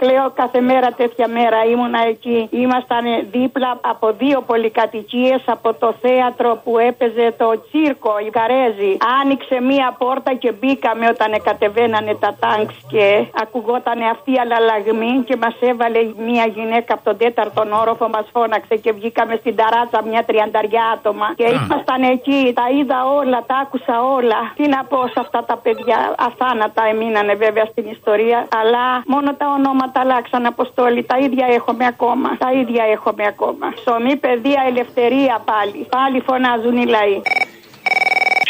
Κλαίω 0.00 0.30
κάθε 0.34 0.60
μέρα 0.60 0.88
τέτοια 1.00 1.28
μέρα 1.28 1.64
ήμουνα 1.72 2.00
εκεί. 2.12 2.48
Ήμασταν 2.50 3.04
δίπλα 3.30 3.70
από 3.80 4.06
δύο 4.12 4.40
πολυκατοικίες 4.40 5.42
από 5.46 5.74
το 5.74 5.94
θέατρο 6.02 6.60
που 6.64 6.78
έπαιζε 6.78 7.34
το 7.38 7.48
τσίρκο, 7.64 8.12
η 8.26 8.30
Καρέζη. 8.30 8.96
Άνοιξε 9.20 9.60
μία 9.60 9.96
πόρτα 9.98 10.34
και 10.34 10.52
μπήκαμε 10.52 11.06
όταν 11.14 11.42
κατεβαίνανε 11.42 12.14
τα 12.14 12.36
τάγκς 12.40 12.76
και 12.92 13.26
ακουγόταν 13.42 14.00
αυτή 14.14 14.30
η 14.32 14.38
αλλαλαγμή 14.38 15.12
και 15.26 15.36
μας 15.36 15.56
έβαλε 15.60 16.00
μία 16.26 16.46
γυναίκα 16.46 16.94
από 16.94 17.04
τον 17.04 17.16
τέταρτον 17.16 17.72
όροφο, 17.72 18.08
μας 18.08 18.26
φώναξε 18.32 18.76
και 18.76 18.92
βγήκαμε 18.92 19.34
στην 19.40 19.56
ταράτσα 19.56 20.02
μια 20.10 20.22
τριανταριά 20.24 20.84
άτομα. 20.94 21.28
Και 21.36 21.44
ήμασταν 21.44 22.02
εκεί, 22.02 22.52
τα 22.54 22.66
είδα 22.76 22.98
όλα, 23.20 23.38
τα 23.46 23.56
άκουσα 23.56 23.96
όλα. 24.16 24.40
Τι 24.56 24.68
να 24.68 24.84
πω 24.84 24.98
σε 25.06 25.20
αυτά 25.24 25.44
τα 25.44 25.56
παιδιά, 25.56 26.14
αθάνατα 26.26 26.82
έμεινανε 26.92 27.34
βέβαια 27.34 27.64
στην 27.64 27.84
ιστορία, 27.96 28.38
αλλά 28.60 28.84
μόνο 29.06 29.34
τα 29.34 29.46
ονόματα 29.58 29.88
αλλάξαν 29.98 30.46
αποστόλη. 30.46 31.02
Τα 31.02 31.18
ίδια 31.18 31.46
έχουμε 31.46 31.86
ακόμα. 31.86 32.36
Τα 32.36 32.52
ίδια 32.52 32.84
έχουμε 32.84 33.26
ακόμα. 33.26 33.72
Ψωμί, 33.74 34.16
παιδεία, 34.16 34.62
ελευθερία 34.66 35.42
πάλι. 35.44 35.86
Πάλι 35.90 36.20
φωνάζουν 36.20 36.76
οι 36.76 36.86
λαοί. 36.86 37.20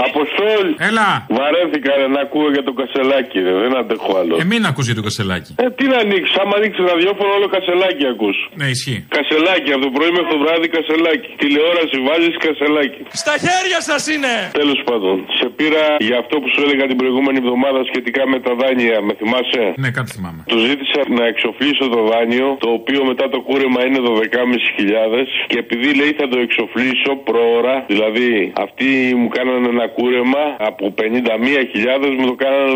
Αποστόλ. 0.09 0.67
Έλα. 0.89 1.09
Βαρέθηκα 1.39 1.91
ρε, 2.01 2.07
να 2.17 2.21
ακούω 2.27 2.49
για 2.57 2.65
το 2.69 2.73
κασελάκι, 2.81 3.39
ρε. 3.47 3.53
δεν 3.65 3.73
αντέχω 3.81 4.11
άλλο. 4.21 4.35
Ε, 4.43 4.45
μην 4.53 4.63
ακούς 4.71 4.85
για 4.91 4.97
το 5.01 5.05
κασελάκι. 5.09 5.53
Ε, 5.65 5.67
τι 5.79 5.85
να 5.93 5.99
ανοίξεις, 6.05 6.35
άμα 6.43 6.55
ανοίξεις 6.61 6.85
ραδιόφωνο, 6.93 7.31
όλο 7.39 7.49
κασελάκι 7.57 8.05
ακούς. 8.15 8.37
Ναι, 8.61 8.67
ισχύει. 8.75 8.99
Κασελάκι, 9.17 9.71
από 9.77 9.83
το 9.87 9.91
πρωί 9.97 10.11
μέχρι 10.17 10.31
το 10.35 10.39
βράδυ 10.45 10.69
κασελάκι. 10.77 11.29
Τηλεόραση 11.43 11.97
βάζεις 12.09 12.35
κασελάκι. 12.45 13.01
Στα 13.23 13.35
χέρια 13.47 13.81
σας 13.89 14.03
είναι! 14.15 14.35
Τέλος 14.63 14.81
πάντων, 14.89 15.17
σε 15.39 15.47
πήρα 15.59 15.85
για 16.09 16.17
αυτό 16.23 16.35
που 16.41 16.49
σου 16.53 16.61
έλεγα 16.65 16.85
την 16.93 16.99
προηγούμενη 17.03 17.39
εβδομάδα 17.45 17.81
σχετικά 17.91 18.23
με 18.33 18.39
τα 18.47 18.53
δάνεια, 18.61 18.97
με 19.07 19.13
θυμάσαι; 19.21 19.63
Ναι, 19.83 19.91
κάτι 19.97 20.11
θυμάμαι. 20.17 20.41
Του 20.53 20.59
ζήτησα 20.69 21.01
να 21.19 21.25
εξοφλήσω 21.33 21.85
το 21.95 22.01
δάνειο, 22.11 22.49
το 22.65 22.69
οποίο 22.79 23.01
μετά 23.11 23.27
το 23.35 23.39
κούρεμα 23.49 23.81
είναι 23.87 24.01
12.500 24.09 25.27
και 25.51 25.59
επειδή 25.65 25.89
λέει 26.01 26.13
θα 26.21 26.27
το 26.33 26.39
εξοφλήσω 26.47 27.13
προώρα, 27.29 27.75
δηλαδή 27.93 28.31
αυτοί 28.65 28.89
μου 29.21 29.29
κάνανε 29.37 29.67
ένα 29.75 29.87
κούρεμα 29.97 30.43
από 30.71 30.85
51.000 30.99 31.03
μου 32.19 32.27
το 32.31 32.37
κάνανε 32.45 32.75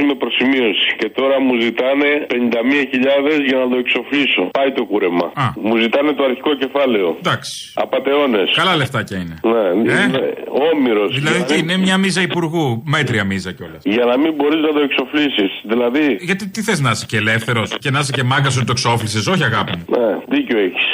12.500 0.00 0.08
με 0.08 0.14
προσημείωση. 0.22 0.86
Και 1.00 1.08
τώρα 1.18 1.36
μου 1.46 1.54
ζητάνε 1.64 2.08
51.000 2.30 3.48
για 3.48 3.58
να 3.62 3.66
το 3.72 3.76
εξοφλήσω. 3.84 4.42
Πάει 4.58 4.70
το 4.78 4.84
κούρεμα. 4.90 5.26
Μου 5.66 5.76
ζητάνε 5.76 6.12
το 6.12 6.22
αρχικό 6.28 6.52
κεφάλαιο. 6.62 7.08
Εντάξει. 7.18 7.72
Απαταιώνε. 7.74 8.42
Καλά 8.60 8.76
λεφτάκια 8.76 9.16
είναι. 9.22 9.36
Ναι, 9.52 9.92
είναι 9.92 10.34
όμοιρος. 10.72 11.08
Δηλαδή 11.18 11.42
τι, 11.44 11.58
είναι 11.58 11.76
μια 11.76 11.96
μίζα 11.98 12.22
υπουργού. 12.22 12.82
Μέτρια 12.86 13.24
μίζα 13.24 13.52
κιόλας. 13.52 13.82
Για 13.84 14.04
να 14.04 14.16
μην 14.18 14.32
μπορείς 14.34 14.60
να 14.60 14.72
το 14.76 14.80
εξοφλήσεις. 14.88 15.50
Δηλαδή. 15.62 16.16
Γιατί 16.20 16.48
τι 16.48 16.62
θες 16.62 16.80
να 16.80 16.90
είσαι 16.90 17.06
και 17.08 17.16
ελεύθερος 17.16 17.78
και 17.78 17.90
να 17.90 17.98
είσαι 17.98 18.12
και 18.12 18.22
μάγκας 18.22 18.56
ότι 18.56 18.66
το 18.66 18.72
εξόφλησες, 18.72 19.26
όχι 19.26 19.44
αγάπη 19.44 19.72
μου. 19.76 19.84
Ναι, 19.98 20.36
δίκιο 20.36 20.58
έχεις. 20.58 20.84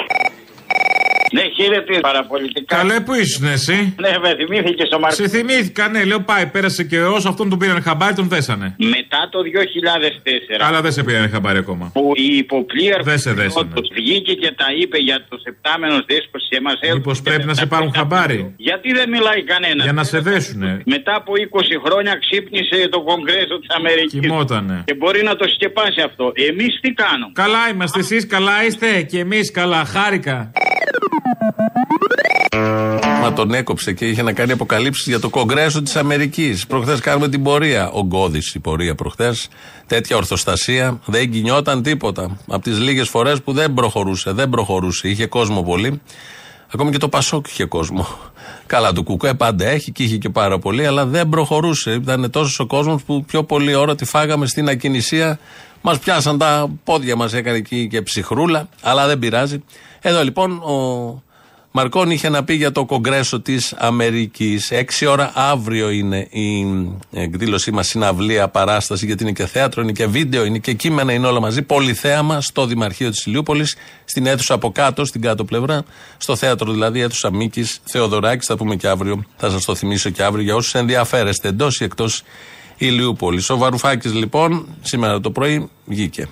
Ναι, 1.33 1.43
χαίρετε 1.57 2.01
παραπολιτικά. 2.01 2.77
Καλέ, 2.77 3.01
πού 3.01 3.15
ήσουν 3.15 3.47
εσύ. 3.47 3.95
Ναι, 4.01 4.13
με 4.23 4.35
θυμήθηκες 4.39 4.91
ο 4.97 4.99
Μαρκό. 4.99 5.15
Σε 5.17 5.29
θυμήθηκα, 5.29 5.89
ναι, 5.89 6.05
λέω 6.05 6.21
πάει, 6.21 6.47
πέρασε 6.47 6.85
και 6.85 7.01
όσο 7.01 7.29
αυτόν 7.29 7.49
τον 7.49 7.59
πήραν 7.59 7.83
χαμπάρι, 7.83 8.15
τον 8.15 8.29
δέσανε. 8.29 8.75
Μετά 8.79 9.29
το 9.31 9.39
2004. 9.43 10.67
Αλλά 10.69 10.81
δεν 10.81 10.93
σε 10.93 11.03
πήραν 11.03 11.31
χαμπάρι 11.31 11.59
ακόμα. 11.59 11.91
Που 11.95 12.13
η 12.15 12.37
υποπλήρωση 12.37 13.03
Δεν 13.03 13.19
σε 13.19 13.33
δέσανε. 13.33 13.69
βγήκε 13.95 14.33
και 14.33 14.53
τα 14.57 14.67
είπε 14.81 14.99
για 14.99 15.25
τους 15.29 15.43
επτάμενους 15.43 16.03
δέσπου 16.07 16.39
και 16.51 16.61
μας 16.61 16.79
έδωσε. 16.81 16.97
Μήπως 16.99 17.23
πρέπει 17.23 17.45
να 17.45 17.55
σε 17.55 17.67
πάρουν 17.67 17.93
χαμπάρι; 17.97 18.55
Γιατί 18.57 18.93
δεν 18.93 19.09
μιλάει 19.09 19.43
κανένας; 19.43 19.85
Για 19.85 19.93
να 19.93 20.05
σε 20.05 20.19
δέσουνε. 20.19 20.83
Μετά 20.85 21.15
από 21.15 21.33
20 21.37 21.79
χρόνια 21.85 22.19
ξύπνησε 22.25 22.89
το 22.89 23.01
Κογκρέσο 23.03 23.59
της 23.63 23.71
Αμερικής. 23.77 24.21
Κοιμότανε. 24.21 24.83
Και 24.87 24.95
μπορεί 24.95 25.23
να 25.23 25.37
το 25.37 25.49
σκεπάσει 25.55 26.01
αυτό. 26.01 26.33
Εμείς 26.51 26.73
τι 26.81 26.91
κάνουμε; 26.93 27.33
Καλά 27.33 27.69
είμαστε, 27.73 27.99
εσείς 27.99 28.27
καλά 28.27 28.65
είστε 28.67 29.03
και 29.03 29.19
εμείς 29.19 29.51
καλά. 29.51 29.85
Χάρηκα. 29.85 30.53
Μα 33.23 33.33
τον 33.33 33.55
έκοψε 33.55 33.93
και 33.93 34.09
είχε 34.09 34.23
να 34.23 34.33
κάνει 34.33 34.53
αποκαλύψεις 34.53 35.07
για 35.07 35.21
το 35.21 35.29
Κογκρέσο 35.29 35.83
της 35.83 35.97
Αμερικής. 35.97 36.67
Προχθές 36.67 37.01
κάνουμε 37.01 37.29
την 37.29 37.43
πορεία. 37.43 37.91
Ογκώδη 37.91 38.41
η 38.55 38.59
πορεία 38.59 38.95
προχθές. 38.95 39.49
Τέτοια 39.87 40.17
ορθοστασία. 40.17 41.01
Δεν 41.05 41.31
κινιόταν 41.31 41.83
τίποτα. 41.83 42.37
Από 42.49 42.63
τις 42.63 42.79
λίγες 42.79 43.09
φορές 43.09 43.43
που 43.43 43.53
δεν 43.53 43.75
προχωρούσε. 43.75 44.33
Δεν 44.33 44.49
προχωρούσε. 44.49 45.09
Είχε 45.09 45.27
κόσμο 45.27 45.63
πολύ. 45.63 46.01
Ακόμη 46.75 46.91
και 46.91 46.99
το 46.99 47.09
Πασόκ 47.09 47.47
είχε 47.47 47.65
κόσμο. 47.65 48.07
Καλά, 48.67 48.93
το 48.93 49.03
Κουκουέ 49.03 49.35
πάντα 49.35 49.67
έχει 49.67 49.93
και 49.93 50.03
είχε 50.03 50.17
και 50.17 50.29
πάρα 50.29 50.59
πολύ, 50.59 50.87
αλλά 50.87 51.07
δεν 51.07 51.29
προχωρούσε. 51.29 51.93
Ήταν 51.93 52.31
τόσος 52.31 52.59
ο 52.59 52.67
κόσμος 52.67 53.03
που 53.03 53.25
πιο 53.25 53.45
πολλή 53.45 53.75
ώρα 53.75 53.95
τη 53.95 54.05
φάγαμε 54.05 54.47
στην 54.47 54.69
ακινησία. 54.69 55.39
Μας 55.81 55.99
πιάσαν 55.99 56.39
τα 56.39 56.71
πόδια 56.85 57.17
μας, 57.17 57.33
έκανε 57.33 57.57
εκεί 57.57 57.89
και 57.89 58.03
ψυχρούλα, 58.03 58.69
αλλά 58.83 59.07
δεν 59.07 59.19
πειράζει. 59.19 59.65
Εδώ 60.01 60.25
λοιπόν 60.25 60.53
ο 60.53 61.23
Μαρκόν 61.71 62.11
είχε 62.11 62.29
να 62.29 62.45
πει 62.45 62.55
για 62.55 62.73
το 62.73 62.85
Κογκρέσο 62.85 63.41
της 63.41 63.75
Αμερικής. 63.77 64.71
Έξι 64.71 65.07
ώρα 65.07 65.33
αύριο 65.35 65.91
είναι 65.91 66.27
η 66.31 66.67
εκδήλωσή 67.13 67.71
μας 67.71 67.87
συναυλία, 67.87 68.49
παράσταση, 68.49 69.07
γιατί 69.07 69.23
είναι 69.23 69.33
και 69.33 69.47
θέατρο, 69.47 69.83
είναι 69.83 69.93
και 69.93 70.07
βίντεο, 70.07 70.45
είναι 70.45 70.59
και 70.59 70.73
κείμενα, 70.73 71.13
είναι 71.13 71.27
όλα 71.27 71.41
μαζί. 71.41 71.63
Πολυθέαμα 71.63 72.41
στο 72.41 72.67
Δημαρχείο 72.67 73.11
της 73.11 73.27
Ηλιούπολης, 73.27 73.77
στην 74.05 74.27
αίθουσα 74.27 74.55
από 74.55 74.73
κάτω, 74.73 75.05
στην 75.05 75.21
κάτω 75.21 75.45
πλευρά. 75.45 75.83
Στο 76.17 76.37
θέατρο 76.37 76.73
δηλαδή, 76.73 77.01
αίθουσα 77.01 77.33
Μίκης 77.33 77.81
Θεοδωράκης. 77.85 78.47
Θα 78.47 78.57
πούμε 78.57 78.77
και 78.77 78.89
αύριο, 78.89 79.25
θα 79.37 79.51
σας 79.51 79.65
το 79.65 79.75
θυμίσω 79.75 80.11
και 80.11 80.23
αύριο 80.23 80.45
για 80.45 80.55
όσους 80.55 80.75
ενδιαφέρεστε 80.75 81.49
εντός 81.49 81.81
ή 81.81 81.85
εκτός 81.85 82.23
Ηλιούπολη. 82.79 83.43
Ο 83.49 83.57
Βαρουφάκη 83.57 84.09
λοιπόν 84.09 84.67
σήμερα 84.83 85.21
το 85.21 85.31
πρωί 85.31 85.71
βγήκε. 85.85 86.29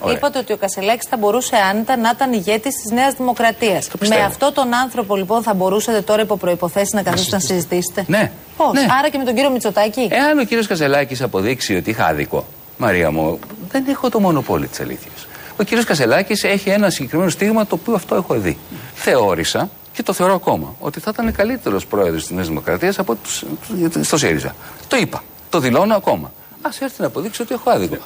Ωραία. 0.00 0.16
Είπατε 0.16 0.38
ότι 0.38 0.52
ο 0.52 0.56
Κασελάκη 0.56 1.06
θα 1.10 1.16
μπορούσε 1.16 1.56
άνετα 1.70 1.96
να 1.96 2.10
ήταν 2.14 2.32
ηγέτη 2.32 2.68
τη 2.68 2.94
Νέα 2.94 3.10
Δημοκρατία. 3.16 3.82
πιστεύω. 3.98 4.20
Με 4.20 4.26
αυτόν 4.26 4.52
τον 4.54 4.74
άνθρωπο 4.74 5.16
λοιπόν 5.16 5.42
θα 5.42 5.54
μπορούσατε 5.54 6.00
τώρα 6.00 6.22
υπό 6.22 6.36
προποθέσει 6.36 6.94
να 6.94 7.02
καθίσετε 7.02 7.36
να 7.36 7.40
συζητήσετε. 7.42 8.04
Ναι. 8.06 8.30
Πώ, 8.56 8.72
Ναι. 8.72 8.86
άρα 8.98 9.08
και 9.08 9.18
με 9.18 9.24
τον 9.24 9.34
κύριο 9.34 9.50
Μητσοτάκη. 9.50 10.08
Εάν 10.10 10.38
ο 10.38 10.44
κύριο 10.44 10.64
Καζελάκη 10.64 11.22
αποδείξει 11.22 11.76
ότι 11.76 11.90
είχα 11.90 12.06
άδικο, 12.06 12.46
Μαρία 12.76 13.10
μου, 13.10 13.38
δεν 13.70 13.84
έχω 13.88 14.08
το 14.10 14.20
μονοπόλιο 14.20 14.68
τη 14.68 14.78
αλήθεια. 14.82 15.10
Ο 15.60 15.64
κ. 15.64 15.84
Κασελάκη 15.84 16.46
έχει 16.46 16.68
ένα 16.70 16.90
συγκεκριμένο 16.90 17.30
στίγμα 17.30 17.66
το 17.66 17.74
οποίο 17.80 17.94
αυτό 17.94 18.14
έχω 18.14 18.34
δει. 18.34 18.58
Θεώρησα 18.94 19.70
και 19.92 20.02
το 20.02 20.12
θεωρώ 20.12 20.34
ακόμα 20.34 20.74
ότι 20.78 21.00
θα 21.00 21.10
ήταν 21.14 21.32
καλύτερο 21.32 21.80
πρόεδρο 21.88 22.20
τη 22.20 22.34
Νέα 22.34 22.44
Δημοκρατία 22.44 22.92
από 22.96 23.14
τους, 23.14 23.44
τους- 23.90 24.06
στο 24.06 24.16
ΣΥΡΙΖΑ. 24.16 24.54
Το 24.88 24.96
είπα. 24.96 25.22
Το 25.50 25.58
δηλώνω 25.58 25.94
ακόμα. 25.94 26.32
Α 26.62 26.68
έρθει 26.80 27.00
να 27.00 27.06
αποδείξει 27.06 27.42
ότι 27.42 27.54
έχω 27.54 27.70
άδικο. 27.70 27.96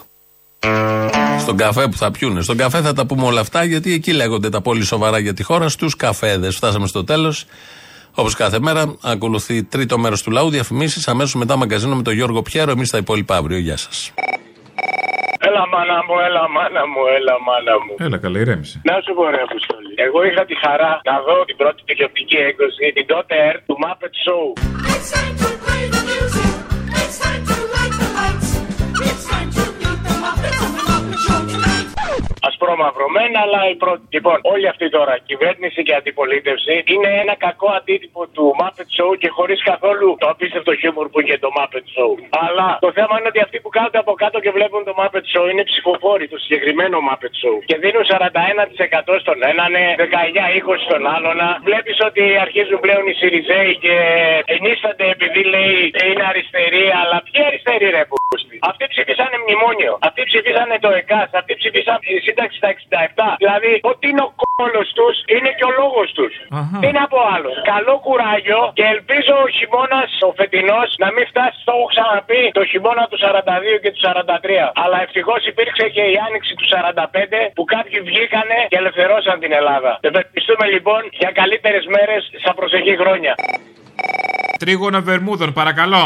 Στον 1.38 1.57
καφέ 1.57 1.88
που 1.88 1.97
θα 1.97 2.11
πιούνε. 2.11 2.43
Στον 2.43 2.57
καφέ 2.57 2.80
θα 2.80 2.93
τα 2.93 3.07
πούμε 3.07 3.24
όλα 3.26 3.41
αυτά 3.41 3.64
γιατί 3.64 3.93
εκεί 3.93 4.12
λέγονται 4.12 4.49
τα 4.49 4.61
πολύ 4.61 4.84
σοβαρά 4.84 5.18
για 5.18 5.34
τη 5.34 5.43
χώρα 5.43 5.68
στους 5.68 5.97
καφέδες. 5.97 6.57
Φτάσαμε 6.57 6.86
στο 6.86 7.05
τέλος. 7.05 7.45
Όπως 8.14 8.34
κάθε 8.34 8.59
μέρα, 8.61 8.97
ακολουθεί 9.03 9.64
τρίτο 9.64 9.99
μέρος 9.99 10.22
του 10.22 10.30
λαού, 10.30 10.51
διαφημίσεις. 10.51 11.09
Αμέσως 11.09 11.34
μετά 11.34 11.57
μαγκαζίνο 11.57 11.97
με 11.97 12.03
τον 12.03 12.14
Γιώργο 12.14 12.43
Πιέρο. 12.43 12.70
Εμείς 12.70 12.91
τα 12.91 12.99
υπόλοιπα 12.99 13.36
αύριο. 13.36 13.59
Γεια 13.59 13.76
σας. 13.76 14.12
Έλα 15.49 15.62
μάνα 15.72 15.99
μου, 16.07 16.14
έλα 16.26 16.45
μάνα 16.57 16.82
μου, 16.93 17.03
έλα 17.16 17.34
μάνα 17.47 17.74
μου. 17.84 17.93
Έλα, 18.07 18.18
καλά, 18.24 18.38
ηρέμησε. 18.38 18.80
Να 18.84 18.95
σου 19.05 19.14
πω 19.14 19.22
ρε 19.34 19.43
Αποστόλη. 19.49 19.93
Εγώ 20.07 20.18
είχα 20.28 20.45
τη 20.51 20.55
χαρά 20.64 20.93
να 21.11 21.16
δω 21.26 21.36
την 21.45 21.57
πρώτη 21.61 21.82
τηλεοπτική 21.84 22.36
έκδοση, 22.49 22.84
την 22.97 23.07
τότε 23.12 23.34
ΕΡ 23.49 23.57
του 23.66 23.76
Muppet 23.82 24.14
Show. 24.24 24.45
Ασπρόμαυρωμένα, 32.49 33.38
αλλά 33.45 33.61
η 33.72 33.74
πρώτη. 33.82 34.03
Λοιπόν, 34.16 34.36
όλη 34.43 34.66
αυτή 34.68 34.86
τώρα, 34.97 35.14
κυβέρνηση 35.30 35.82
και 35.82 35.95
αντιπολίτευση, 35.95 36.74
είναι 36.93 37.11
ένα 37.22 37.34
κακό 37.47 37.68
αντίτυπο 37.78 38.20
του 38.34 38.45
Muppet 38.61 38.88
Show 38.97 39.11
και 39.22 39.28
χωρίς 39.28 39.62
καθόλου 39.62 40.16
το 40.20 40.26
απίστευτο 40.28 40.72
χιούμορ 40.80 41.07
που 41.09 41.20
είχε 41.20 41.38
το 41.38 41.49
Muppet 41.59 41.86
Show. 41.95 42.11
Αλλά 42.45 42.78
το 42.80 42.91
θέμα 42.93 43.14
είναι 43.18 43.28
ότι 43.32 43.41
αυτοί 43.47 43.61
που 43.61 43.68
κάθονται 43.68 43.99
από 44.05 44.12
κάτω 44.22 44.41
και 44.45 44.51
βλέπουν 44.51 44.82
το 44.84 44.95
Muppet 45.01 45.26
Show 45.32 45.45
είναι 45.53 45.64
ψηφοφόροι 45.70 46.26
του 46.28 46.38
συγκεκριμένο 46.45 46.97
Muppet 47.09 47.34
Show. 47.43 47.57
Και 47.68 47.76
δίνουν 47.82 48.05
41% 48.12 49.18
στον 49.24 49.38
έναν, 49.53 49.72
19-20 49.97 50.86
στον 50.86 51.03
άλλον. 51.14 51.38
Βλέπεις 51.68 51.97
ότι 52.09 52.22
αρχίζουν 52.47 52.80
πλέον 52.80 53.05
οι 53.07 53.14
Σιριζέοι 53.20 53.72
και 53.84 53.95
ενίστανται 54.57 55.07
επειδή 55.16 55.43
λέει 55.55 55.76
είναι 56.11 56.24
αριστεροί, 56.30 56.84
αλλά 57.01 57.16
ποιοι 57.26 57.45
αριστεροί 57.49 57.88
ρε 57.97 58.05
που. 58.09 58.16
Αυτοί 58.70 58.84
ψηφίσανε 58.95 59.36
μνημόνιο. 59.45 59.93
Αυτοί 60.09 60.22
ψηφίσανε 60.30 60.76
το 60.84 60.91
ΕΚΑΣ. 61.01 61.30
Αυτοί 61.41 61.53
ψηφίσανε 61.61 61.99
η 62.31 62.33
σύνταξη 62.33 62.57
στα 62.61 62.68
67. 63.35 63.37
Δηλαδή, 63.43 63.72
ότι 63.91 64.05
είναι 64.11 64.24
ο 64.28 64.33
κόλος 64.43 64.89
τους, 64.99 65.16
είναι 65.35 65.51
και 65.59 65.66
ο 65.70 65.72
λόγος 65.81 66.09
τους. 66.18 66.33
Τι 66.83 66.89
να 66.99 67.05
πω 67.12 67.20
άλλο. 67.35 67.51
Καλό 67.72 67.95
κουράγιο 68.07 68.61
και 68.78 68.87
ελπίζω 68.95 69.35
ο 69.45 69.49
χειμώνας 69.57 70.11
ο 70.28 70.31
φετινός 70.39 70.89
να 71.03 71.09
μην 71.14 71.24
φτάσει, 71.31 71.59
το 71.66 71.72
έχω 71.76 71.87
ξαναπεί, 71.95 72.43
το 72.59 72.62
χειμώνα 72.70 73.05
του 73.11 73.18
42 73.24 73.76
και 73.83 73.91
του 73.95 74.01
43. 74.07 74.64
Αλλά 74.83 74.97
ευτυχώς 75.07 75.41
υπήρξε 75.53 75.85
και 75.97 76.05
η 76.14 76.16
άνοιξη 76.26 76.53
του 76.59 76.66
45 76.74 77.41
που 77.57 77.64
κάποιοι 77.74 77.99
βγήκανε 78.11 78.59
και 78.70 78.78
ελευθερώσαν 78.83 79.37
την 79.45 79.53
Ελλάδα. 79.61 79.91
Ευελπιστούμε 80.09 80.66
λοιπόν 80.74 81.01
για 81.22 81.31
καλύτερες 81.41 81.85
μέρες 81.95 82.20
στα 82.43 82.53
προσεχή 82.59 82.95
χρόνια. 83.03 83.33
Τρίγωνο 84.62 85.01
Βερμούδων, 85.09 85.51
παρακαλώ. 85.61 86.05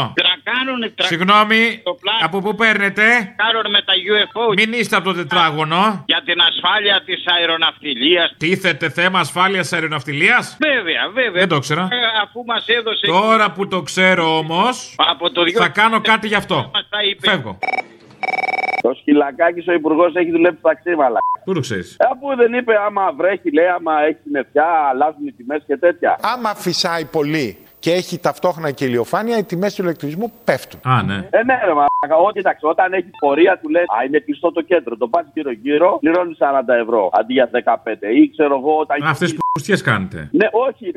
Κάνουν 0.51 0.93
Συγγνώμη, 0.95 1.81
από 2.23 2.39
πού 2.39 2.55
παίρνετε; 2.55 3.03
Κάνουν 3.35 3.65
με 3.69 3.81
τα 3.81 3.93
UFO. 4.11 4.53
Μην 4.55 4.73
είστε 4.73 4.95
από 4.95 5.05
το 5.05 5.13
τετράγωνο. 5.13 6.03
Για 6.05 6.21
την 6.25 6.39
ασφάλεια 6.41 7.01
της 7.05 7.23
αεροναυτιλίας. 7.27 8.35
Τίθεται 8.37 8.89
θέμα 8.89 9.19
ασφάλειας 9.19 9.73
αεροναυτιλίας; 9.73 10.57
Βέβαια, 10.59 11.09
βέβαια. 11.13 11.39
Δεν 11.39 11.47
το 11.47 11.55
ήξερα. 11.55 11.81
Ε, 11.81 11.97
αφού 12.23 12.43
μας 12.45 12.67
έδωσε. 12.67 13.05
Τώρα 13.07 13.51
που 13.51 13.67
το 13.67 13.81
ξέρω 13.81 14.37
όμως, 14.37 14.95
Από 14.97 15.31
το 15.31 15.51
θα 15.51 15.67
κάνω 15.67 16.01
κάτι 16.01 16.27
γι' 16.27 16.35
αυτό. 16.35 16.55
Μας 16.73 16.87
τα 16.89 17.03
είπε. 17.03 17.29
Φεύγω. 17.29 17.59
Το 18.81 18.93
σκυλακάκι 18.99 19.69
ο 19.69 19.73
υπουργός 19.73 20.15
έχει 20.15 20.31
δουλέψει 20.31 20.61
ταξί, 20.61 20.95
μαλά. 20.95 21.19
Πού 21.45 21.53
το 21.53 21.59
ξέρεις; 21.59 21.95
Αφού 22.11 22.35
δεν 22.35 22.53
είπε 22.53 22.73
άμα 22.85 23.13
βρέχει, 23.13 23.51
λέει, 23.51 23.67
άμα 23.67 23.93
έχει 24.01 24.17
συννεφιά, 24.23 24.65
αλλάζουν 24.89 25.27
οι 25.27 25.31
τιμές 25.31 25.63
και 25.67 25.77
τέτοια. 25.77 26.17
Άμα 26.21 26.55
φυσάει 26.55 27.05
πολύ 27.05 27.64
και 27.85 27.91
έχει 27.91 28.19
ταυτόχρονα 28.19 28.71
και 28.71 28.85
ηλιοφάνεια, 28.85 29.37
οι 29.37 29.43
τιμές 29.43 29.75
του 29.75 29.81
ηλεκτρισμού 29.81 30.31
πέφτουν. 30.43 30.79
Α, 30.83 31.03
ναι. 31.03 31.13
Ε, 31.29 31.43
ναι, 31.43 31.55
ρε, 31.65 31.73
μαλάκα. 31.79 32.15
Ό, 32.27 32.31
κοιτάξτε, 32.31 32.67
όταν 32.67 32.93
έχεις 32.93 33.11
πορεία, 33.19 33.59
του 33.61 33.69
λες 33.69 33.81
Α, 33.81 34.03
είναι 34.07 34.19
κλειστό 34.19 34.51
το 34.51 34.61
κέντρο. 34.61 34.97
Το 34.97 35.07
πας 35.07 35.25
γύρω-γύρω, 35.33 35.97
πληρώνεις 35.99 36.37
40 36.39 36.73
ευρώ 36.83 37.09
αντί 37.13 37.33
για 37.33 37.49
15. 37.51 38.07
Ή 38.15 38.29
ξέρω 38.29 38.55
εγώ, 38.59 38.77
όταν. 38.77 39.03
Αυτές 39.03 39.33
που 39.33 39.39
πουστιές 39.51 39.81
κάνετε. 39.81 40.29
Ναι, 40.31 40.47
όχι. 40.51 40.91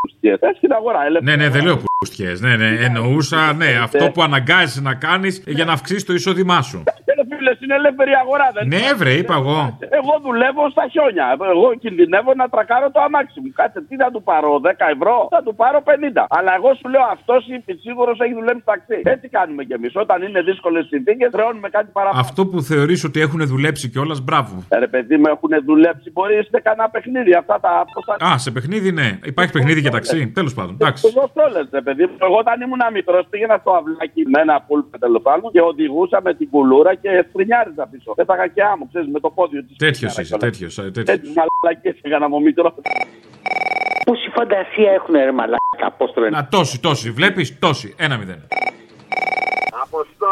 Πουστιές. 0.00 0.38
Έχει 0.40 0.56
στην 0.56 0.72
αγορά, 0.72 1.04
ελεύθερα. 1.04 1.36
Ναι, 1.36 1.44
ναι, 1.44 1.50
δεν 1.50 1.64
λέω 1.64 1.78
πουστιές. 1.98 2.40
Ναι, 2.40 2.56
ναι, 2.56 2.68
εννοούσα, 2.86 3.52
ναι, 3.52 3.70
αυτό 3.82 4.10
που 4.10 4.22
αναγκάζεσαι 4.22 4.80
να 4.80 4.94
κάνεις 4.94 5.42
για 5.46 5.64
να 5.64 5.72
αυξήσεις 5.72 6.04
το 6.04 6.12
εισόδημά 6.12 6.62
σου. 6.62 6.82
Ε, 6.86 7.16
φίλε, 7.36 7.52
είναι 7.62 7.74
ελεύθερη 7.74 8.12
αγορά, 8.22 8.46
δεν 8.54 8.62
Ναι, 8.74 8.84
βρε, 9.00 9.12
είπα 9.20 9.34
εγώ. 9.42 9.58
Εγώ 9.98 10.12
δουλεύω 10.26 10.62
στα 10.74 10.84
χιόνια. 10.92 11.26
Εγώ 11.54 11.68
κινδυνεύω 11.82 12.30
να 12.34 12.46
τρακάρω 12.48 12.90
το 12.90 13.00
αμάξι 13.06 13.40
μου. 13.42 13.50
Κάτσε, 13.58 13.80
τι 13.88 13.96
θα 14.02 14.08
του 14.12 14.22
πάρω, 14.22 14.50
10 14.64 14.70
ευρώ, 14.96 15.16
θα 15.34 15.40
του 15.44 15.54
πάρω 15.60 15.78
50. 15.88 16.15
Αλλά 16.28 16.54
εγώ 16.54 16.74
σου 16.74 16.88
λέω 16.88 17.04
αυτός 17.12 17.44
σίγουρος 17.80 18.18
έχει 18.20 18.34
δουλέψει 18.34 18.62
ταξί. 18.64 19.00
Έτσι 19.04 19.28
κάνουμε 19.28 19.64
κι 19.64 19.72
εμείς. 19.72 19.92
Όταν 19.94 20.22
είναι 20.22 20.40
δύσκολες 20.42 20.86
συνθήκες, 20.86 21.30
χρεώνουμε 21.32 21.68
κάτι 21.68 21.90
παραπάνω. 21.92 22.20
Αυτό 22.20 22.46
που 22.46 22.62
θεωρείς 22.62 23.04
ότι 23.04 23.20
έχουν 23.20 23.40
δουλέψει 23.46 23.88
κιόλας, 23.88 24.20
μπράβο. 24.20 24.64
Ε, 24.68 24.78
Ρε 24.78 24.86
παιδί 24.86 25.16
μου, 25.16 25.28
έχουν 25.34 25.50
δουλέψει. 25.64 26.10
Μπορεί 26.10 26.34
να 26.34 26.40
είστε 26.40 26.60
κανένα 26.60 26.88
παιχνίδι. 26.88 27.34
Αυτά 27.34 27.60
τα. 27.60 27.84
Πόσα... 27.92 28.32
Α, 28.32 28.38
σε 28.38 28.50
παιχνίδι, 28.50 28.92
ναι. 28.92 29.18
Υπάρχει 29.24 29.52
παιχνίδι 29.52 29.80
για 29.80 29.90
ταξί. 29.90 30.28
Τέλος 30.28 30.54
πάντων. 30.54 30.72
Εντάξει. 30.80 31.12
Πώ 31.12 31.30
το 31.34 31.48
λες, 31.52 31.68
ρε 31.72 31.80
παιδί 31.80 32.04
μου. 32.06 32.16
Εγώ 32.20 32.36
όταν 32.38 32.60
ήμουν 32.60 32.80
μικρό 32.92 33.24
πήγαινα 33.30 33.56
στο 33.60 33.70
αυλάκι 33.70 34.22
με 34.32 34.40
ένα 34.40 34.62
πούλπε 34.66 34.98
τέλος 34.98 35.22
πάντων 35.22 35.50
και 35.52 35.60
οδηγούσα 35.60 36.20
με 36.22 36.34
την 36.34 36.50
κουλούρα 36.50 36.94
και 36.94 37.26
φρυνιάριζα 37.32 37.86
πίσω. 37.86 38.14
Πέταγα 38.14 38.46
και 38.46 38.62
άμμο, 38.62 38.86
ξέρεις, 38.88 39.08
με 39.12 39.20
το 39.20 39.30
πόδι 39.30 39.64
της. 39.64 39.76
Τέτοιος 39.76 40.18
είσαι, 40.18 40.36
τέτοιος. 40.36 40.78
Έτσι 40.78 41.32
μαλακίε 41.36 41.94
έκανα 42.02 42.26
από 42.26 42.40
μικρό. 42.40 42.74
Πόση 44.04 44.28
φαντασία 44.34 44.90
έχουν 44.92 45.14
ρε 45.14 45.32
μαλάκα, 45.32 45.65
πώ 45.96 46.12
το 46.12 46.20
λένε. 46.20 46.36
Να 46.36 46.46
τόση, 46.48 46.80
τόση. 46.80 47.10
Βλέπεις, 47.10 47.58
τόση. 47.58 47.94
Ένα 47.98 48.16
μηδέν. 48.16 48.46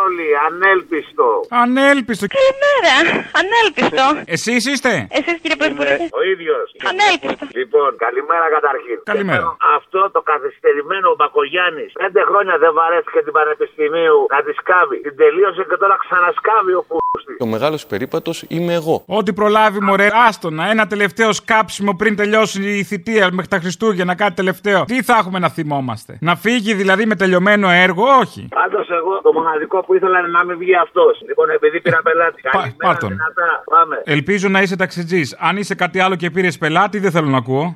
Αποστόλη, 0.05 0.29
ανέλπιστο. 0.49 1.29
Ανέλπιστο. 1.63 2.25
Καλημέρα, 2.37 2.93
ανέλπιστο. 3.41 4.07
Εσείς 4.37 4.63
είστε; 4.71 4.93
Εσείς 5.19 5.37
κύριε 5.43 5.59
Πρωθυπουργέ. 5.61 5.97
Ο 6.19 6.23
ίδιος. 6.33 6.67
Ανέλπιστο. 6.91 7.45
Λοιπόν, 7.61 7.91
καλημέρα 8.05 8.47
καταρχήν. 8.57 8.99
Καλημέρα. 9.13 9.45
Αυτό 9.79 10.01
το 10.17 10.21
καθυστερημένο 10.31 11.07
ο 11.15 11.17
Μπακογιάννης 11.19 11.91
πέντε 12.03 12.21
χρόνια 12.29 12.55
δεν 12.63 12.73
βαρέθηκε 12.79 13.21
την 13.27 13.33
Πανεπιστημίου 13.39 14.19
να 14.35 14.41
τη 14.47 14.53
σκάβει. 14.61 14.97
Την 15.07 15.17
τελείωσε 15.23 15.63
και 15.71 15.77
τώρα 15.83 15.97
ξανασκάβει 16.05 16.73
ο 16.81 16.83
πούστη. 16.91 17.35
Ο 17.45 17.47
μεγάλος 17.55 17.83
περίπατος 17.93 18.37
είμαι 18.57 18.75
εγώ. 18.81 18.97
Ό,τι 19.19 19.31
προλάβει, 19.41 19.79
μωρέ, 19.89 20.09
άστονα. 20.29 20.65
Ένα 20.75 20.85
τελευταίο 20.87 21.31
σκάψιμο 21.33 21.93
πριν 22.01 22.13
τελειώσει 22.17 22.59
η 22.81 22.83
θητεία 22.91 23.25
μέχρι 23.33 23.51
τα 23.55 23.59
Χριστούγεννα, 23.59 24.15
κάτι 24.15 24.35
τελευταίο. 24.35 24.85
Τι 24.85 25.03
θα 25.03 25.15
έχουμε 25.21 25.39
να 25.39 25.49
θυμόμαστε; 25.49 26.19
Να 26.21 26.35
φύγει 26.37 26.75
δηλαδή 26.75 27.05
με 27.07 27.17
τελειωμένο 27.17 27.69
έργο, 27.87 28.05
όχι. 28.23 28.49
Πάντως 28.51 28.87
εγώ 28.91 29.21
το 29.23 29.33
μοναδικό 29.33 29.79
που 29.85 29.94
ήθελα 29.95 30.19
είναι 30.19 30.29
να 30.29 30.45
μην 30.45 30.59
βγει 30.59 30.77
αυτός. 30.77 31.21
Λοιπόν, 31.27 31.51
επειδή 31.51 31.81
πήρα 31.81 32.01
πελάτη. 32.03 32.43
Καλημέρα, 32.43 32.75
πάρ' 32.79 32.99
τον. 32.99 33.09
δυνατά. 33.09 33.65
Πάμε. 33.65 34.01
Ελπίζω 34.05 34.49
να 34.49 34.63
είσαι 34.63 34.77
ταξιτζής. 34.77 35.37
Αν 35.39 35.57
είσαι 35.57 35.75
κάτι 35.75 35.99
άλλο 36.01 36.15
και 36.17 36.31
πήρες 36.31 36.59
πελάτη, 36.59 36.99
δεν 36.99 37.11
θέλω 37.11 37.29
να 37.29 37.37
ακούω. 37.37 37.75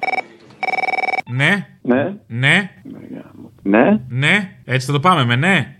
Ναι. 1.34 1.66
Ναι. 1.82 2.14
Ναι. 2.26 2.70
Ναι. 3.62 4.00
Ναι. 4.08 4.56
Έτσι 4.64 4.86
θα 4.86 4.92
το 4.92 5.00
πάμε 5.00 5.24
με 5.24 5.36
ναι. 5.36 5.76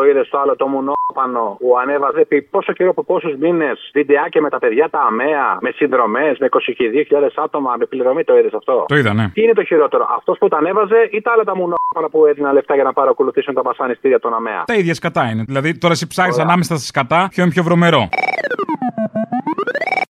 Το 0.00 0.06
είδες 0.06 0.28
το 0.28 0.38
άλλο 0.42 0.56
το 0.56 0.66
μονόπανο 0.74 1.44
που 1.60 1.68
ανέβαζε 1.82 2.20
επί 2.20 2.42
πόσο 2.42 2.72
καιρό 2.72 2.90
από 2.90 3.02
πόσους 3.04 3.34
μήνες 3.42 3.90
βιντεάκια 3.92 4.40
με 4.40 4.50
τα 4.50 4.58
παιδιά 4.58 4.90
τα 4.90 5.00
αμαία, 5.08 5.58
με 5.60 5.70
συνδρομές, 5.70 6.38
με 6.38 6.46
22.000 6.50 7.30
άτομα, 7.44 7.74
με 7.78 7.84
πληρωμή. 7.86 8.24
Το 8.24 8.36
είδες 8.38 8.52
αυτό; 8.52 8.84
Το 8.88 8.96
είδα, 8.96 9.12
ναι. 9.14 9.28
Τι 9.34 9.42
είναι 9.42 9.52
το 9.52 9.64
χειρότερο, 9.64 10.06
αυτός 10.16 10.38
που 10.38 10.48
τα 10.48 10.56
ανέβαζε 10.56 11.08
ή 11.10 11.20
τα 11.20 11.30
άλλα 11.32 11.44
τα 11.44 11.56
μονόπανα 11.56 12.08
που 12.10 12.26
έδιναν 12.26 12.52
λεφτά 12.54 12.74
για 12.74 12.84
να 12.84 12.92
παρακολουθήσουν 12.92 13.54
τα 13.54 13.62
βασανιστήρια 13.62 14.18
των 14.18 14.34
αμαία; 14.34 14.62
Τα 14.66 14.74
ίδια 14.74 14.94
σκατά 14.94 15.24
είναι. 15.30 15.42
Δηλαδή 15.46 15.78
τώρα 15.78 15.92
εσύ 15.92 16.06
ψάχνεις 16.06 16.38
ανάμεσα 16.38 16.76
στα 16.76 16.86
σκατά 16.86 17.28
ποιο 17.30 17.42
είναι 17.42 17.52
πιο 17.52 17.62
βρωμερό. 17.62 18.08